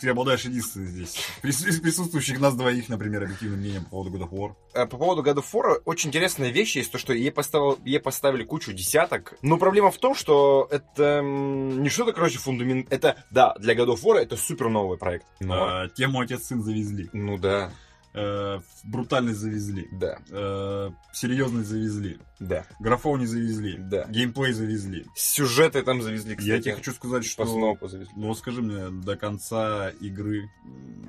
Ты 0.00 0.10
обладаешь 0.10 0.44
единственным 0.44 0.88
здесь. 0.88 1.16
Из 1.42 1.80
присутствующих 1.80 2.40
нас 2.40 2.54
двоих, 2.54 2.88
например, 2.88 3.22
объективным 3.24 3.60
мнением 3.60 3.84
по 3.84 3.90
поводу 3.90 4.16
God 4.18 4.28
of 4.28 4.30
War. 4.30 4.54
Э, 4.74 4.86
По 4.86 4.96
поводу 4.98 5.22
God 5.22 5.36
of 5.36 5.44
War 5.52 5.80
очень 5.84 6.08
интересная 6.08 6.50
вещь 6.50 6.76
есть, 6.76 6.90
то, 6.90 6.98
что 6.98 7.12
ей, 7.12 7.30
поставил, 7.30 7.78
ей 7.84 8.00
поставили 8.00 8.44
кучу 8.44 8.72
десяток. 8.72 9.34
Но 9.42 9.56
проблема 9.56 9.90
в 9.90 9.98
том, 9.98 10.14
что 10.14 10.66
это 10.70 11.20
не 11.22 11.88
что-то, 11.88 12.12
короче, 12.12 12.38
фундамент... 12.38 12.92
Это, 12.92 13.24
да, 13.30 13.54
для 13.58 13.74
God 13.74 13.94
of 13.94 14.02
War 14.02 14.16
это 14.16 14.36
супер 14.36 14.68
новый 14.68 14.98
проект. 14.98 15.26
Но... 15.40 15.54
А, 15.54 15.88
Тему 15.88 16.20
отец-сын 16.20 16.62
завезли. 16.62 17.08
Ну 17.12 17.38
да, 17.38 17.70
Э, 18.14 18.60
Брутальность 18.84 19.40
завезли. 19.40 19.88
да, 19.92 20.18
Э, 20.30 20.90
Серьезность 21.12 21.68
завезли. 21.68 22.18
да, 22.38 22.64
Графони 22.78 23.24
завезли. 23.26 23.76
да. 23.76 24.04
Геймплей 24.08 24.52
завезли. 24.52 25.04
Сюжеты 25.16 25.82
там 25.82 26.00
завезли, 26.00 26.36
кстати. 26.36 26.48
Я 26.48 26.60
тебе 26.62 26.74
хочу 26.76 26.92
сказать, 26.92 27.22
По 27.24 27.28
что... 27.44 27.46
снопу 27.46 27.88
завезли. 27.88 28.12
Ну 28.16 28.28
вот 28.28 28.38
скажи 28.38 28.62
мне, 28.62 28.88
до 28.90 29.16
конца 29.16 29.90
игры 30.00 30.48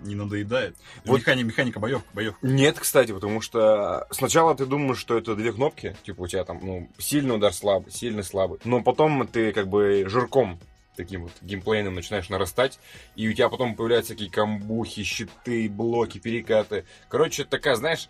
не 0.04 0.16
надоедает? 0.16 0.76
Вот- 1.06 1.20
Механика, 1.20 1.48
механика 1.48 1.80
боевка, 1.80 2.08
боевка. 2.14 2.40
Нет, 2.46 2.80
кстати, 2.80 3.12
потому 3.12 3.40
что 3.42 4.08
сначала 4.12 4.56
ты 4.56 4.66
думаешь, 4.66 4.98
что 4.98 5.18
это 5.18 5.36
две 5.36 5.54
кнопки, 5.54 5.96
типа 6.04 6.22
у 6.24 6.28
тебя 6.28 6.44
там, 6.44 6.60
ну, 6.64 6.90
сильный 6.98 7.36
удар 7.36 7.54
слабый, 7.54 7.92
сильный 7.92 8.24
слабый, 8.24 8.60
но 8.66 8.82
потом 8.82 9.28
ты 9.28 9.52
как 9.52 9.68
бы 9.68 10.06
жирком 10.08 10.60
таким 10.96 11.24
вот 11.24 11.32
геймплейным 11.42 11.96
начинаешь 11.96 12.30
нарастать, 12.30 12.80
и 13.16 13.28
у 13.28 13.34
тебя 13.34 13.50
потом 13.50 13.76
появляются 13.76 14.14
такие 14.14 14.32
камбухи, 14.32 15.04
щиты, 15.04 15.70
блоки, 15.70 16.18
перекаты. 16.20 16.86
Короче, 17.10 17.44
такая, 17.46 17.76
знаешь, 17.76 18.10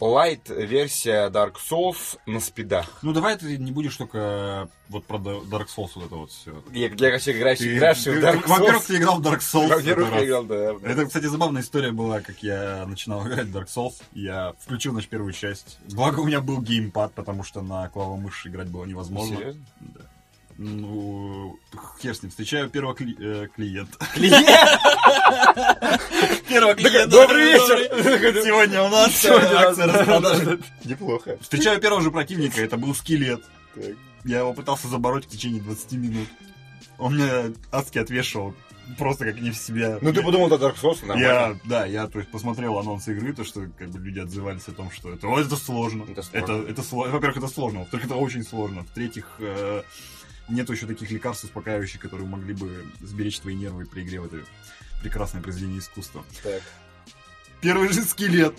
лайт-версия 0.00 1.30
Dark 1.30 1.54
Souls 1.54 2.18
на 2.26 2.40
спидах. 2.40 2.98
Ну 3.02 3.12
давай 3.12 3.36
ты 3.38 3.56
не 3.58 3.72
будешь 3.72 3.96
только 3.96 4.68
вот 4.88 5.06
про 5.06 5.18
Да- 5.18 5.30
Dark 5.30 5.66
Souls 5.74 5.90
вот 5.94 6.06
это 6.06 6.14
вот 6.16 6.30
все. 6.30 6.62
Я, 6.72 6.88
я 6.88 6.88
как 6.88 7.22
человек, 7.22 7.36
играющий, 7.40 7.76
игравший 7.76 8.20
в 8.20 8.24
Dark 8.24 8.46
Во-первых, 8.46 8.82
Souls. 8.82 8.86
ты 8.86 8.96
играл 8.96 9.20
в 9.20 9.26
Dark 9.26 9.38
Souls. 9.38 9.68
Во-первых, 9.68 10.12
я 10.12 10.24
играл, 10.24 10.44
да. 10.44 10.72
раз. 10.72 10.82
Это, 10.82 11.06
кстати, 11.06 11.24
забавная 11.26 11.62
история 11.62 11.92
была, 11.92 12.20
как 12.20 12.42
я 12.42 12.84
начинал 12.86 13.26
играть 13.26 13.46
в 13.46 13.56
Dark 13.56 13.66
Souls. 13.68 14.02
Я 14.12 14.54
включил, 14.58 14.92
значит, 14.92 15.10
первую 15.10 15.32
часть. 15.32 15.78
Благо 15.92 16.20
у 16.20 16.24
меня 16.24 16.40
был 16.40 16.60
геймпад, 16.60 17.12
потому 17.14 17.44
что 17.44 17.62
на 17.62 17.88
клавомыши 17.88 18.48
играть 18.48 18.68
было 18.68 18.84
невозможно. 18.84 19.36
Серьезно? 19.36 19.64
Да. 19.80 20.00
Ну, 20.56 21.58
хер 22.00 22.14
с 22.14 22.22
ним. 22.22 22.30
Встречаю 22.30 22.70
первого 22.70 22.94
кли- 22.94 23.16
э, 23.18 23.48
клиента. 23.54 23.98
Клиент! 24.14 24.46
Первого 26.48 26.74
клиента. 26.74 27.08
Добрый 27.08 27.44
вечер. 27.52 28.42
Сегодня 28.44 28.82
у 28.82 28.88
нас 28.88 29.24
акция 29.24 29.86
распродажи. 29.86 30.60
Неплохо. 30.84 31.38
Встречаю 31.40 31.80
первого 31.80 32.02
же 32.02 32.10
противника, 32.10 32.60
это 32.62 32.76
был 32.76 32.94
скелет. 32.94 33.42
Я 34.24 34.38
его 34.38 34.52
пытался 34.54 34.88
забороть 34.88 35.26
в 35.26 35.28
течение 35.28 35.60
20 35.60 35.92
минут. 35.92 36.28
Он 36.98 37.16
меня 37.16 37.52
адски 37.72 37.98
отвешивал, 37.98 38.54
просто 38.96 39.24
как 39.24 39.40
не 39.40 39.50
в 39.50 39.56
себя. 39.56 39.98
Ну 40.00 40.12
ты 40.12 40.22
подумал, 40.22 40.46
это 40.46 40.64
Dark 40.64 40.76
Souls, 40.80 41.00
нормально. 41.04 41.22
Я, 41.26 41.56
да, 41.64 41.84
я 41.86 42.06
то 42.06 42.20
есть 42.20 42.30
посмотрел 42.30 42.78
анонс 42.78 43.08
игры, 43.08 43.32
то 43.34 43.42
что 43.44 43.62
как 43.76 43.88
бы 43.90 43.98
люди 43.98 44.20
отзывались 44.20 44.68
о 44.68 44.72
том, 44.72 44.90
что 44.92 45.12
это, 45.12 45.26
«Ой, 45.26 45.42
это 45.44 45.56
сложно. 45.56 46.04
Это 46.08 46.22
Это, 46.32 46.46
сложно. 46.46 46.68
это, 46.70 46.82
сло- 46.82 47.10
Во-первых, 47.10 47.38
это 47.38 47.48
сложно, 47.48 47.80
во-вторых, 47.80 48.06
это 48.06 48.14
очень 48.14 48.44
сложно. 48.44 48.84
В-третьих, 48.84 49.26
э, 49.40 49.82
нет 50.48 50.68
еще 50.68 50.86
таких 50.86 51.10
лекарств 51.10 51.44
успокаивающих, 51.44 52.00
которые 52.00 52.28
могли 52.28 52.54
бы 52.54 52.86
сберечь 53.00 53.40
твои 53.40 53.54
нервы 53.54 53.86
при 53.86 54.02
игре 54.02 54.20
в 54.20 54.26
это 54.26 54.40
прекрасное 55.02 55.42
произведение 55.42 55.80
искусства. 55.80 56.24
Так. 56.42 56.62
Первый 57.60 57.92
же 57.92 58.02
скелет 58.02 58.58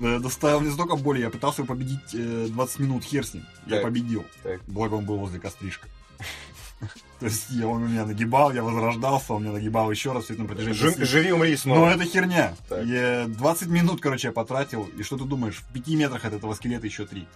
э, 0.00 0.18
доставил 0.18 0.60
мне 0.60 0.70
столько 0.70 0.96
боли, 0.96 1.20
я 1.20 1.30
пытался 1.30 1.62
его 1.62 1.74
победить 1.74 2.14
э, 2.14 2.46
20 2.48 2.78
минут, 2.80 3.04
хер 3.04 3.24
с 3.24 3.34
ним. 3.34 3.44
Так. 3.64 3.72
Я 3.72 3.80
победил. 3.80 4.24
Так. 4.42 4.60
Благо 4.66 4.94
он 4.94 5.04
был 5.04 5.16
возле 5.18 5.40
костришка. 5.40 5.88
То 7.20 7.26
есть 7.26 7.46
я, 7.50 7.66
он 7.68 7.88
меня 7.88 8.04
нагибал, 8.04 8.52
я 8.52 8.62
возрождался, 8.62 9.34
он 9.34 9.42
меня 9.42 9.52
нагибал 9.52 9.90
еще 9.90 10.12
раз 10.12 10.24
все 10.24 10.34
это 10.34 10.42
на 10.42 10.48
протяжении... 10.48 10.76
Жив, 10.76 10.96
живи, 10.98 11.32
умри 11.32 11.56
снова. 11.56 11.78
Но 11.78 11.90
это 11.92 12.04
херня. 12.04 12.54
Так. 12.68 12.84
Я 12.84 13.26
20 13.28 13.68
минут, 13.68 14.00
короче, 14.00 14.28
я 14.28 14.32
потратил, 14.32 14.90
и 14.96 15.02
что 15.02 15.16
ты 15.16 15.24
думаешь, 15.24 15.58
в 15.58 15.72
5 15.72 15.86
метрах 15.88 16.24
от 16.24 16.32
этого 16.32 16.54
скелета 16.54 16.86
еще 16.86 17.06
3. 17.06 17.26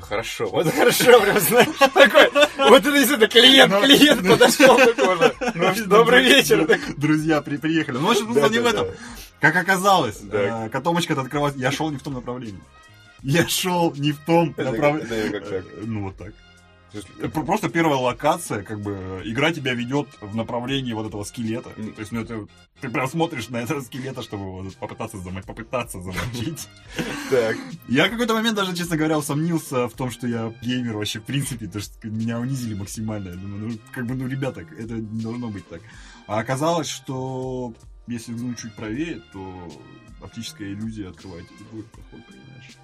Хорошо, 0.00 0.48
вот 0.48 0.66
хорошо, 0.72 1.20
прям 1.20 1.38
знаешь, 1.40 1.68
такой, 1.92 2.30
вот 2.70 2.80
это 2.80 2.92
действительно 2.92 3.28
клиент, 3.28 3.74
клиент 3.82 4.26
подошел 4.26 4.76
такой 4.76 5.18
же. 5.18 5.34
Ну, 5.54 5.74
что, 5.74 5.86
добрый 5.86 6.24
вечер. 6.24 6.66
такой. 6.66 6.94
Друзья 6.96 7.40
при, 7.42 7.56
приехали. 7.58 7.98
Ну, 7.98 8.06
в 8.06 8.10
общем, 8.10 8.52
не 8.52 8.58
в 8.58 8.66
этом. 8.66 8.86
Как 9.40 9.56
оказалось, 9.56 10.20
э, 10.30 10.68
котомочка 10.70 11.20
открывалась. 11.20 11.56
Я 11.56 11.70
шел 11.72 11.90
не 11.90 11.98
в 11.98 12.02
том 12.02 12.14
направлении. 12.14 12.62
Я 13.22 13.46
шел 13.48 13.92
не 13.94 14.12
в 14.12 14.18
том 14.18 14.54
направлении. 14.56 15.38
так? 15.38 15.64
Ну, 15.82 16.04
вот 16.04 16.16
так. 16.16 16.32
Пр- 16.92 17.44
Просто 17.44 17.68
первая 17.68 17.98
локация, 17.98 18.62
как 18.62 18.80
бы, 18.80 19.22
игра 19.24 19.52
тебя 19.52 19.74
ведет 19.74 20.08
в 20.20 20.36
направлении 20.36 20.92
вот 20.92 21.06
этого 21.06 21.24
скелета. 21.24 21.70
То 21.70 22.00
есть, 22.00 22.12
ну, 22.12 22.20
это... 22.20 22.46
Ты 22.80 22.88
прям 22.88 23.08
смотришь 23.08 23.48
на 23.48 23.58
этого 23.58 23.80
скелета, 23.80 24.22
чтобы 24.22 24.44
его 24.44 24.70
попытаться 24.78 25.18
замочить. 25.18 25.46
Попытаться 25.46 26.00
замочить. 26.00 26.68
Так. 27.30 27.56
Я 27.88 28.08
в 28.08 28.10
какой-то 28.10 28.34
момент 28.34 28.56
даже, 28.56 28.76
честно 28.76 28.96
говоря, 28.96 29.18
усомнился 29.18 29.88
в 29.88 29.94
том, 29.94 30.10
что 30.10 30.26
я 30.26 30.52
геймер 30.60 30.96
вообще, 30.96 31.20
в 31.20 31.24
принципе, 31.24 31.66
потому 31.66 31.82
что 31.82 32.08
меня 32.08 32.38
унизили 32.38 32.74
максимально. 32.74 33.30
Я 33.30 33.34
думаю, 33.36 33.68
ну, 33.70 33.78
как 33.92 34.06
бы, 34.06 34.14
ну, 34.14 34.26
ребята, 34.28 34.60
это 34.60 34.94
не 34.94 35.22
должно 35.22 35.48
быть 35.48 35.66
так. 35.68 35.80
А 36.26 36.38
оказалось, 36.38 36.88
что 36.88 37.72
если 38.06 38.32
взглянуть 38.32 38.58
чуть 38.58 38.74
правее, 38.74 39.22
то 39.32 39.68
оптическая 40.20 40.68
иллюзия 40.68 41.08
открывает 41.08 41.46
другой 41.58 41.84
проход, 41.84 42.20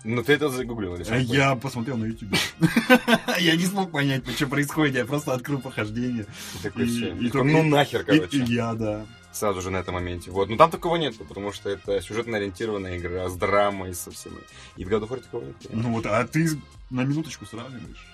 понимаешь? 0.02 0.18
Ну, 0.18 0.22
ты 0.22 0.32
это 0.32 0.48
загуглил 0.48 0.94
или 0.94 1.02
А 1.02 1.04
что? 1.04 1.16
я 1.34 1.54
посмотрел 1.56 1.96
на 1.96 2.06
YouTube. 2.06 2.34
Я 3.40 3.56
не 3.56 3.64
смог 3.66 3.90
понять, 3.90 4.22
что 4.36 4.46
происходит. 4.46 4.94
Я 4.96 5.04
просто 5.04 5.32
открыл 5.34 5.60
только- 7.30 7.44
Ну, 7.44 7.62
нахер, 7.64 8.04
короче. 8.04 8.38
я, 8.48 8.74
да. 8.74 9.06
Сразу 9.32 9.60
же 9.60 9.70
на 9.70 9.76
этом 9.76 9.94
моменте. 9.94 10.30
Вот. 10.30 10.48
Но 10.48 10.56
там 10.56 10.70
такого 10.70 10.96
нет, 10.96 11.16
потому 11.28 11.52
что 11.52 11.68
это 11.70 12.00
сюжетно 12.00 12.38
ориентированная 12.38 12.96
игра 12.98 13.28
с 13.28 13.34
драмой, 13.36 13.94
со 13.94 14.10
всем. 14.10 14.32
И 14.76 14.84
в 14.84 14.88
God 14.88 15.02
of 15.02 15.08
War 15.10 15.20
такого 15.22 15.44
нет. 15.44 15.56
Ну 15.70 15.92
вот, 15.92 16.06
а 16.06 16.26
ты 16.26 16.48
на 16.90 17.02
минуточку 17.04 17.46
сравниваешь. 17.46 18.04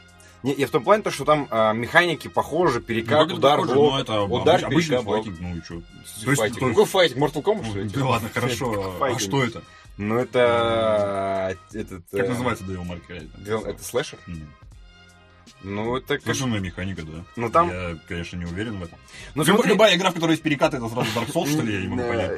Не, 0.42 0.52
я 0.52 0.66
в 0.66 0.70
том 0.70 0.84
плане, 0.84 1.02
то, 1.02 1.10
что 1.10 1.24
там 1.24 1.48
а, 1.50 1.72
механики 1.72 2.28
похожи, 2.28 2.82
перекат, 2.82 3.28
Ну, 3.30 3.36
удар, 3.36 3.62
блок. 3.62 3.74
ну, 3.74 3.96
это 3.98 4.20
удар, 4.20 4.60
обыч- 4.60 4.64
обычный 4.64 4.88
перекат, 4.98 5.04
блок. 5.06 5.24
файтинг, 5.24 5.40
ну 5.40 5.56
и 5.56 5.60
что? 5.62 5.74
То 6.24 6.30
есть- 6.30 6.40
Файтинг. 6.40 6.68
Какой 6.68 6.84
файтинг? 6.84 7.18
Mortal 7.24 7.42
Kombat, 7.42 7.70
что 7.70 7.78
ли? 7.78 7.88
Да 7.88 8.06
ладно, 8.06 8.28
хорошо. 8.34 8.96
А 9.00 9.18
что 9.18 9.42
это? 9.42 9.62
Ну, 9.96 10.18
это... 10.18 11.56
Этот, 11.72 12.04
Как 12.10 12.26
э, 12.26 12.28
называется 12.28 12.64
Devil 12.64 12.84
May 12.86 13.00
Cry? 13.06 13.68
Это 13.68 13.82
слэшер? 13.82 14.18
М. 14.26 14.48
Ну, 15.64 15.96
это. 15.96 16.20
Слышанная 16.20 16.60
механика, 16.60 17.02
да. 17.02 17.24
Ну, 17.36 17.50
там... 17.50 17.70
Я, 17.70 17.96
конечно, 18.06 18.36
не 18.36 18.44
уверен 18.44 18.78
в 18.78 18.84
этом. 18.84 18.98
Ну, 19.34 19.42
Люб- 19.44 19.54
смотри, 19.56 19.70
Любая 19.72 19.96
игра, 19.96 20.10
в 20.10 20.14
которой 20.14 20.32
есть 20.32 20.42
перекаты, 20.42 20.76
это 20.76 20.88
сразу 20.88 21.08
Dark 21.18 21.32
Souls, 21.32 21.50
что 21.50 21.62
ли, 21.62 21.74
я 21.74 21.80
не 21.80 21.88
могу 21.88 22.02
понять. 22.02 22.30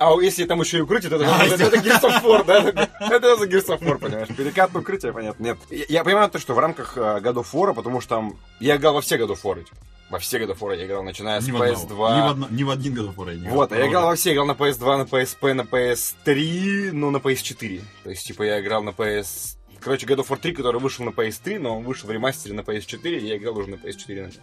А 0.00 0.12
а 0.14 0.20
если 0.22 0.44
там 0.44 0.60
еще 0.60 0.78
и 0.78 0.80
укрытие, 0.80 1.08
то 1.10 1.16
это 1.16 1.24
А, 1.34 1.44
это 1.46 1.64
это 1.64 1.76
Gears 1.78 2.02
of 2.02 2.22
War, 2.22 2.44
да? 2.44 2.88
Это 3.14 3.36
за 3.36 3.44
Gears 3.46 3.66
of 3.68 3.80
War, 3.80 3.98
понимаешь? 3.98 4.28
Перекат, 4.36 4.74
укрытие, 4.74 5.12
понятно. 5.12 5.42
Нет. 5.42 5.58
Я- 5.70 5.84
Я 5.88 6.04
понимаю 6.04 6.28
то, 6.30 6.38
что 6.38 6.54
в 6.54 6.58
рамках 6.58 6.96
э, 6.98 7.00
God 7.00 7.34
of 7.34 7.46
War, 7.52 7.72
потому 7.74 8.00
что 8.00 8.16
там... 8.16 8.34
Я 8.60 8.76
играл 8.76 8.94
во 8.94 9.00
все 9.00 9.16
God 9.16 9.28
of 9.30 9.38
War, 9.44 9.62
типа. 9.62 9.76
Во 10.10 10.18
все 10.18 10.38
God 10.38 10.50
of 10.54 10.58
War 10.58 10.76
я 10.76 10.84
играл, 10.86 11.02
начиная 11.02 11.40
с 11.40 11.46
Ни 11.46 11.52
в 11.52 11.62
одного. 11.62 11.70
Ни 11.72 11.86
в 11.86 11.92
PS2. 11.92 12.30
одно- 12.30 12.48
Ни 12.50 12.62
в 12.62 12.70
один 12.70 12.94
God 12.94 13.08
of 13.08 13.14
War 13.16 13.28
я 13.30 13.34
не 13.36 13.40
играл. 13.42 13.54
Вот, 13.56 13.72
а 13.72 13.76
я 13.78 13.86
играл 13.88 14.06
во 14.06 14.14
все, 14.16 14.32
играл 14.32 14.46
на 14.46 14.52
PS2, 14.52 14.96
на 14.96 15.02
PSP, 15.02 15.52
на 15.54 15.62
PS3, 15.62 16.90
ну, 16.92 17.10
на 17.10 17.16
PS4. 17.18 17.82
То 18.04 18.10
есть, 18.10 18.26
типа, 18.26 18.42
я 18.42 18.60
играл 18.60 18.82
на 18.82 18.90
PS... 18.90 19.56
Короче, 19.80 20.06
God 20.06 20.18
of 20.18 20.28
War 20.28 20.38
3, 20.38 20.52
который 20.52 20.80
вышел 20.80 21.04
на 21.04 21.10
PS3, 21.10 21.58
но 21.58 21.78
он 21.78 21.84
вышел 21.84 22.08
в 22.08 22.12
ремастере 22.12 22.54
на 22.54 22.60
PS4, 22.60 23.18
и 23.18 23.26
я 23.26 23.36
играл 23.36 23.58
уже 23.58 23.70
на 23.70 23.74
PS4. 23.74 24.22
на 24.22 24.26
нем. 24.26 24.42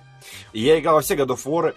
И 0.54 0.62
я 0.62 0.80
играл 0.80 0.96
во 0.96 1.02
все 1.02 1.16
God 1.16 1.28
of 1.28 1.44
War. 1.46 1.76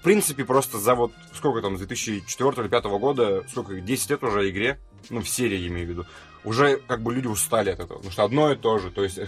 В 0.00 0.02
принципе, 0.02 0.44
просто 0.44 0.78
за 0.78 0.94
вот, 0.94 1.12
сколько 1.32 1.62
там, 1.62 1.76
с 1.76 1.80
2004 1.80 2.48
или 2.50 2.68
2005 2.68 2.84
года, 3.00 3.44
сколько, 3.50 3.80
10 3.80 4.10
лет 4.10 4.22
уже 4.22 4.50
игре, 4.50 4.78
ну, 5.10 5.20
в 5.20 5.28
серии, 5.28 5.66
имею 5.66 5.86
в 5.86 5.90
виду, 5.90 6.06
уже 6.46 6.78
как 6.78 7.02
бы 7.02 7.12
люди 7.12 7.26
устали 7.26 7.70
от 7.70 7.80
этого, 7.80 7.98
потому 7.98 8.12
что 8.12 8.24
одно 8.24 8.52
и 8.52 8.56
то 8.56 8.78
же. 8.78 8.90
То 8.90 9.02
есть, 9.02 9.18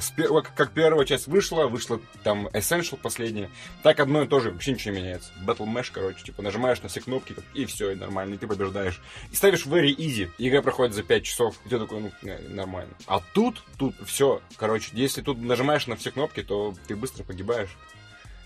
как- 0.55 0.71
первая 0.73 1.05
часть 1.05 1.27
вышла, 1.27 1.67
вышла 1.67 2.01
там 2.23 2.47
Essential 2.49 2.97
последняя, 2.97 3.51
так 3.83 4.01
одно 4.01 4.23
и 4.23 4.29
то 4.29 4.41
же, 4.41 4.53
вообще 4.53 4.73
ничего 4.73 4.95
не 4.95 5.03
меняется. 5.03 5.33
Battle 5.45 5.67
Mesh, 5.67 5.91
короче, 5.93 6.23
типа 6.25 6.43
нажимаешь 6.43 6.81
на 6.81 6.89
все 6.89 7.01
кнопки, 7.01 7.35
и 7.55 7.65
все, 7.67 7.91
и 7.91 7.95
нормально, 7.97 8.35
и 8.35 8.39
ты 8.39 8.47
побеждаешь. 8.47 9.01
И 9.33 9.37
ставишь 9.37 9.67
very 9.67 9.95
easy, 9.95 10.31
игра 10.39 10.63
проходит 10.63 10.95
за 10.95 11.03
5 11.03 11.25
часов, 11.25 11.57
и 11.67 11.69
ты 11.69 11.79
такой, 11.79 12.01
ну, 12.01 12.13
нормально. 12.51 12.95
А 13.07 13.21
тут, 13.35 13.63
тут 13.77 13.97
все, 14.07 14.41
короче, 14.57 14.91
если 14.93 15.21
тут 15.21 15.39
нажимаешь 15.43 15.89
на 15.89 15.97
все 15.97 16.13
кнопки, 16.13 16.43
то 16.43 16.73
ты 16.87 16.95
быстро 16.95 17.25
погибаешь. 17.25 17.77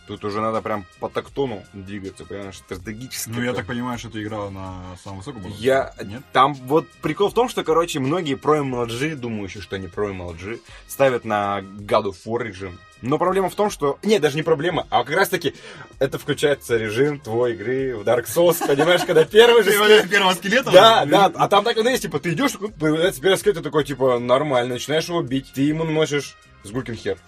Тут 0.07 0.25
уже 0.25 0.41
надо 0.41 0.63
прям 0.63 0.85
по 0.99 1.09
тактону 1.09 1.63
двигаться, 1.73 2.25
понимаешь, 2.25 2.57
стратегически. 2.57 3.31
Ну, 3.31 3.43
я 3.43 3.53
так 3.53 3.67
понимаю, 3.67 3.99
что 3.99 4.11
ты 4.11 4.23
играл 4.23 4.51
на 4.51 4.97
самом 5.03 5.19
высоком 5.19 5.43
уровне? 5.43 5.57
Я... 5.61 5.95
Нет? 6.03 6.23
Там 6.33 6.55
вот 6.55 6.89
прикол 7.03 7.29
в 7.29 7.35
том, 7.35 7.49
что, 7.49 7.63
короче, 7.63 8.01
многие 8.01 8.35
про 8.35 8.59
MLG, 8.59 9.15
думающие, 9.15 9.63
что 9.63 9.77
они 9.77 9.87
про 9.87 10.11
MLG, 10.11 10.61
ставят 10.89 11.25
на 11.25 11.61
God 11.61 12.07
of 12.07 12.17
War 12.27 12.43
режим. 12.43 12.79
Но 13.01 13.19
проблема 13.19 13.51
в 13.51 13.55
том, 13.55 13.69
что... 13.71 13.99
Нет, 14.03 14.23
даже 14.23 14.37
не 14.37 14.43
проблема, 14.43 14.87
а 14.89 15.05
как 15.05 15.17
раз 15.17 15.29
таки 15.29 15.55
это 15.99 16.19
включается 16.19 16.77
режим 16.77 17.19
твоей 17.19 17.55
игры 17.57 17.97
в 17.97 18.03
Dark 18.03 18.27
Souls, 18.27 18.65
понимаешь, 18.65 19.03
когда 19.05 19.25
первый 19.25 19.65
же... 19.65 19.73
Первого 20.09 20.35
скелета? 20.35 20.71
Да, 20.71 21.05
да, 21.05 21.27
а 21.35 21.49
там 21.49 21.65
так 21.65 21.77
и 21.77 21.83
есть, 21.83 22.03
типа, 22.03 22.21
ты 22.21 22.33
идешь, 22.33 22.53
появляется 22.79 23.21
первый 23.21 23.37
скелет, 23.37 23.57
ты 23.57 23.63
такой, 23.63 23.85
типа, 23.85 24.21
нормально, 24.21 24.75
начинаешь 24.75 25.09
его 25.09 25.21
бить, 25.21 25.53
ты 25.53 25.63
ему 25.63 25.85
наносишь 25.85 26.37
с 26.63 26.71
гулькин 26.71 26.95
хер. 26.95 27.19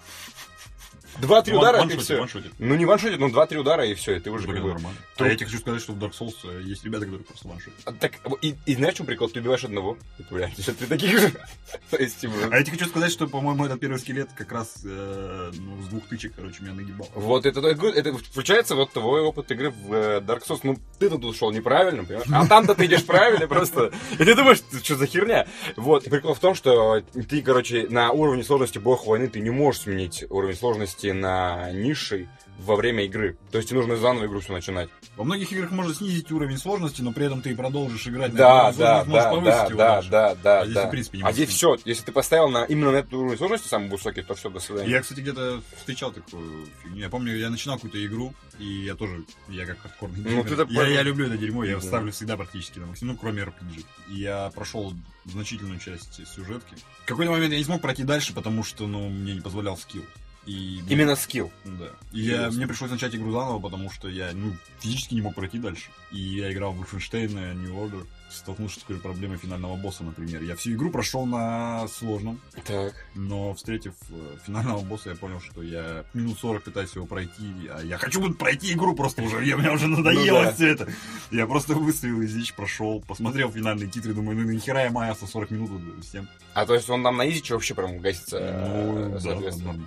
Два-три 1.19 1.53
Ван- 1.53 1.61
удара, 1.61 1.87
и 1.87 1.97
все. 1.97 2.25
Ну, 2.59 2.75
не 2.75 2.85
ваншотит, 2.85 3.19
но 3.19 3.29
два-три 3.29 3.57
удара, 3.57 3.85
и 3.85 3.93
все, 3.93 4.15
и 4.15 4.19
ты 4.19 4.31
уже 4.31 4.47
как 4.47 4.61
бы... 4.61 4.75
А 5.17 5.27
я 5.27 5.35
тебе 5.35 5.45
хочу 5.45 5.59
сказать, 5.59 5.81
что 5.81 5.93
в 5.93 5.97
Dark 5.97 6.11
Souls 6.11 6.35
э, 6.43 6.61
есть 6.63 6.83
ребята, 6.83 7.05
которые 7.05 7.25
просто 7.25 7.47
ваншотят. 7.47 7.79
А, 7.85 7.93
Так, 7.93 8.13
и, 8.41 8.75
знаешь, 8.75 8.95
в 8.95 8.97
чем 8.97 9.05
прикол? 9.05 9.29
Ты 9.29 9.39
убиваешь 9.39 9.63
одного, 9.63 9.97
и 10.19 10.23
появляешься 10.23 10.73
три 10.73 10.87
таких 10.87 11.19
же. 11.19 11.31
То 11.89 11.97
есть, 11.97 12.19
типа... 12.19 12.33
А 12.51 12.57
я 12.57 12.63
тебе 12.63 12.77
хочу 12.77 12.89
сказать, 12.89 13.11
что, 13.11 13.27
по-моему, 13.27 13.65
этот 13.65 13.79
первый 13.79 13.99
скелет 13.99 14.29
как 14.35 14.51
раз 14.51 14.81
э, 14.83 15.51
ну, 15.53 15.81
с 15.83 15.87
двух 15.87 16.07
тычек, 16.07 16.33
короче, 16.35 16.63
меня 16.63 16.73
нагибал. 16.73 17.09
Вот 17.15 17.45
это, 17.45 17.61
это 17.61 18.17
включается 18.17 18.75
вот 18.75 18.91
твой 18.91 19.21
опыт 19.21 19.49
игры 19.51 19.69
в 19.71 19.93
э, 19.93 20.19
Dark 20.19 20.45
Souls. 20.47 20.59
Ну, 20.63 20.77
ты 20.99 21.09
тут 21.09 21.23
ушел 21.23 21.51
неправильно, 21.51 22.03
понимаешь? 22.03 22.27
А 22.31 22.45
там-то 22.47 22.75
ты 22.75 22.85
идешь 22.85 23.05
правильно 23.05 23.47
просто. 23.47 23.91
И 24.13 24.17
ты 24.17 24.35
думаешь, 24.35 24.59
что 24.83 24.95
за 24.95 25.07
херня? 25.07 25.47
Вот. 25.77 26.05
Прикол 26.05 26.33
в 26.33 26.39
том, 26.39 26.55
что 26.55 27.01
ты, 27.01 27.41
короче, 27.41 27.87
на 27.89 28.11
уровне 28.11 28.43
сложности 28.43 28.79
Бог 28.79 29.05
войны 29.07 29.27
ты 29.27 29.39
не 29.39 29.49
можешь 29.49 29.81
сменить 29.83 30.25
уровень 30.29 30.55
сложности 30.55 31.04
на 31.13 31.71
низший 31.71 32.27
во 32.59 32.75
время 32.77 33.03
игры. 33.03 33.37
То 33.51 33.57
есть 33.57 33.69
тебе 33.69 33.79
нужно 33.79 33.97
заново 33.97 34.27
игру 34.27 34.39
все 34.39 34.53
начинать. 34.53 34.89
Во 35.17 35.23
многих 35.25 35.51
играх 35.51 35.71
можно 35.71 35.93
снизить 35.93 36.31
уровень 36.31 36.57
сложности, 36.57 37.01
но 37.01 37.11
при 37.11 37.25
этом 37.25 37.41
ты 37.41 37.53
продолжишь 37.55 38.07
играть 38.07 38.31
на 38.31 38.37
Да, 38.37 38.63
уровень 38.67 38.77
да, 38.79 39.03
да, 39.03 39.03
да, 39.03 39.29
его 39.29 39.41
да, 39.41 40.01
да, 40.03 40.35
да, 40.35 40.61
А 40.61 40.65
здесь, 40.65 40.75
да. 40.75 40.87
в 40.87 40.91
принципе, 40.91 41.17
не 41.17 41.23
А 41.25 41.31
здесь 41.33 41.49
все. 41.49 41.77
Если 41.83 42.05
ты 42.05 42.11
поставил 42.13 42.49
на 42.49 42.63
именно 42.63 42.91
на 42.91 42.97
этот 42.97 43.13
уровень 43.13 43.37
сложности 43.37 43.67
самый 43.67 43.89
высокий, 43.89 44.21
то 44.21 44.35
все, 44.35 44.49
до 44.49 44.59
свидания. 44.59 44.89
Я, 44.89 45.01
кстати, 45.01 45.19
где-то 45.19 45.61
встречал 45.77 46.11
такую 46.13 46.67
фигню. 46.81 46.97
Я 47.01 47.09
помню, 47.09 47.35
я 47.35 47.49
начинал 47.49 47.75
какую-то 47.75 48.03
игру, 48.05 48.33
и 48.57 48.65
я 48.85 48.95
тоже, 48.95 49.23
я 49.49 49.65
как 49.65 49.79
хардкорный 49.81 50.19
Ну, 50.23 50.43
ты 50.45 50.55
я, 50.73 50.87
я 50.87 51.01
люблю 51.03 51.27
это 51.27 51.37
дерьмо, 51.37 51.65
я 51.65 51.75
Да. 51.75 51.81
ставлю 51.81 52.13
всегда 52.13 52.37
практически 52.37 52.79
на 52.79 52.85
максимум, 52.87 53.15
ну, 53.15 53.19
кроме 53.19 53.43
RPG. 53.43 53.85
И 54.11 54.15
я 54.15 54.49
прошел 54.55 54.93
значительную 55.25 55.79
часть 55.79 56.25
сюжетки. 56.33 56.75
В 57.03 57.05
какой-то 57.05 57.31
момент 57.31 57.51
я 57.51 57.57
не 57.59 57.65
смог 57.65 57.81
пройти 57.81 58.03
дальше, 58.03 58.33
потому 58.33 58.63
что, 58.63 58.87
ну, 58.87 59.09
мне 59.09 59.33
не 59.33 59.41
позволял 59.41 59.77
скилл. 59.77 60.03
И 60.45 60.81
Именно 60.89 61.15
скилл. 61.15 61.51
Да. 61.63 61.87
И 62.11 62.21
я, 62.21 62.33
Интересно. 62.35 62.57
мне 62.57 62.67
пришлось 62.67 62.91
начать 62.91 63.15
игру 63.15 63.31
заново, 63.31 63.59
потому 63.59 63.89
что 63.91 64.07
я 64.09 64.29
ну, 64.33 64.53
физически 64.79 65.15
не 65.15 65.21
мог 65.21 65.33
пройти 65.35 65.57
дальше. 65.57 65.89
И 66.11 66.19
я 66.19 66.51
играл 66.53 66.71
в 66.73 66.81
Wolfenstein 66.81 67.55
New 67.55 67.73
Order, 67.75 68.05
столкнулся 68.29 68.75
с 68.79 68.83
такой 68.83 68.97
проблемой 68.97 69.37
финального 69.37 69.75
босса, 69.75 70.03
например. 70.03 70.43
Я 70.43 70.55
всю 70.55 70.73
игру 70.73 70.91
прошел 70.91 71.25
на 71.25 71.87
сложном, 71.87 72.39
Так. 72.65 72.93
но 73.15 73.53
встретив 73.55 73.93
э, 74.11 74.37
финального 74.45 74.81
босса, 74.81 75.09
я 75.09 75.15
понял, 75.15 75.39
что 75.39 75.63
я 75.63 76.03
минут 76.13 76.37
40 76.39 76.63
пытаюсь 76.63 76.93
его 76.95 77.05
пройти, 77.07 77.67
а 77.73 77.81
я 77.81 77.97
хочу 77.97 78.31
пройти 78.33 78.73
игру 78.73 78.93
просто 78.95 79.23
уже, 79.23 79.43
я, 79.45 79.57
мне 79.57 79.71
уже 79.71 79.87
надоело 79.87 80.39
Ну 80.39 80.45
да. 80.45 80.53
все 80.53 80.67
это. 80.67 80.91
Я 81.31 81.47
просто 81.47 81.73
выставил 81.73 82.21
изич, 82.23 82.53
прошел, 82.53 83.01
посмотрел 83.07 83.51
финальные 83.51 83.89
титры, 83.89 84.13
думаю, 84.13 84.37
ну 84.37 84.53
нахера 84.53 84.83
я 84.83 84.91
маялся 84.91 85.25
40 85.25 85.49
минут 85.51 85.71
всем. 86.03 86.27
А 86.53 86.65
то 86.67 86.75
есть 86.75 86.87
он 86.89 87.01
там 87.03 87.17
на 87.17 87.27
изиче 87.29 87.53
вообще 87.55 87.73
прям 87.73 87.97
гасится, 87.99 88.39
Ну, 88.67 89.09
да, 89.11 89.19
соответственно. 89.19 89.83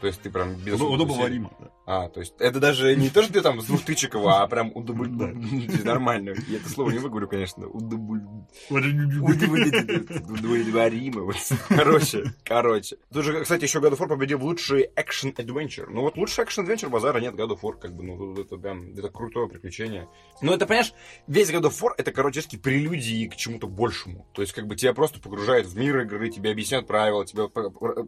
То 0.00 0.06
есть 0.06 0.22
ты 0.22 0.30
прям 0.30 0.54
без. 0.54 0.80
Удобоваримо, 0.80 1.50
да. 1.58 1.70
А, 1.90 2.10
то 2.10 2.20
есть 2.20 2.34
это 2.38 2.60
даже 2.60 2.94
не 2.96 3.08
то, 3.08 3.22
что 3.22 3.32
ты 3.32 3.40
там 3.40 3.62
с 3.62 3.64
двух 3.64 3.82
тычек 3.82 4.14
а 4.16 4.46
прям 4.46 4.70
удобуль... 4.74 5.08
Да. 5.08 5.28
Нормально. 5.84 6.34
Я 6.46 6.58
это 6.58 6.68
слово 6.68 6.90
не 6.90 6.98
выговорю, 6.98 7.28
конечно. 7.28 7.66
Удобуль... 7.66 8.20
Удовлетворимо. 8.68 11.22
Вот. 11.22 11.36
Короче, 11.70 12.34
короче. 12.44 12.98
Тут 13.10 13.24
же, 13.24 13.40
кстати, 13.40 13.62
еще 13.62 13.78
God 13.78 13.92
of 13.92 13.98
War 14.00 14.06
победил 14.06 14.36
в 14.36 14.44
лучший 14.44 14.90
action 14.96 15.34
adventure. 15.34 15.86
Ну 15.88 16.02
вот 16.02 16.18
лучший 16.18 16.44
action 16.44 16.66
adventure 16.66 16.90
базара 16.90 17.20
нет 17.20 17.34
God 17.34 17.52
of 17.52 17.60
War, 17.62 17.78
как 17.80 17.96
бы, 17.96 18.02
ну 18.02 18.34
это 18.34 18.58
прям, 18.58 18.92
это 18.92 19.08
крутое 19.08 19.48
приключение. 19.48 20.10
Ну 20.42 20.52
это, 20.52 20.66
понимаешь, 20.66 20.92
весь 21.26 21.50
God 21.50 21.70
of 21.70 21.80
War 21.80 21.92
это, 21.96 22.12
короче, 22.12 22.42
прелюдии 22.62 23.28
к 23.28 23.36
чему-то 23.36 23.66
большему. 23.66 24.26
То 24.34 24.42
есть, 24.42 24.52
как 24.52 24.66
бы, 24.66 24.76
тебя 24.76 24.92
просто 24.92 25.20
погружают 25.20 25.66
в 25.66 25.74
мир 25.74 26.00
игры, 26.00 26.28
тебе 26.28 26.50
объясняют 26.50 26.86
правила, 26.86 27.24
тебе, 27.24 27.48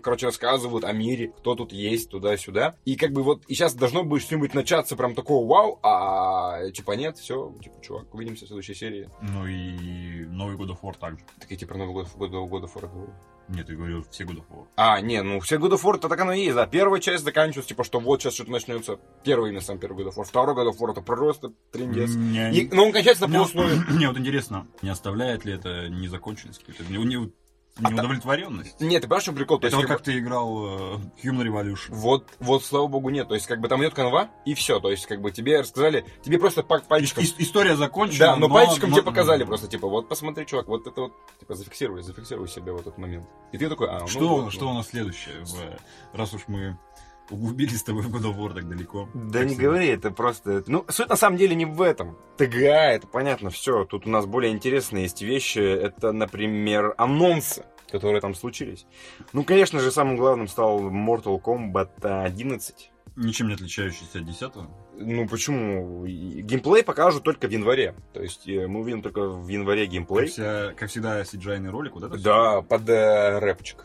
короче, 0.03 0.27
рассказывают 0.27 0.85
о 0.85 0.93
мире, 0.93 1.33
кто 1.39 1.55
тут 1.55 1.73
есть, 1.73 2.11
туда-сюда. 2.11 2.77
И 2.85 2.97
как 2.97 3.13
бы 3.13 3.23
вот, 3.23 3.47
и 3.47 3.55
сейчас 3.55 3.70
сейчас 3.71 3.79
должно 3.79 4.05
быть 4.05 4.23
что-нибудь 4.23 4.55
начаться 4.55 4.97
прям 4.97 5.15
такого 5.15 5.47
вау, 5.49 5.79
а 5.83 6.71
типа 6.71 6.93
нет, 6.93 7.17
все, 7.19 7.55
типа, 7.63 7.81
чувак, 7.83 8.15
увидимся 8.15 8.45
в 8.45 8.49
следующей 8.49 8.75
серии. 8.75 9.09
Ну 9.23 9.47
и 9.47 10.25
новый 10.27 10.57
God 10.57 10.71
of 10.71 10.81
War 10.83 10.95
также. 10.99 11.25
Так 11.39 11.51
я 11.51 11.57
типа 11.57 11.71
про 11.75 11.79
Новый 11.79 11.95
год, 11.95 12.09
год, 12.17 12.49
год 12.51 12.65
of 12.65 12.75
War 12.75 12.89
говорю. 12.93 13.13
Нет, 13.49 13.69
я 13.69 13.75
говорю 13.75 14.05
все 14.11 14.25
God 14.25 14.37
of 14.39 14.45
War. 14.51 14.67
А, 14.77 15.01
не, 15.01 15.23
ну 15.23 15.41
все 15.41 15.57
God 15.59 15.73
of 15.73 15.83
War, 15.83 15.97
это 15.97 16.09
так 16.09 16.21
оно 16.21 16.33
и 16.33 16.43
есть, 16.43 16.55
да. 16.55 16.67
Первая 16.67 17.01
часть 17.01 17.25
заканчивается, 17.25 17.69
типа, 17.71 17.83
что 17.85 17.99
вот 18.01 18.23
сейчас 18.23 18.35
что-то 18.35 18.51
начнется. 18.53 18.99
Первый 19.25 19.51
именно 19.51 19.61
сам 19.61 19.79
первый 19.79 20.05
God 20.05 20.11
of 20.11 20.17
War. 20.17 20.25
Второй 20.25 20.55
God 20.55 20.71
of 20.73 20.79
War 20.79 20.93
это 20.93 21.01
просто 21.01 21.53
трендец. 21.73 22.11
Мне- 22.15 22.53
И, 22.53 22.69
но 22.73 22.85
он 22.87 22.93
кончается 22.93 23.27
на 23.27 23.35
полусловие. 23.35 23.81
мне 23.89 24.09
вот 24.09 24.19
интересно, 24.19 24.67
не 24.83 24.89
оставляет 24.91 25.45
ли 25.45 25.53
это 25.55 25.89
незаконченность 25.89 26.61
какую-то, 26.65 26.85
не, 26.93 27.31
А 27.83 27.91
неудовлетворенность? 27.91 28.81
Нет, 28.81 29.03
ты 29.03 29.09
понимаешь, 29.09 29.23
что 29.23 29.33
прикол? 29.33 29.59
То 29.59 29.67
Это 29.69 29.77
есть, 29.77 29.85
вот 29.85 29.89
как 29.89 29.99
как 29.99 30.05
ты 30.05 30.19
играл 30.19 30.95
э, 30.97 30.99
Human 31.25 31.45
Revolution. 31.47 31.89
вот, 31.91 32.27
вот, 32.39 32.65
слава 32.65 32.87
богу, 32.89 33.11
нет. 33.11 33.29
То 33.29 33.35
есть, 33.35 33.47
как 33.47 33.61
бы 33.61 33.69
там 33.69 33.81
идет 33.83 33.95
канва, 33.95 34.29
и 34.45 34.55
все. 34.55 34.81
То 34.81 34.91
есть, 34.91 35.07
как 35.07 35.21
бы 35.23 35.31
тебе 35.31 35.61
рассказали, 35.61 36.05
тебе 36.23 36.39
просто 36.39 36.63
па- 36.63 36.81
пальчиком... 36.81 37.25
Ис- 37.25 37.35
История 37.39 37.77
закончена, 37.77 38.19
Да, 38.27 38.37
но, 38.37 38.49
пальчиком 38.49 38.91
но- 38.91 38.97
тебе 38.97 39.05
показали 39.05 39.45
просто, 39.45 39.67
типа, 39.69 39.89
вот 39.89 40.09
посмотри, 40.09 40.45
чувак, 40.47 40.69
вот 40.69 40.87
это 40.87 41.01
вот, 41.01 41.13
типа, 41.39 41.55
зафиксируй, 41.55 42.03
зафиксируй 42.03 42.49
себе 42.49 42.73
вот 42.73 42.83
этот 42.83 42.99
момент. 42.99 43.27
И 43.53 43.59
ты 43.59 43.69
такой, 43.69 43.89
а, 43.89 44.01
ну, 44.01 44.07
Что, 44.09 44.29
вот, 44.29 44.53
что 44.53 44.69
у 44.69 44.75
нас 44.75 44.89
следующее? 44.89 45.37
в- 45.45 46.17
раз 46.17 46.35
уж 46.35 46.43
мы 46.49 46.77
углубились 47.31 47.79
с 47.79 47.83
тобой 47.83 48.03
в 48.03 48.15
God 48.15 48.33
of 48.33 48.37
War 48.37 48.55
так 48.55 48.69
далеко. 48.69 49.09
Да 49.15 49.39
Как 49.41 49.49
не 49.49 49.55
всегда. 49.55 49.63
говори, 49.69 49.87
это 49.89 50.11
просто... 50.11 50.63
Ну, 50.67 50.85
суть 50.89 51.09
на 51.09 51.17
самом 51.17 51.37
деле 51.37 51.55
не 51.55 51.65
в 51.67 51.81
этом. 51.83 52.17
ТГА, 52.37 52.93
это 52.93 53.07
понятно, 53.07 53.51
все. 53.51 53.85
Тут 53.85 54.07
у 54.07 54.11
нас 54.11 54.27
более 54.27 54.53
интересные 54.53 55.05
есть 55.05 55.23
вещи. 55.23 55.59
Это, 55.59 56.13
например, 56.13 56.95
анонсы, 56.99 57.65
которые 57.91 58.21
там 58.21 58.35
случились. 58.35 58.87
Ну, 59.33 59.45
конечно 59.45 59.81
же, 59.81 59.91
самым 59.91 60.17
главным 60.17 60.49
стал 60.49 60.81
Mortal 60.91 61.41
Kombat 61.41 62.01
11. 62.25 62.91
Ничем 63.17 63.49
не 63.49 63.55
отличающийся 63.55 64.19
от 64.21 64.25
10 64.27 64.53
Ну, 64.99 65.29
почему? 65.29 66.07
Геймплей 66.07 66.83
покажут 66.85 67.23
только 67.25 67.49
в 67.49 67.51
январе. 67.51 67.95
То 68.15 68.23
есть 68.23 68.49
э, 68.49 68.67
мы 68.67 68.81
увидим 68.81 69.03
только 69.03 69.29
в 69.29 69.49
январе 69.49 69.83
как, 69.85 69.93
геймплей. 69.93 70.29
вся- 70.29 70.73
как 70.75 70.89
всегда, 70.89 71.21
cgi 71.23 71.69
ролик, 71.69 71.95
вот 71.95 72.05
это? 72.05 72.19
Да, 72.23 72.63
под 72.63 72.89
э, 72.89 73.39
рэпчик. 73.41 73.85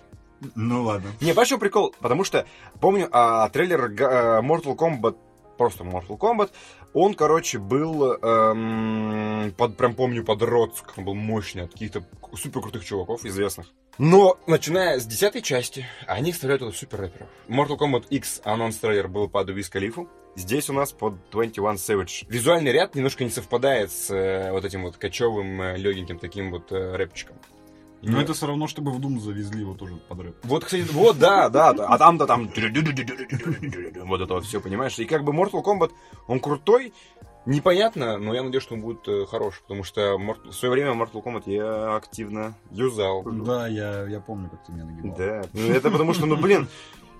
Ну 0.56 0.84
ладно. 0.84 1.10
Не, 1.22 1.34
чём 1.46 1.60
прикол? 1.60 1.94
Потому 2.00 2.24
что, 2.24 2.46
помню, 2.80 3.08
а, 3.12 3.48
трейлер 3.50 3.86
э, 3.86 4.42
Mortal 4.42 4.76
Kombat, 4.76 5.18
просто 5.58 5.84
Mortal 5.84 6.18
Kombat, 6.18 6.52
он, 6.94 7.14
короче, 7.14 7.60
был, 7.60 8.14
эм, 8.14 9.54
под, 9.58 9.76
прям 9.76 9.96
помню, 9.96 10.24
под 10.24 10.42
Роцк. 10.44 10.94
Он 10.98 11.06
был 11.06 11.14
мощный, 11.14 11.64
от 11.64 11.72
каких-то 11.74 12.06
супер 12.34 12.62
крутых 12.62 12.86
чуваков, 12.86 13.26
известных. 13.26 13.68
Но, 13.98 14.38
начиная 14.48 15.00
с 15.00 15.06
десятой 15.06 15.42
части, 15.42 15.86
они 16.08 16.32
вставляют 16.32 16.62
туда 16.62 16.72
супер 16.74 17.02
рэперов. 17.02 17.28
Mortal 17.48 17.78
Kombat 17.78 18.08
X 18.10 18.42
анонс 18.44 18.78
трейлер 18.78 19.08
был 19.08 19.30
под 19.30 19.50
Wiz 19.50 19.72
Khalifa. 19.72 20.08
Здесь 20.36 20.70
у 20.70 20.74
нас 20.74 20.92
под 20.92 21.16
21 21.32 21.76
Savage. 21.76 22.26
Визуальный 22.28 22.74
ряд 22.74 22.96
немножко 22.96 23.24
не 23.24 23.30
совпадает 23.30 23.92
с 23.92 24.10
э, 24.12 24.52
вот 24.52 24.66
этим 24.66 24.84
вот 24.84 24.98
кочевым, 24.98 25.62
э, 25.62 25.78
легеньким 25.78 26.20
таким 26.20 26.52
вот 26.52 26.72
э, 26.74 26.96
рэпчиком. 26.96 27.38
Но 28.12 28.22
это 28.22 28.34
все 28.34 28.47
равно, 28.47 28.68
чтобы 28.68 28.91
в 28.91 28.99
Doom 28.99 29.20
завезли 29.20 29.62
его 29.62 29.74
тоже 29.74 29.95
под 29.95 30.20
рэп. 30.20 30.36
Вот, 30.43 30.66
кстати, 30.66 30.86
вот, 30.91 31.18
да, 31.18 31.49
да. 31.49 31.70
А 31.70 31.97
там-то 31.97 32.26
там... 32.26 32.49
Вот 34.06 34.22
это 34.22 34.34
вот 34.34 34.45
все, 34.45 34.62
понимаешь? 34.62 34.97
И 34.99 35.06
как 35.06 35.24
бы 35.24 35.34
Mortal 35.34 35.64
Kombat, 35.64 35.91
он 36.28 36.39
крутой, 36.39 36.93
непонятно, 37.45 38.18
но 38.18 38.34
я 38.34 38.43
надеюсь, 38.43 38.64
что 38.64 38.76
он 38.76 38.82
будет 38.82 39.08
э, 39.08 39.26
хороший, 39.26 39.62
потому 39.62 39.84
что 39.84 40.18
в 40.18 40.51
свое 40.51 40.72
время 40.72 40.91
Mortal 40.91 41.24
Kombat 41.24 41.43
я 41.45 41.95
активно 41.95 42.56
юзал. 42.72 43.24
Да, 43.24 43.68
я, 43.68 44.06
я 44.08 44.20
помню, 44.20 44.49
как 44.49 44.66
ты 44.66 44.72
меня 44.72 44.86
нагибал. 44.86 45.16
Да. 45.18 45.43
Ну, 45.53 45.72
это 45.72 45.89
потому 45.89 46.14
что, 46.14 46.26
ну, 46.26 46.38
блин, 46.38 46.68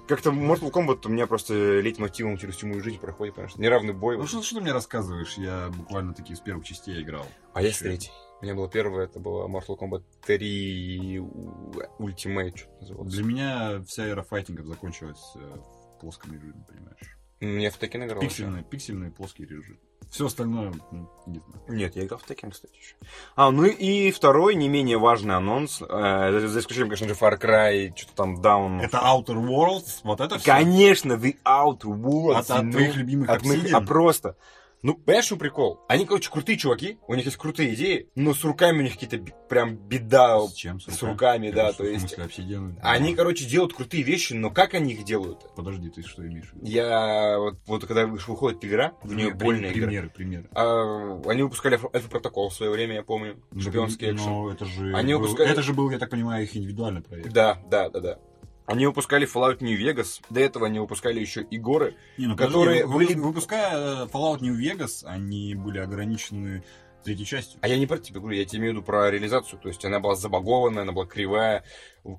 как-то 0.08 0.30
Mortal 0.30 0.72
Kombat 0.72 1.02
у 1.06 1.10
меня 1.10 1.28
просто 1.28 1.80
лейтмотивом 1.80 2.38
через 2.38 2.56
всю 2.56 2.68
мою 2.68 2.82
жизнь 2.82 3.00
проходит, 3.00 3.36
потому 3.36 3.50
что 3.50 3.62
неравный 3.62 3.94
бой. 3.94 4.18
Ну 4.18 4.28
что, 4.28 4.42
что 4.42 4.56
ты 4.56 4.62
мне 4.62 4.72
рассказываешь? 4.72 5.36
Я 5.38 5.70
буквально 5.76 6.14
таки 6.14 6.36
с 6.36 6.40
первых 6.40 6.66
частей 6.66 7.02
играл. 7.02 7.26
А 7.54 7.62
я 7.62 7.72
с 7.72 7.80
третьей. 7.80 8.12
У 8.42 8.46
меня 8.46 8.54
было 8.56 8.70
первое, 8.70 9.06
это 9.06 9.20
было 9.20 9.48
Mortal 9.48 9.78
Kombat 9.80 10.04
3 10.26 11.18
Ultimate, 12.00 12.58
что 12.58 12.70
называлось. 12.82 13.14
Для 13.14 13.24
меня 13.24 13.84
вся 13.88 14.06
эра 14.06 14.24
файтингов 14.24 14.66
закончилась 14.68 15.22
э, 15.36 15.40
в 15.40 16.00
плоском 16.02 16.34
режиме, 16.34 16.66
понимаешь? 16.68 17.18
М, 17.40 17.58
Я 17.58 17.72
в 17.72 17.80
Tekken 17.80 18.06
играл. 18.06 18.22
еще. 18.22 18.28
Пиксельный, 18.30 18.64
пиксельный 18.64 19.12
плоский 19.12 19.46
режим. 19.46 19.80
Все 20.12 20.28
остальное, 20.28 20.72
ну, 20.92 21.10
не 21.26 21.40
знаю. 21.40 21.64
Нет, 21.68 21.96
я 21.96 22.06
играл 22.06 22.20
в 22.20 22.30
Tekken, 22.30 22.52
кстати, 22.52 22.76
еще. 22.78 22.96
А, 23.36 23.52
ну 23.52 23.66
и 23.66 24.12
второй, 24.12 24.56
не 24.56 24.70
менее 24.70 24.98
важный 24.98 25.36
анонс, 25.36 25.82
э, 25.82 25.86
за, 25.88 26.48
за 26.48 26.60
исключением, 26.60 26.90
конечно 26.90 27.08
же, 27.08 27.16
Far 27.16 27.40
Cry, 27.40 27.92
что-то 27.96 28.16
там 28.16 28.36
Down. 28.42 28.82
Это 28.82 28.98
Outer 28.98 29.36
Worlds, 29.36 30.02
вот 30.04 30.20
это 30.22 30.38
все? 30.38 30.46
Конечно, 30.46 31.14
The 31.14 31.38
Outer 31.44 31.80
Worlds. 32.00 32.36
От, 32.36 32.52
от 32.52 32.64
ну, 32.64 32.72
твоих 32.74 32.96
любимых 32.98 33.30
от 33.30 33.44
моих- 33.44 33.74
а 33.74 33.82
просто. 33.82 34.36
Ну, 34.86 34.94
понимаешь, 34.94 35.26
что 35.26 35.36
прикол? 35.36 35.80
Они, 35.88 36.06
короче, 36.06 36.30
крутые 36.30 36.60
чуваки, 36.60 37.00
у 37.08 37.16
них 37.16 37.26
есть 37.26 37.38
крутые 37.38 37.74
идеи, 37.74 38.08
но 38.14 38.36
с 38.36 38.44
руками 38.44 38.82
у 38.82 38.82
них 38.84 38.94
какие-то 38.94 39.18
прям 39.50 39.78
беда. 39.78 40.40
С 40.48 40.54
чем? 40.54 40.80
с 40.80 41.02
руками, 41.02 41.50
да, 41.50 41.70
Что, 41.70 41.78
то 41.78 41.84
в 41.86 41.92
есть- 41.92 42.10
смысле? 42.14 42.76
Они, 42.84 43.16
короче, 43.16 43.46
делают 43.46 43.74
крутые 43.74 44.04
вещи, 44.04 44.34
но 44.34 44.52
как 44.52 44.76
они 44.76 44.94
их 44.94 45.04
делают? 45.04 45.40
Подожди, 45.56 45.90
ты 45.90 46.04
что 46.04 46.24
имеешь 46.28 46.52
в 46.52 46.54
виду? 46.58 46.68
Я 46.68 47.40
вот, 47.40 47.56
вот 47.66 47.86
когда 47.88 48.06
выходит 48.06 48.64
игра, 48.64 48.94
в 49.02 49.16
нее 49.16 49.34
больно 49.34 49.66
играть. 49.66 49.74
Примеры, 49.74 50.10
примеры. 50.10 50.50
А, 50.54 51.20
они 51.26 51.42
выпускали 51.42 51.80
Альфа 51.92 52.08
Протокол 52.08 52.50
в 52.50 52.54
свое 52.54 52.72
время, 52.72 52.94
я 52.94 53.04
помню. 53.04 53.42
Ну, 53.52 53.62
Шпионский 53.62 54.12
экшен. 54.12 54.30
Но 54.30 54.52
это 54.52 54.66
же, 54.66 54.94
Они 54.96 55.16
был, 55.16 55.22
выпускали- 55.22 55.50
это 55.50 55.64
же 55.64 55.74
был, 55.74 55.90
я 55.90 55.98
так 55.98 56.12
понимаю, 56.12 56.44
их 56.44 56.56
индивидуальный 56.56 57.02
проект. 57.02 57.34
Да, 57.34 57.58
да, 57.72 57.90
да, 57.90 58.00
да. 58.02 58.20
Они 58.66 58.88
выпускали 58.88 59.28
Fallout 59.28 59.58
New 59.64 59.78
Vegas. 59.80 60.22
До 60.30 60.40
этого 60.40 60.66
они 60.66 60.80
выпускали 60.80 61.20
еще 61.20 61.44
и 61.44 61.58
горы. 61.60 61.96
Не, 62.18 62.28
ну, 62.28 62.36
которые 62.36 62.82
которые 62.82 62.88
были- 62.88 63.14
выпуская 63.14 64.06
э, 64.06 64.08
Fallout 64.08 64.40
New 64.42 64.56
Vegas, 64.60 65.04
они 65.06 65.54
были 65.54 65.78
ограничены 65.78 66.64
третьей 67.06 67.26
частью. 67.26 67.60
А 67.62 67.68
я 67.68 67.78
не 67.78 67.86
про 67.88 67.98
тебя 67.98 68.20
говорю, 68.20 68.38
я 68.38 68.46
тебе 68.46 68.60
имею 68.60 68.74
в 68.74 68.76
виду 68.78 68.86
про 68.86 69.10
реализацию. 69.10 69.60
То 69.60 69.70
есть 69.70 69.84
она 69.86 70.00
была 70.00 70.16
забагованная, 70.16 70.84
она 70.84 70.92
была 70.92 71.06
кривая, 71.06 71.64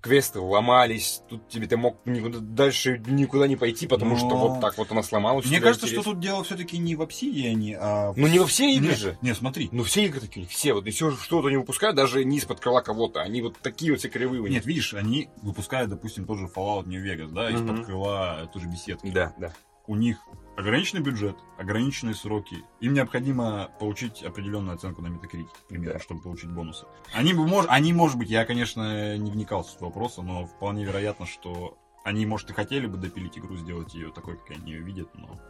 квесты 0.01 0.41
ломались, 0.41 1.23
тут 1.29 1.49
тебе 1.49 1.67
ты 1.67 1.77
мог 1.77 1.99
никуда, 2.07 2.39
дальше 2.41 3.03
никуда 3.07 3.47
не 3.47 3.57
пойти, 3.57 3.87
потому 3.87 4.13
Но- 4.13 4.17
что 4.17 4.29
вот 4.37 4.61
так 4.61 4.79
вот 4.79 4.91
она 4.91 5.03
сломалась. 5.03 5.47
Мне 5.47 5.61
кажется, 5.61 5.87
интерес. 5.87 6.03
что 6.03 6.13
тут 6.13 6.21
дело 6.21 6.43
все-таки 6.45 6.79
не 6.79 6.97
в 6.97 7.03
Obsidian, 7.03 7.77
а... 7.79 8.13
в- 8.13 8.17
Ну 8.17 8.27
не 8.27 8.39
во 8.39 8.47
все 8.47 8.73
игры 8.75 8.89
не, 8.91 8.95
же. 8.95 9.19
Не, 9.23 9.35
смотри. 9.35 9.69
Ну 9.73 9.83
все 9.85 10.07
игры 10.07 10.21
такие, 10.21 10.47
все. 10.47 10.73
Вот 10.73 10.87
и 10.87 10.91
все, 10.91 11.13
что 11.13 11.37
вот 11.37 11.47
они 11.47 11.57
выпускают, 11.57 11.97
даже 11.97 12.25
не 12.25 12.39
из-под 12.39 12.61
крыла 12.61 12.81
кого-то. 12.81 13.23
Они 13.23 13.43
вот 13.43 13.59
такие 13.59 13.93
вот 13.93 14.01
все 14.01 14.09
кривые 14.09 14.41
них. 14.43 14.51
Нет, 14.51 14.67
видишь, 14.67 14.95
они 14.95 15.29
выпускают, 15.43 15.91
допустим, 15.91 16.25
тот 16.25 16.39
же 16.39 16.47
Fallout 16.47 16.87
New 16.87 17.05
Vegas, 17.05 17.29
да, 17.33 17.51
из-под 17.51 17.85
крыла 17.87 18.49
той 18.53 18.63
же 18.63 18.69
беседки. 18.69 19.11
Да, 19.11 19.35
да. 19.39 19.53
У 19.87 19.95
них 19.95 20.19
ограниченный 20.57 21.03
бюджет, 21.03 21.37
ограниченные 21.59 22.15
сроки. 22.15 22.65
Им 22.81 22.95
необходимо 22.95 23.71
получить 23.79 24.23
определенную 24.23 24.75
оценку 24.75 25.03
на 25.03 25.09
Metacritic, 25.09 25.49
к 25.49 25.69
примеру, 25.69 25.95
Да. 25.95 26.01
чтобы 26.01 26.23
получить 26.23 26.51
бонусы. 26.51 26.87
Они, 27.13 27.33
бы, 27.35 27.47
мож... 27.47 27.67
они, 27.69 27.93
может 27.93 28.19
быть, 28.19 28.31
я, 28.31 28.45
конечно, 28.45 29.17
не 29.17 29.31
вникал 29.31 29.63
в 29.63 29.69
этот 29.69 29.81
вопрос, 29.83 30.17
но 30.19 30.47
вполне 30.47 30.85
вероятно, 30.85 31.27
что 31.27 31.79
они, 32.05 32.25
может, 32.27 32.51
и 32.51 32.55
хотели 32.55 32.87
бы 32.87 32.97
допилить 32.97 33.39
игру, 33.39 33.57
сделать 33.57 33.95
ее 33.95 34.11
такой, 34.11 34.37
как 34.37 34.51
они 34.51 34.73
ее 34.73 34.81
видят, 34.81 35.09
но 35.15 35.41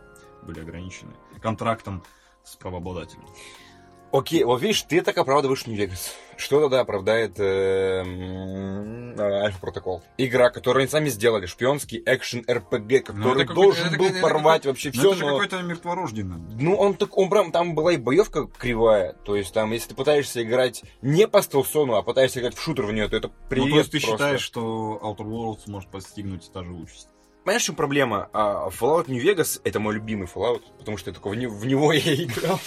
были 0.43 0.61
ограничены 0.61 1.13
контрактом 1.41 2.03
с 2.45 2.57
правообладателем. 2.57 3.27
Окей, 4.19 4.45
вот 4.45 4.63
видишь, 4.63 4.83
ты 4.83 5.01
так 5.03 5.17
оправдываешь 5.19 5.67
Нью-Вегас. 5.67 6.15
Что 6.37 6.61
тогда 6.61 6.81
оправдает 6.81 7.39
э, 7.41 8.03
м, 8.05 9.15
э, 9.19 9.23
Альфа 9.45 9.59
Протокол? 9.61 10.03
Игра, 10.19 10.51
которую 10.51 10.83
они 10.83 10.91
сами 10.91 11.09
сделали, 11.09 11.47
шпионский 11.47 12.03
экшен 12.05 12.45
РПГ, 12.49 13.05
который 13.07 13.17
Ну, 13.19 13.31
это 13.33 13.41
какой-то- 13.47 13.55
должен 13.55 13.87
это- 13.89 13.97
был 13.99 14.07
это- 14.07 14.21
порвать 14.21 14.61
это- 14.61 14.69
вообще 14.69 14.91
Ну, 14.95 15.01
все, 15.01 15.09
это 15.11 15.19
же 15.19 15.25
но... 15.27 15.31
какой-то 15.33 15.63
мертворожденный. 15.63 16.37
Ну, 16.61 16.77
он 16.77 16.95
так, 16.95 17.17
он 17.17 17.31
прям, 17.31 17.53
там 17.53 17.75
была 17.75 17.93
и 17.93 17.97
боевка 17.97 18.47
кривая, 18.59 19.15
то 19.25 19.35
есть 19.37 19.53
там, 19.55 19.73
если 19.73 19.89
ты 19.91 19.95
пытаешься 19.95 20.43
играть 20.43 20.83
не 21.03 21.27
по 21.27 21.43
стелсону, 21.43 21.95
а 21.95 22.03
пытаешься 22.03 22.41
играть 22.41 22.55
в 22.57 22.63
шутер 22.63 22.85
в 22.87 22.93
нее, 22.93 23.09
то 23.09 23.17
это 23.17 23.31
привет 23.49 23.67
Ну, 23.69 23.73
то 23.75 23.79
есть 23.79 23.91
ты 23.93 24.01
просто. 24.01 24.17
считаешь, 24.17 24.41
что 24.43 25.01
Outer 25.03 25.27
Worlds 25.27 25.61
может 25.69 25.91
постигнуть 25.91 26.51
та 26.53 26.63
же 26.63 26.73
участь? 26.73 27.09
Понимаешь, 27.45 27.63
в 27.63 27.67
чем 27.67 27.77
проблема? 27.77 28.29
А, 28.33 28.69
Fallout 28.71 29.07
New 29.07 29.23
Vegas— 29.23 29.61
это 29.65 29.79
мой 29.79 29.95
любимый 29.95 30.27
Fallout, 30.27 30.63
потому 30.79 30.97
что 30.99 31.11
я 31.11 31.15
только 31.15 31.29
в, 31.29 31.37
не- 31.37 31.47
в 31.47 31.65
него 31.65 31.93
я 31.95 32.15
играл. 32.15 32.59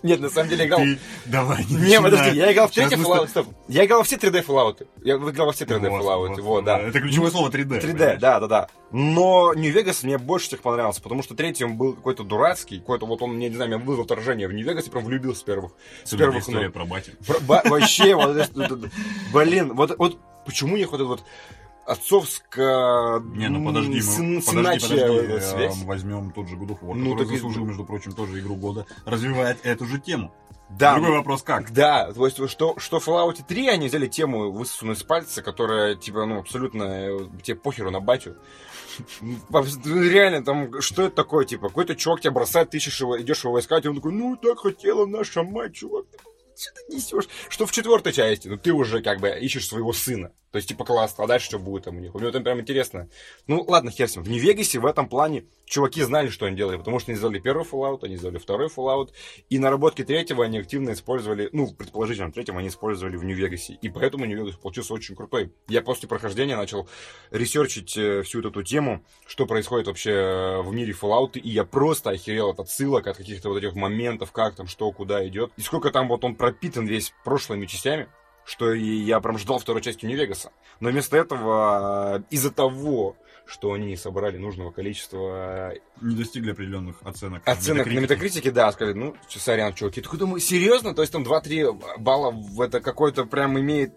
Нет, 0.02 0.20
на 0.20 0.30
самом 0.30 0.48
деле 0.48 0.62
я 0.62 0.68
играл... 0.68 0.80
Ты 0.80 0.98
давай 1.26 1.64
не 1.66 1.76
Не, 1.76 2.00
подожди, 2.00 2.36
я 2.36 2.52
играл 2.52 2.68
в 2.68 2.70
третий 2.70 2.96
Fallout, 2.96 3.28
стоп. 3.28 3.48
Я 3.68 3.84
играл 3.84 4.00
во 4.00 4.04
все 4.04 4.16
3D 4.16 4.44
Fallout. 4.44 4.86
Я 5.02 5.16
играл 5.16 5.46
во 5.46 5.52
все 5.52 5.64
3D 5.64 5.88
Вот, 5.88 6.02
Fallout, 6.02 6.40
вот, 6.40 6.64
да. 6.64 6.78
Это 6.78 7.00
ключевое 7.00 7.30
слово 7.30 7.48
3D. 7.50 7.80
3D, 7.80 7.80
понимаешь? 7.80 8.20
да, 8.20 8.40
да, 8.40 8.46
да. 8.46 8.68
Но 8.92 9.54
Нью-Вегас 9.54 10.02
мне 10.02 10.18
больше 10.18 10.46
всех 10.46 10.62
понравился, 10.62 11.02
потому 11.02 11.22
что 11.22 11.34
третий 11.34 11.64
он 11.64 11.76
был 11.76 11.94
какой-то 11.94 12.24
дурацкий, 12.24 12.78
какой-то 12.78 13.06
вот 13.06 13.22
он, 13.22 13.34
мне 13.34 13.48
не 13.48 13.54
знаю, 13.54 13.70
меня 13.70 13.80
вызвал 13.80 14.04
отторжение. 14.04 14.48
В 14.48 14.52
Нью-Вегас 14.52 14.86
я 14.86 14.90
прям 14.90 15.04
влюбился 15.04 15.40
с 15.40 15.42
первых. 15.44 15.72
С 16.04 16.16
первых 16.16 16.42
история 16.42 16.70
про 16.70 16.84
батю. 16.84 17.12
Вообще, 17.46 18.14
вот 18.14 18.36
блин, 19.32 19.74
вот, 19.74 19.96
вот 19.98 20.18
почему 20.44 20.76
не 20.76 20.84
хватает 20.84 21.08
вот 21.08 21.24
отцовская 21.86 23.20
Не, 23.20 23.48
ну 23.48 23.64
подожди, 23.64 23.94
мы, 23.96 24.00
сын- 24.00 24.42
подожди, 24.44 24.88
подожди, 24.88 25.32
э, 25.32 25.40
связь. 25.40 25.82
возьмем 25.84 26.30
тот 26.32 26.48
же 26.48 26.56
God 26.56 26.68
of 26.68 26.80
War, 26.82 26.94
Ну, 26.94 27.12
который 27.12 27.24
так 27.26 27.32
и- 27.32 27.36
заслужил, 27.36 27.64
между 27.64 27.84
прочим, 27.84 28.12
тоже 28.12 28.38
игру 28.40 28.56
года, 28.56 28.86
развивает 29.04 29.58
эту 29.64 29.86
же 29.86 29.98
тему. 30.00 30.32
Да, 30.78 30.94
Другой 30.94 31.16
вопрос, 31.16 31.42
как? 31.42 31.72
Да, 31.72 32.12
то 32.12 32.24
есть 32.26 32.48
что, 32.48 32.78
что 32.78 33.00
в 33.00 33.08
Fallout 33.08 33.42
3 33.46 33.66
они 33.68 33.88
взяли 33.88 34.06
тему 34.06 34.52
высосанную 34.52 34.94
из 34.96 35.02
пальца, 35.02 35.42
которая, 35.42 35.96
типа, 35.96 36.26
ну, 36.26 36.38
абсолютно 36.38 36.84
э, 36.84 37.18
тебе 37.42 37.56
похеру 37.56 37.90
на 37.90 37.98
батю. 37.98 38.36
Реально, 39.84 40.44
там, 40.44 40.80
что 40.80 41.02
это 41.02 41.16
такое, 41.16 41.44
типа, 41.44 41.68
какой-то 41.68 41.96
чувак 41.96 42.20
тебя 42.20 42.32
бросает, 42.32 42.70
ты 42.70 42.76
ищешь 42.76 43.00
его, 43.00 43.20
идешь 43.20 43.44
его 43.44 43.58
искать, 43.58 43.84
и 43.84 43.88
он 43.88 43.96
такой, 43.96 44.12
ну, 44.12 44.36
так 44.36 44.60
хотела 44.60 45.06
наша 45.06 45.42
мать, 45.42 45.74
чувак, 45.74 46.06
что 46.56 46.72
ты 46.86 46.94
несешь? 46.94 47.28
Что 47.48 47.66
в 47.66 47.72
четвертой 47.72 48.12
части, 48.12 48.48
ну, 48.48 48.56
ты 48.56 48.72
уже, 48.72 49.02
как 49.02 49.20
бы, 49.20 49.28
ищешь 49.30 49.66
своего 49.66 49.92
сына. 49.92 50.30
То 50.52 50.56
есть, 50.56 50.68
типа, 50.68 50.84
классно, 50.84 51.24
а 51.24 51.26
дальше 51.28 51.46
что 51.46 51.58
будет 51.58 51.84
там 51.84 51.96
у 51.96 52.00
них? 52.00 52.14
У 52.14 52.18
него 52.18 52.30
там 52.32 52.42
прям 52.42 52.60
интересно. 52.60 53.08
Ну, 53.46 53.64
ладно, 53.68 53.90
хер 53.92 54.08
с 54.08 54.16
ним. 54.16 54.24
В 54.24 54.28
Нью-Вегасе 54.28 54.80
в 54.80 54.86
этом 54.86 55.08
плане 55.08 55.44
чуваки 55.64 56.02
знали, 56.02 56.28
что 56.28 56.46
они 56.46 56.56
делали, 56.56 56.76
потому 56.76 56.98
что 56.98 57.12
они 57.12 57.18
сделали 57.18 57.38
первый 57.38 57.64
Fallout, 57.64 58.00
они 58.02 58.16
сделали 58.16 58.38
второй 58.38 58.66
Fallout, 58.66 59.10
и 59.48 59.58
наработки 59.60 60.02
третьего 60.02 60.44
они 60.44 60.58
активно 60.58 60.92
использовали, 60.92 61.48
ну, 61.52 61.72
предположительно, 61.72 62.32
третьего 62.32 62.58
они 62.58 62.68
использовали 62.68 63.16
в 63.16 63.22
Нью-Вегасе. 63.22 63.78
И 63.80 63.88
поэтому 63.88 64.24
Нью-Вегас 64.24 64.56
получился 64.56 64.92
очень 64.92 65.14
крутой. 65.14 65.52
Я 65.68 65.82
после 65.82 66.08
прохождения 66.08 66.56
начал 66.56 66.88
ресерчить 67.30 67.96
э, 67.96 68.22
всю 68.22 68.40
эту 68.40 68.64
тему, 68.64 69.04
что 69.28 69.46
происходит 69.46 69.86
вообще 69.86 70.10
э, 70.10 70.62
в 70.62 70.74
мире 70.74 70.92
Fallout, 71.00 71.38
и 71.38 71.48
я 71.48 71.64
просто 71.64 72.10
охерел 72.10 72.50
от 72.50 72.58
отсылок, 72.58 73.06
от 73.06 73.16
каких-то 73.16 73.50
вот 73.50 73.58
этих 73.58 73.76
моментов, 73.76 74.32
как 74.32 74.56
там, 74.56 74.66
что, 74.66 74.90
куда 74.90 75.26
идет. 75.28 75.52
И 75.56 75.60
сколько 75.60 75.90
там 75.90 76.08
вот 76.08 76.24
он 76.24 76.34
пропитан 76.34 76.86
весь 76.86 77.12
прошлыми 77.24 77.66
частями, 77.66 78.08
что 78.50 78.72
и 78.72 78.84
я 78.84 79.20
прям 79.20 79.38
ждал 79.38 79.60
второй 79.60 79.80
части 79.80 80.04
Нью-Вегаса. 80.06 80.50
Но 80.80 80.90
вместо 80.90 81.16
этого, 81.16 82.18
э, 82.18 82.22
из-за 82.30 82.50
того, 82.50 83.16
что 83.46 83.72
они 83.72 83.86
не 83.86 83.96
собрали 83.96 84.38
нужного 84.38 84.72
количества 84.72 85.72
Не 86.00 86.16
достигли 86.16 86.50
определенных 86.50 86.96
оценок. 87.04 87.42
оценок 87.46 87.86
на 87.86 88.00
метакритике, 88.00 88.50
да, 88.50 88.70
сказали, 88.72 88.94
ну, 88.96 89.14
сорян, 89.28 89.72
чуваки. 89.72 90.00
Такой 90.00 90.18
думаю, 90.18 90.40
серьезно? 90.40 90.94
То 90.94 91.02
есть 91.02 91.12
там 91.12 91.22
2-3 91.22 91.98
балла 91.98 92.32
в 92.32 92.60
это 92.60 92.80
какой-то 92.80 93.24
прям 93.24 93.58
имеет... 93.58 93.92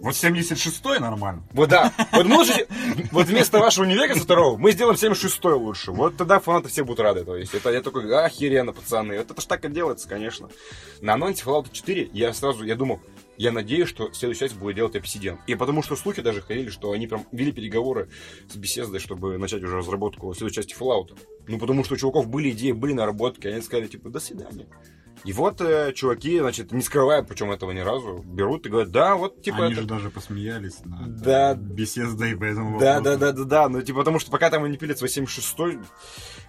Вот 0.00 0.14
76-й 0.14 0.98
нормально. 0.98 1.44
Вот 1.52 1.68
да. 1.68 1.92
Вот 2.12 2.26
лучше... 2.26 2.66
Вот 3.12 3.26
вместо 3.28 3.60
вашего 3.60 3.84
Нью-Вегаса 3.84 4.20
второго 4.20 4.56
мы 4.56 4.72
сделаем 4.72 4.96
76-й 4.96 5.54
лучше. 5.54 5.92
Вот 5.92 6.16
тогда 6.16 6.40
фанаты 6.40 6.68
все 6.68 6.84
будут 6.84 7.00
рады. 7.00 7.24
То 7.24 7.36
есть 7.36 7.54
это 7.54 7.70
я 7.70 7.82
такой, 7.82 8.12
охеренно, 8.12 8.72
пацаны. 8.72 9.16
Вот 9.18 9.30
это 9.30 9.40
ж 9.40 9.44
так 9.44 9.64
и 9.64 9.68
делается, 9.68 10.08
конечно. 10.08 10.48
На 11.00 11.14
анонсе 11.14 11.44
Fallout 11.44 11.68
4 11.72 12.10
я 12.12 12.32
сразу, 12.34 12.64
я 12.64 12.74
думал, 12.74 13.00
я 13.38 13.52
надеюсь, 13.52 13.88
что 13.88 14.12
следующая 14.12 14.48
часть 14.48 14.56
будет 14.58 14.76
делать 14.76 14.94
Obsidian. 14.96 15.38
И 15.46 15.54
потому 15.54 15.82
что 15.82 15.96
слухи 15.96 16.22
даже 16.22 16.40
ходили, 16.42 16.70
что 16.70 16.92
они 16.92 17.06
прям 17.06 17.26
вели 17.32 17.52
переговоры 17.52 18.08
с 18.48 18.56
Bethesda, 18.56 18.98
чтобы 18.98 19.38
начать 19.38 19.62
уже 19.62 19.76
разработку 19.78 20.32
следующей 20.34 20.56
части 20.56 20.74
Fallout. 20.78 21.16
Ну, 21.48 21.58
потому 21.58 21.84
что 21.84 21.94
у 21.94 21.96
чуваков 21.96 22.28
были 22.28 22.50
идеи, 22.50 22.72
были 22.72 22.92
наработки, 22.92 23.46
они 23.46 23.60
сказали, 23.62 23.86
типа, 23.88 24.08
до 24.10 24.20
свидания. 24.20 24.66
И 25.24 25.32
вот 25.32 25.60
э, 25.60 25.92
чуваки, 25.94 26.38
значит, 26.38 26.70
не 26.72 26.82
скрывая, 26.82 27.22
причем 27.22 27.50
этого 27.50 27.72
ни 27.72 27.80
разу, 27.80 28.22
берут 28.24 28.66
и 28.66 28.68
говорят, 28.68 28.90
да, 28.92 29.16
вот, 29.16 29.42
типа, 29.42 29.64
Они 29.64 29.72
это- 29.72 29.80
же 29.82 29.86
даже 29.88 30.10
посмеялись 30.10 30.84
на 30.84 31.04
Да. 31.06 31.54
беседой 31.54 32.36
по 32.36 32.44
этому 32.44 32.78
Да, 32.78 32.96
вопросу. 32.96 33.18
да, 33.18 33.32
да, 33.32 33.32
да, 33.32 33.44
да. 33.44 33.68
Ну, 33.68 33.82
типа, 33.82 34.00
потому 34.00 34.18
что 34.20 34.30
пока 34.30 34.50
там 34.50 34.70
не 34.70 34.76
пилят 34.76 35.00
86-й, 35.02 35.78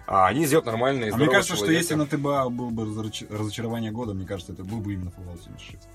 а 0.06 0.26
они 0.28 0.46
сделают 0.46 0.66
нормальные 0.66 1.12
А 1.12 1.16
мне 1.16 1.26
кажется, 1.26 1.56
что 1.56 1.70
если 1.72 1.94
на 1.94 2.06
ТБА 2.06 2.50
был 2.50 2.70
бы 2.70 2.84
разоч- 2.84 3.26
разочарование 3.30 3.90
года, 3.90 4.14
мне 4.14 4.26
кажется, 4.26 4.52
это 4.52 4.62
был 4.64 4.78
бы 4.80 4.92
именно 4.92 5.08
Fallout 5.16 5.42
76. 5.42 5.88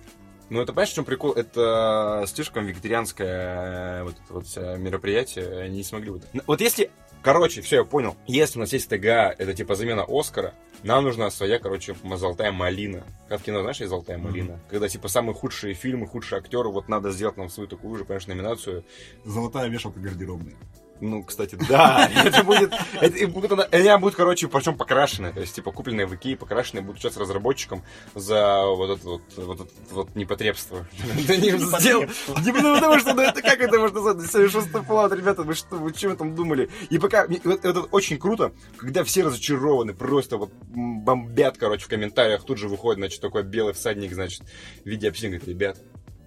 Ну, 0.53 0.61
это, 0.61 0.71
понимаешь, 0.71 0.91
в 0.91 0.93
чем 0.93 1.03
прикол? 1.03 1.31
Это 1.31 2.25
слишком 2.27 2.67
вегетарианское 2.67 4.01
э, 4.01 4.03
вот 4.03 4.13
это 4.23 4.33
вот 4.33 4.45
вся 4.45 4.77
мероприятие. 4.77 5.61
Они 5.61 5.77
не 5.77 5.83
смогли 5.83 6.11
вот... 6.11 6.21
Вот 6.45 6.61
если... 6.61 6.91
Короче, 7.23 7.61
все, 7.61 7.77
я 7.77 7.83
понял. 7.83 8.15
Если 8.27 8.59
у 8.59 8.61
нас 8.61 8.71
есть 8.71 8.87
ТГА, 8.87 9.33
это 9.35 9.55
типа 9.55 9.73
замена 9.73 10.05
Оскара, 10.07 10.53
нам 10.83 11.05
нужна 11.05 11.31
своя, 11.31 11.57
короче, 11.57 11.95
золотая 12.03 12.51
малина. 12.51 13.03
Как 13.29 13.39
в 13.41 13.43
кино, 13.43 13.61
знаешь, 13.61 13.79
есть 13.79 13.89
золотая 13.89 14.19
малина? 14.19 14.59
Когда, 14.69 14.87
типа, 14.87 15.07
самые 15.07 15.33
худшие 15.33 15.73
фильмы, 15.73 16.05
худшие 16.05 16.37
актеры, 16.37 16.69
вот 16.69 16.87
надо 16.87 17.11
сделать 17.11 17.35
нам 17.35 17.49
свою 17.49 17.67
такую 17.67 17.95
же, 17.95 18.05
конечно, 18.05 18.35
номинацию. 18.35 18.83
Золотая 19.25 19.69
вешалка 19.69 19.99
гардеробная. 19.99 20.55
Ну, 21.03 21.21
кстати, 21.21 21.57
да, 21.67 22.09
это 22.23 22.45
будет, 22.45 22.71
это, 23.01 23.53
она, 23.53 23.63
они 23.63 23.99
будут, 23.99 24.15
короче, 24.15 24.47
причем 24.47 24.77
покрашенные, 24.77 25.33
то 25.33 25.41
есть, 25.41 25.53
типа, 25.53 25.73
купленные 25.73 26.05
в 26.05 26.15
Икее, 26.15 26.37
покрашенные, 26.37 26.81
будут 26.81 27.01
сейчас 27.01 27.17
разработчикам 27.17 27.83
за 28.15 28.63
вот 28.65 28.97
это 28.97 29.09
вот, 29.09 29.21
вот, 29.35 29.59
это 29.59 29.69
вот 29.95 30.15
непотребство. 30.15 30.87
Да 31.27 31.35
не 31.35 31.51
сделал, 31.51 32.03
не 32.03 32.51
ну, 32.53 32.75
потому 32.75 32.99
что, 32.99 33.13
ну, 33.13 33.21
это 33.21 33.41
как 33.41 33.59
это 33.59 33.79
можно 33.79 34.01
назвать, 34.01 34.31
76 34.31 34.73
Fallout, 34.73 35.13
ребята, 35.13 35.43
вы 35.43 35.55
что, 35.55 35.75
вы 35.75 35.91
чем 35.91 36.15
там 36.15 36.35
думали? 36.35 36.69
И 36.89 36.97
пока, 36.99 37.25
это 37.25 37.81
очень 37.91 38.17
круто, 38.17 38.53
когда 38.77 39.03
все 39.03 39.23
разочарованы, 39.23 39.93
просто 39.93 40.37
вот 40.37 40.53
бомбят, 40.73 41.57
короче, 41.57 41.83
в 41.83 41.89
комментариях, 41.89 42.45
тут 42.45 42.57
же 42.57 42.69
выходит, 42.69 42.99
значит, 42.99 43.19
такой 43.19 43.43
белый 43.43 43.73
всадник, 43.73 44.13
значит, 44.13 44.43
в 44.85 44.87
виде 44.87 45.11
говорит, 45.11 45.47
ребят, 45.49 45.79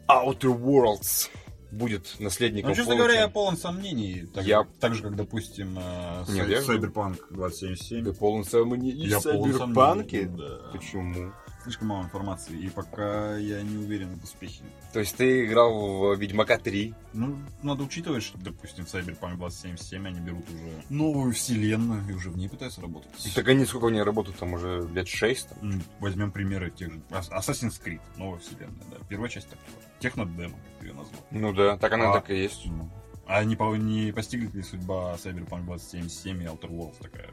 Outer 0.07 0.55
Worlds 0.55 1.31
будет 1.71 2.17
наследником 2.21 2.71
Ну, 2.71 2.77
честно 2.77 2.93
Fallout. 2.93 2.97
говоря, 2.99 3.21
я 3.21 3.29
полон 3.29 3.57
сомнений. 3.57 4.27
Так, 4.33 4.45
Я- 4.45 4.67
так 4.81 4.95
же, 4.95 5.03
как, 5.03 5.17
допустим, 5.17 5.79
э, 5.79 6.25
Нет, 6.29 6.49
Cyberpunk 6.67 7.19
2077. 7.31 8.05
Ты 8.05 8.13
полон 8.13 8.45
сомнений 8.45 9.07
Я 9.07 9.19
в 9.21 9.23
полон 9.23 9.53
сомнений, 9.55 10.25
да. 10.27 10.59
Почему? 10.73 11.33
Слишком 11.67 11.89
мало 11.89 12.05
информации, 12.05 12.57
и 12.57 12.69
пока 12.69 13.37
я 13.39 13.61
не 13.61 13.77
уверен 13.77 14.17
в 14.21 14.23
успехе. 14.23 14.63
То 14.93 15.01
есть 15.01 15.17
ты 15.17 15.47
играл 15.47 16.15
в 16.15 16.15
Ведьмака 16.17 16.59
3. 16.59 16.95
Ну, 17.13 17.37
надо 17.61 17.83
учитывать, 17.83 18.23
что, 18.23 18.39
допустим, 18.39 18.87
в 18.87 18.95
Cyberpunk 18.95 19.37
2077 19.37 20.07
они 20.07 20.21
берут 20.21 20.49
уже 20.49 20.85
новую 20.91 21.33
вселенную 21.33 22.09
и 22.09 22.13
уже 22.13 22.31
в 22.31 22.37
ней 22.39 22.49
пытаются 22.49 22.81
работать. 22.83 23.11
Так 23.35 23.49
они 23.49 23.65
сколько 23.67 23.89
они 23.89 24.01
работают 24.01 24.39
там 24.39 24.53
уже 24.53 24.89
лет 24.95 25.09
6? 25.09 25.49
Там. 25.49 25.83
Возьмем 25.99 26.31
примеры 26.31 26.71
тех 26.71 26.93
же. 26.93 27.01
Assassin's 27.11 27.83
Creed, 27.85 28.01
новая 28.17 28.39
вселенная, 28.39 28.87
да. 28.93 28.99
Первая 29.09 29.29
часть 29.29 29.49
так. 29.49 29.59
Технодемо, 29.99 30.55
как 30.55 30.79
ты 30.81 30.87
ее 30.87 30.93
назвал. 30.95 31.21
Ну 31.33 31.53
да, 31.53 31.77
так 31.79 31.93
она 31.95 32.11
А. 32.11 32.13
так 32.13 32.31
и 32.31 32.37
есть. 32.43 32.65
Ну. 32.67 32.89
А 33.27 33.43
не, 33.43 33.57
по- 33.57 33.75
не 33.75 34.13
постигнет 34.13 34.55
ли 34.55 34.63
судьба 34.63 35.17
Cyberpunk 35.17 35.65
2077 35.65 36.43
и 36.45 36.47
Outer 36.47 36.71
Worlds 36.71 37.03
такая? 37.03 37.31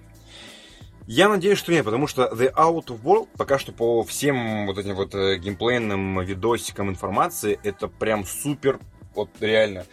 Я 1.05 1.27
надеюсь, 1.27 1.57
что 1.57 1.71
нет, 1.71 1.83
потому 1.83 2.07
что 2.07 2.31
The 2.33 2.53
Out 2.53 2.87
of 2.87 3.01
World 3.01 3.27
пока 3.37 3.59
что 3.59 3.73
по 3.73 4.03
всем 4.03 4.67
вот 4.67 4.77
этим 4.77 4.95
вот 4.95 5.13
э, 5.13 5.37
геймплейным 5.37 6.21
видосикам 6.21 6.89
информации, 6.89 7.59
это 7.63 7.87
прям 7.87 8.25
супер, 8.25 8.79
вот 9.13 9.29
реально. 9.41 9.85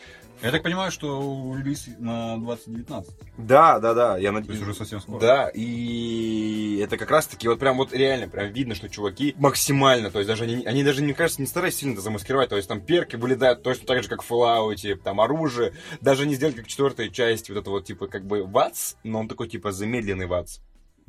Я 0.43 0.53
так 0.53 0.63
понимаю, 0.63 0.91
что 0.91 1.55
релиз 1.59 1.89
на 1.99 2.39
2019. 2.39 3.13
Да, 3.37 3.79
да, 3.79 3.93
да, 3.93 4.17
я 4.17 4.29
То 4.29 4.35
надеюсь. 4.37 4.59
есть 4.59 4.63
уже 4.63 4.75
совсем 4.75 5.01
скоро. 5.01 5.21
Да, 5.21 5.51
и 5.53 6.81
это 6.83 6.97
как 6.97 7.11
раз 7.11 7.27
таки 7.27 7.47
вот 7.47 7.59
прям 7.59 7.77
вот 7.77 7.93
реально, 7.93 8.27
прям 8.27 8.51
видно, 8.53 8.75
что 8.75 8.89
чуваки 8.89 9.35
максимально, 9.37 10.11
то 10.11 10.19
есть 10.19 10.29
даже 10.29 10.45
они, 10.45 10.65
они 10.65 10.83
даже, 10.83 11.03
мне 11.03 11.13
кажется, 11.13 11.43
не 11.43 11.47
старались 11.47 11.77
сильно 11.77 11.93
это 11.93 12.01
замаскировать, 12.03 12.49
то 12.49 12.57
есть 12.57 12.69
там 12.69 12.81
перки 12.81 13.17
вылетают 13.17 13.63
точно 13.63 13.87
так 13.87 14.03
же, 14.03 14.09
как 14.09 14.23
в 14.23 14.31
Fallout, 14.31 14.97
там 15.03 15.21
оружие, 15.21 15.75
даже 16.01 16.25
не 16.27 16.37
сделать 16.37 16.57
как 16.57 16.69
четвертая 16.69 17.09
часть, 17.11 17.51
вот 17.51 17.59
это 17.59 17.69
вот 17.69 17.85
типа 17.85 18.07
как 18.07 18.25
бы 18.25 18.45
ватс, 18.45 18.95
но 19.03 19.21
он 19.21 19.29
такой 19.29 19.49
типа 19.49 19.73
замедленный 19.73 20.27
ватс. 20.27 20.61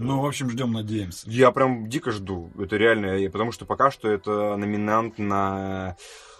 Ну, 0.04 0.20
в 0.20 0.26
общем, 0.26 0.50
ждем, 0.50 0.72
надеемся. 0.72 1.30
Я 1.30 1.52
прям 1.52 1.88
дико 1.88 2.12
жду, 2.12 2.52
это 2.60 2.76
реально, 2.76 3.30
потому 3.30 3.52
что 3.52 3.66
пока 3.66 3.92
что 3.92 4.10
это 4.10 4.58
номинант 4.58 5.20
на 5.20 5.96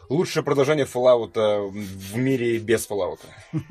лучшее 0.10 0.44
продолжение 0.44 0.88
Fallout 0.88 1.70
в 1.70 2.18
мире 2.18 2.58
без 2.58 2.90
Fallout. 2.90 3.20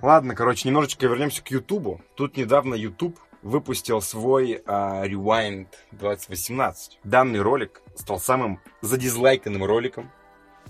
Ладно, 0.00 0.34
короче, 0.34 0.68
немножечко 0.68 1.06
вернемся 1.06 1.42
к 1.42 1.50
Ютубу. 1.50 2.00
Тут 2.16 2.38
недавно 2.38 2.74
YouTube 2.74 3.18
выпустил 3.42 4.00
свой 4.00 4.62
а, 4.64 5.06
Rewind 5.06 5.68
2018. 5.90 7.00
Данный 7.04 7.42
ролик 7.42 7.82
стал 7.94 8.18
самым 8.18 8.58
задизлайканным 8.80 9.64
роликом 9.64 10.10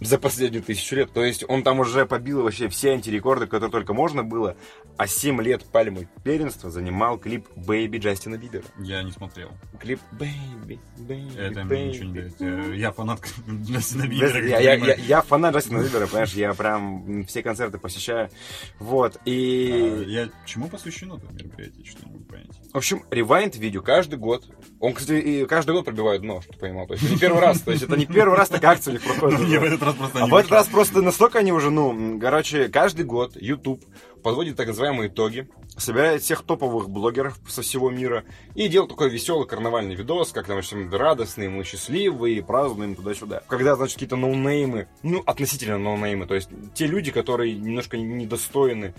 за 0.04 0.18
последнюю 0.18 0.62
тысячу 0.62 0.96
лет. 0.96 1.12
То 1.12 1.24
есть 1.24 1.44
он 1.48 1.62
там 1.62 1.80
уже 1.80 2.06
побил 2.06 2.42
вообще 2.42 2.68
все 2.68 2.90
антирекорды, 2.90 3.46
которые 3.46 3.70
только 3.70 3.94
можно 3.94 4.22
было. 4.22 4.56
А 4.96 5.06
7 5.06 5.40
лет 5.42 5.64
пальмы 5.64 6.08
первенства 6.22 6.70
занимал 6.70 7.18
клип 7.18 7.48
Baby 7.56 7.98
Джастина 7.98 8.36
Бибера. 8.36 8.64
Я 8.78 9.02
не 9.02 9.10
смотрел. 9.10 9.50
Клип 9.80 10.00
Baby, 10.12 10.78
Baby, 10.98 11.38
Это 11.38 11.64
мне 11.64 11.88
ничего 11.88 12.04
не 12.04 12.12
дает. 12.12 12.76
Я 12.76 12.92
фанат 12.92 13.20
Джастина 13.48 14.06
Бибера. 14.06 14.46
Я, 14.46 14.60
я, 14.60 14.74
я, 14.74 14.94
я 14.94 15.22
фанат 15.22 15.54
Джастина 15.54 15.82
Бибера, 15.82 16.06
понимаешь, 16.06 16.32
я 16.34 16.52
прям 16.54 17.24
все 17.26 17.42
концерты 17.42 17.78
посещаю. 17.78 18.30
Вот, 18.78 19.16
А, 19.16 19.20
и... 19.24 20.04
Я 20.06 20.28
чему 20.46 20.68
посвящено 20.68 21.16
это 21.16 21.26
мероприятие, 21.32 21.84
что 21.84 22.06
не 22.06 22.12
могу 22.12 22.24
понять. 22.24 22.50
В 22.72 22.76
общем, 22.76 23.04
ревайнд 23.10 23.56
видео 23.56 23.82
каждый 23.82 24.18
год. 24.18 24.44
Он, 24.80 24.94
кстати, 24.94 25.20
и 25.20 25.46
каждый 25.46 25.72
год 25.72 25.84
пробивает 25.84 26.22
дно, 26.22 26.40
что 26.40 26.52
ты 26.52 26.58
понимал. 26.58 26.86
То 26.86 26.94
есть 26.94 27.08
не 27.10 27.16
первый 27.18 27.40
раз. 27.40 27.60
То 27.60 27.70
есть 27.70 27.82
это 27.84 27.96
не 27.96 28.06
первый 28.06 28.36
раз 28.36 28.48
такая 28.48 28.72
акция 28.72 28.92
у 28.92 28.94
них 28.94 29.02
проходит. 29.02 29.40
Мне 29.40 29.58
в 29.58 29.64
этот 29.64 29.82
раз 29.82 29.91
раз 29.92 30.10
просто 30.10 30.22
А 30.22 30.26
в 30.26 30.34
этот 30.34 30.52
раз 30.52 30.66
просто 30.68 31.02
настолько 31.02 31.38
они 31.38 31.52
уже, 31.52 31.70
ну, 31.70 32.18
короче, 32.20 32.68
каждый 32.68 33.04
год 33.04 33.36
YouTube 33.40 33.84
подводит 34.22 34.56
так 34.56 34.68
называемые 34.68 35.08
итоги, 35.08 35.48
собирает 35.76 36.22
всех 36.22 36.42
топовых 36.42 36.88
блогеров 36.88 37.38
со 37.48 37.62
всего 37.62 37.90
мира 37.90 38.24
и 38.54 38.68
делает 38.68 38.90
такой 38.90 39.10
веселый 39.10 39.46
карнавальный 39.46 39.94
видос, 39.94 40.32
как 40.32 40.46
там 40.46 40.62
все 40.62 40.88
радостные, 40.88 41.48
мы 41.48 41.64
счастливые, 41.64 42.42
празднуем 42.42 42.94
туда-сюда. 42.94 43.42
Когда, 43.48 43.74
значит, 43.76 43.94
какие-то 43.94 44.16
ноунеймы, 44.16 44.88
ну, 45.02 45.22
относительно 45.26 45.78
ноунеймы, 45.78 46.26
то 46.26 46.34
есть 46.34 46.48
те 46.74 46.86
люди, 46.86 47.10
которые 47.10 47.54
немножко 47.54 47.96
недостойны 47.96 48.94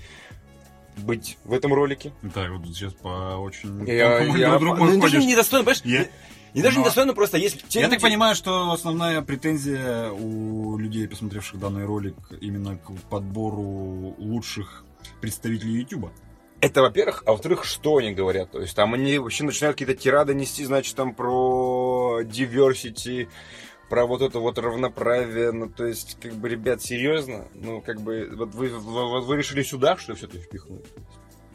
быть 0.98 1.38
в 1.46 1.54
этом 1.54 1.74
ролике. 1.74 2.12
Да, 2.22 2.50
вот 2.52 2.66
сейчас 2.68 2.94
по 2.94 3.38
очень 3.38 3.86
Я, 3.88 4.18
тонкому 4.20 4.38
я, 4.38 4.50
льду 4.56 4.60
другой 4.60 4.96
ну, 4.96 5.02
даже 5.02 5.18
недостойно, 5.24 5.64
понимаешь? 5.66 5.82
Я- 5.86 6.08
Не 6.54 6.62
даже 6.62 6.76
Но- 6.78 6.82
недостойно, 6.84 7.14
просто 7.14 7.38
есть 7.38 7.68
те 7.68 7.80
Я 7.80 7.86
люди- 7.88 7.96
так 7.96 8.02
понимаю, 8.04 8.36
что 8.36 8.72
основная 8.72 9.22
претензия 9.24 10.12
у 10.12 10.78
людей, 10.78 11.08
посмотревших 11.08 11.60
данный 11.60 11.86
ролик, 11.86 12.16
именно 12.42 12.78
к 12.78 12.92
подбору 13.10 14.14
лучших 14.20 14.86
представителей 15.20 15.80
YouTube. 15.82 16.12
Это, 16.62 16.82
во-первых, 16.82 17.24
а 17.26 17.32
во-вторых, 17.32 17.66
что 17.66 17.98
они 17.98 18.14
говорят? 18.14 18.52
То 18.52 18.62
есть 18.62 18.74
там 18.76 18.94
они 18.94 19.18
вообще 19.18 19.44
начинают 19.44 19.76
какие-то 19.78 20.00
тирады 20.02 20.34
нести, 20.34 20.64
значит, 20.64 20.96
там 20.96 21.14
про 21.14 22.22
diversity, 22.24 23.28
про 23.94 24.08
вот 24.08 24.24
это 24.24 24.40
вот 24.40 24.58
равноправие. 24.58 25.52
Ну, 25.52 25.70
то 25.70 25.86
есть, 25.86 26.18
как 26.20 26.34
бы, 26.34 26.50
ребят, 26.50 26.82
серьезно? 26.82 27.46
Ну, 27.54 27.80
как 27.80 28.02
бы, 28.02 28.28
вот 28.36 28.56
вы, 28.56 28.70
вот 28.70 29.26
вы 29.26 29.38
решили 29.38 29.62
сюда, 29.62 29.98
что 29.98 30.14
ли, 30.14 30.18
все 30.18 30.26
это 30.26 30.40
впихнуть? 30.40 30.84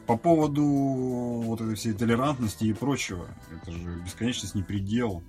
По 0.07 0.16
поводу 0.16 0.62
вот 0.62 1.61
этой 1.61 1.74
всей 1.74 1.95
толерантности 1.95 2.62
и 2.62 2.72
прочего, 2.72 3.26
это 3.51 3.72
же 3.72 4.01
бесконечность 4.05 4.55
не 4.55 4.62
предел. 4.62 5.24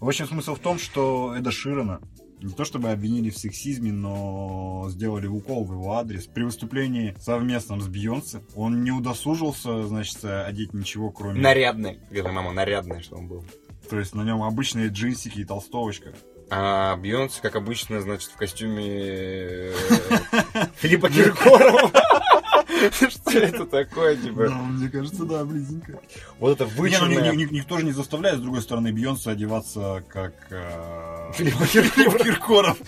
В 0.00 0.08
общем, 0.08 0.26
смысл 0.26 0.56
в 0.56 0.58
том, 0.58 0.80
что 0.80 1.36
Эда 1.38 1.52
Ширана 1.52 2.00
не 2.42 2.52
то 2.52 2.64
чтобы 2.64 2.90
обвинили 2.90 3.30
в 3.30 3.38
сексизме, 3.38 3.92
но 3.92 4.86
сделали 4.88 5.28
укол 5.28 5.64
в 5.64 5.74
его 5.74 5.92
адрес. 5.92 6.26
При 6.26 6.42
выступлении 6.42 7.14
совместном 7.20 7.80
с 7.80 7.86
Бейонсе 7.86 8.42
он 8.56 8.82
не 8.82 8.90
удосужился, 8.90 9.86
значит, 9.86 10.24
одеть 10.24 10.74
ничего, 10.74 11.12
кроме... 11.12 11.40
Нарядный. 11.40 12.00
Говорит 12.10 12.32
мама, 12.32 12.52
нарядный, 12.52 13.00
что 13.00 13.14
он 13.14 13.28
был. 13.28 13.44
То 13.88 13.98
есть 13.98 14.14
на 14.14 14.22
нем 14.22 14.42
обычные 14.42 14.88
джинсики 14.88 15.40
и 15.40 15.44
толстовочка. 15.44 16.12
А 16.50 16.96
Бьонс, 16.96 17.40
как 17.42 17.56
обычно, 17.56 18.00
значит, 18.00 18.30
в 18.30 18.36
костюме 18.36 18.84
э, 18.86 19.74
Филиппа 20.76 21.10
Киркорова. 21.10 21.90
Что 22.92 23.38
это 23.38 23.66
такое, 23.66 24.16
типа? 24.16 24.48
мне 24.48 24.88
кажется, 24.88 25.24
да, 25.24 25.44
близенько. 25.44 26.00
Вот 26.38 26.52
это 26.52 26.64
ну, 26.64 26.70
вычурное... 26.82 27.32
ни- 27.32 27.44
ни- 27.44 27.54
никто 27.54 27.78
же 27.78 27.84
не 27.84 27.92
заставляет, 27.92 28.38
с 28.38 28.42
другой 28.42 28.62
стороны, 28.62 28.92
Бейонсе 28.92 29.30
одеваться 29.30 30.02
как... 30.08 30.34
э, 30.50 31.32
Филипп 31.34 31.58
Киркоров. 32.22 32.78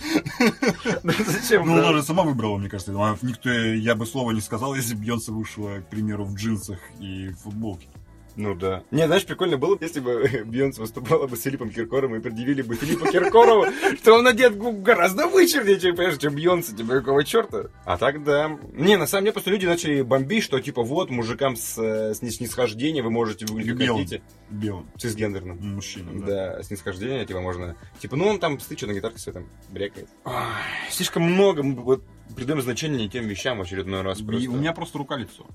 Ну, 1.03 1.13
Зачем? 1.27 1.67
Ну, 1.67 1.75
да? 1.75 1.89
она 1.89 1.97
же 1.97 2.03
сама 2.03 2.23
выбрала, 2.23 2.57
мне 2.57 2.69
кажется. 2.69 2.93
А 2.95 3.17
Никто, 3.21 3.49
я 3.49 3.95
бы 3.95 4.05
слова 4.05 4.31
не 4.31 4.41
сказал, 4.41 4.75
если 4.75 4.95
бы 4.95 5.01
Бейонсе 5.01 5.31
вышла, 5.31 5.79
к 5.79 5.89
примеру, 5.89 6.25
в 6.25 6.35
джинсах 6.35 6.79
и 6.99 7.29
футболке. 7.43 7.87
Ну 8.35 8.55
да. 8.55 8.83
Не, 8.91 9.05
знаешь, 9.07 9.25
прикольно 9.25 9.57
было, 9.57 9.77
если 9.79 9.99
бы 9.99 10.43
Бьонс 10.45 10.77
выступала 10.77 11.27
бы 11.27 11.35
с 11.35 11.41
Филиппом 11.41 11.69
Киркоровым 11.69 12.19
и 12.19 12.21
предъявили 12.21 12.61
бы 12.61 12.75
Филиппу 12.75 13.05
Киркорову, 13.05 13.65
что 14.01 14.13
он 14.15 14.27
одет 14.27 14.57
гораздо 14.57 15.27
вычурнее, 15.27 15.79
чем, 15.79 15.95
понимаешь, 15.95 16.17
чем 16.17 16.35
Бьонса, 16.35 16.75
типа, 16.75 16.95
какого 16.99 17.23
черта? 17.23 17.65
А 17.85 17.97
так 17.97 18.23
да. 18.23 18.57
Не, 18.73 18.97
на 18.97 19.07
самом 19.07 19.25
деле, 19.25 19.33
просто 19.33 19.51
люди 19.51 19.65
начали 19.65 20.01
бомбить, 20.01 20.43
что, 20.43 20.59
типа, 20.59 20.83
вот, 20.83 21.09
мужикам 21.09 21.55
с, 21.55 21.77
э, 21.77 22.13
с 22.13 22.19
снисхождением 22.19 23.05
вы 23.05 23.11
можете 23.11 23.45
выглядеть 23.45 23.77
как 23.77 23.97
хотите. 23.97 24.21
Белым 24.49 24.89
Цисгендерным. 24.97 25.57
мужчинам, 25.75 26.21
да. 26.21 26.55
Да, 26.55 26.63
снисхождение, 26.63 27.25
типа, 27.25 27.41
можно... 27.41 27.75
Типа, 27.99 28.15
ну, 28.15 28.27
он 28.27 28.39
там, 28.39 28.59
стыча 28.59 28.87
на 28.87 28.93
гитарке 28.93 29.17
все 29.17 29.31
там 29.31 29.47
брекает. 29.69 30.07
Ой, 30.25 30.33
слишком 30.89 31.23
много 31.23 31.61
вот 31.61 32.03
придаем 32.35 32.61
значение 32.61 33.01
не 33.01 33.09
тем 33.09 33.27
вещам 33.27 33.59
в 33.59 33.61
очередной 33.61 34.01
раз 34.01 34.19
И 34.19 34.23
просто. 34.23 34.49
у 34.49 34.55
меня 34.55 34.73
просто 34.73 34.97
рука-лицо. 34.97 35.45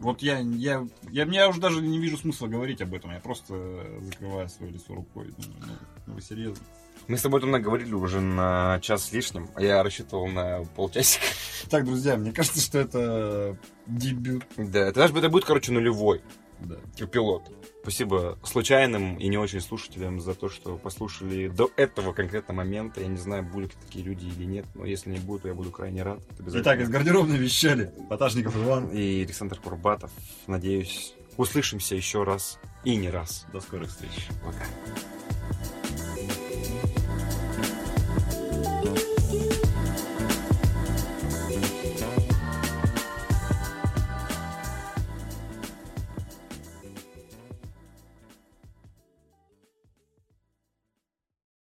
Вот 0.00 0.22
я, 0.22 0.38
я, 0.38 0.86
я, 1.10 1.24
я 1.24 1.48
уже 1.48 1.60
даже 1.60 1.80
не 1.80 1.98
вижу 1.98 2.16
смысла 2.16 2.46
говорить 2.46 2.80
об 2.80 2.94
этом. 2.94 3.12
Я 3.12 3.20
просто 3.20 3.54
закрываю 4.00 4.48
свое 4.48 4.72
лицо 4.72 4.94
рукой. 4.94 5.32
Ну, 5.36 5.72
ну 6.06 6.14
вы 6.14 6.20
серьезно? 6.22 6.64
Мы 7.08 7.18
с 7.18 7.22
тобой 7.22 7.40
там 7.40 7.50
наговорили 7.50 7.94
уже 7.94 8.20
на 8.20 8.78
час 8.80 9.06
с 9.06 9.12
лишним, 9.12 9.48
а 9.54 9.62
я 9.62 9.82
рассчитывал 9.82 10.28
на 10.28 10.64
полчасика. 10.76 11.24
Так, 11.68 11.84
друзья, 11.84 12.16
мне 12.16 12.32
кажется, 12.32 12.60
что 12.60 12.78
это 12.78 13.56
дебют. 13.86 14.44
Да, 14.56 14.80
это, 14.80 14.94
знаешь, 14.94 15.10
это 15.10 15.28
будет, 15.28 15.44
короче, 15.44 15.72
нулевой 15.72 16.22
Да. 16.64 17.06
пилот. 17.06 17.50
Спасибо 17.82 18.38
случайным 18.44 19.16
и 19.16 19.28
не 19.28 19.38
очень 19.38 19.60
слушателям 19.60 20.20
за 20.20 20.34
то, 20.34 20.48
что 20.48 20.76
послушали 20.76 21.48
до 21.48 21.70
этого 21.76 22.12
конкретного 22.12 22.58
момента. 22.58 23.00
Я 23.00 23.08
не 23.08 23.16
знаю, 23.16 23.42
будут 23.42 23.72
такие 23.72 24.04
люди 24.04 24.26
или 24.26 24.44
нет, 24.44 24.66
но 24.74 24.84
если 24.84 25.10
не 25.10 25.18
будут, 25.18 25.42
то 25.42 25.48
я 25.48 25.54
буду 25.54 25.70
крайне 25.70 26.02
рад. 26.02 26.20
Итак, 26.46 26.80
из 26.80 26.88
гардеробной 26.88 27.38
вещали. 27.38 27.92
Поташников 28.08 28.56
Иван. 28.56 28.88
И 28.90 29.22
Александр 29.22 29.58
Курбатов. 29.58 30.10
Надеюсь, 30.46 31.14
услышимся 31.36 31.96
еще 31.96 32.22
раз 32.22 32.58
и 32.84 32.94
не 32.96 33.10
раз. 33.10 33.46
До 33.52 33.60
скорых 33.60 33.88
встреч. 33.88 34.28
Пока. 34.44 34.64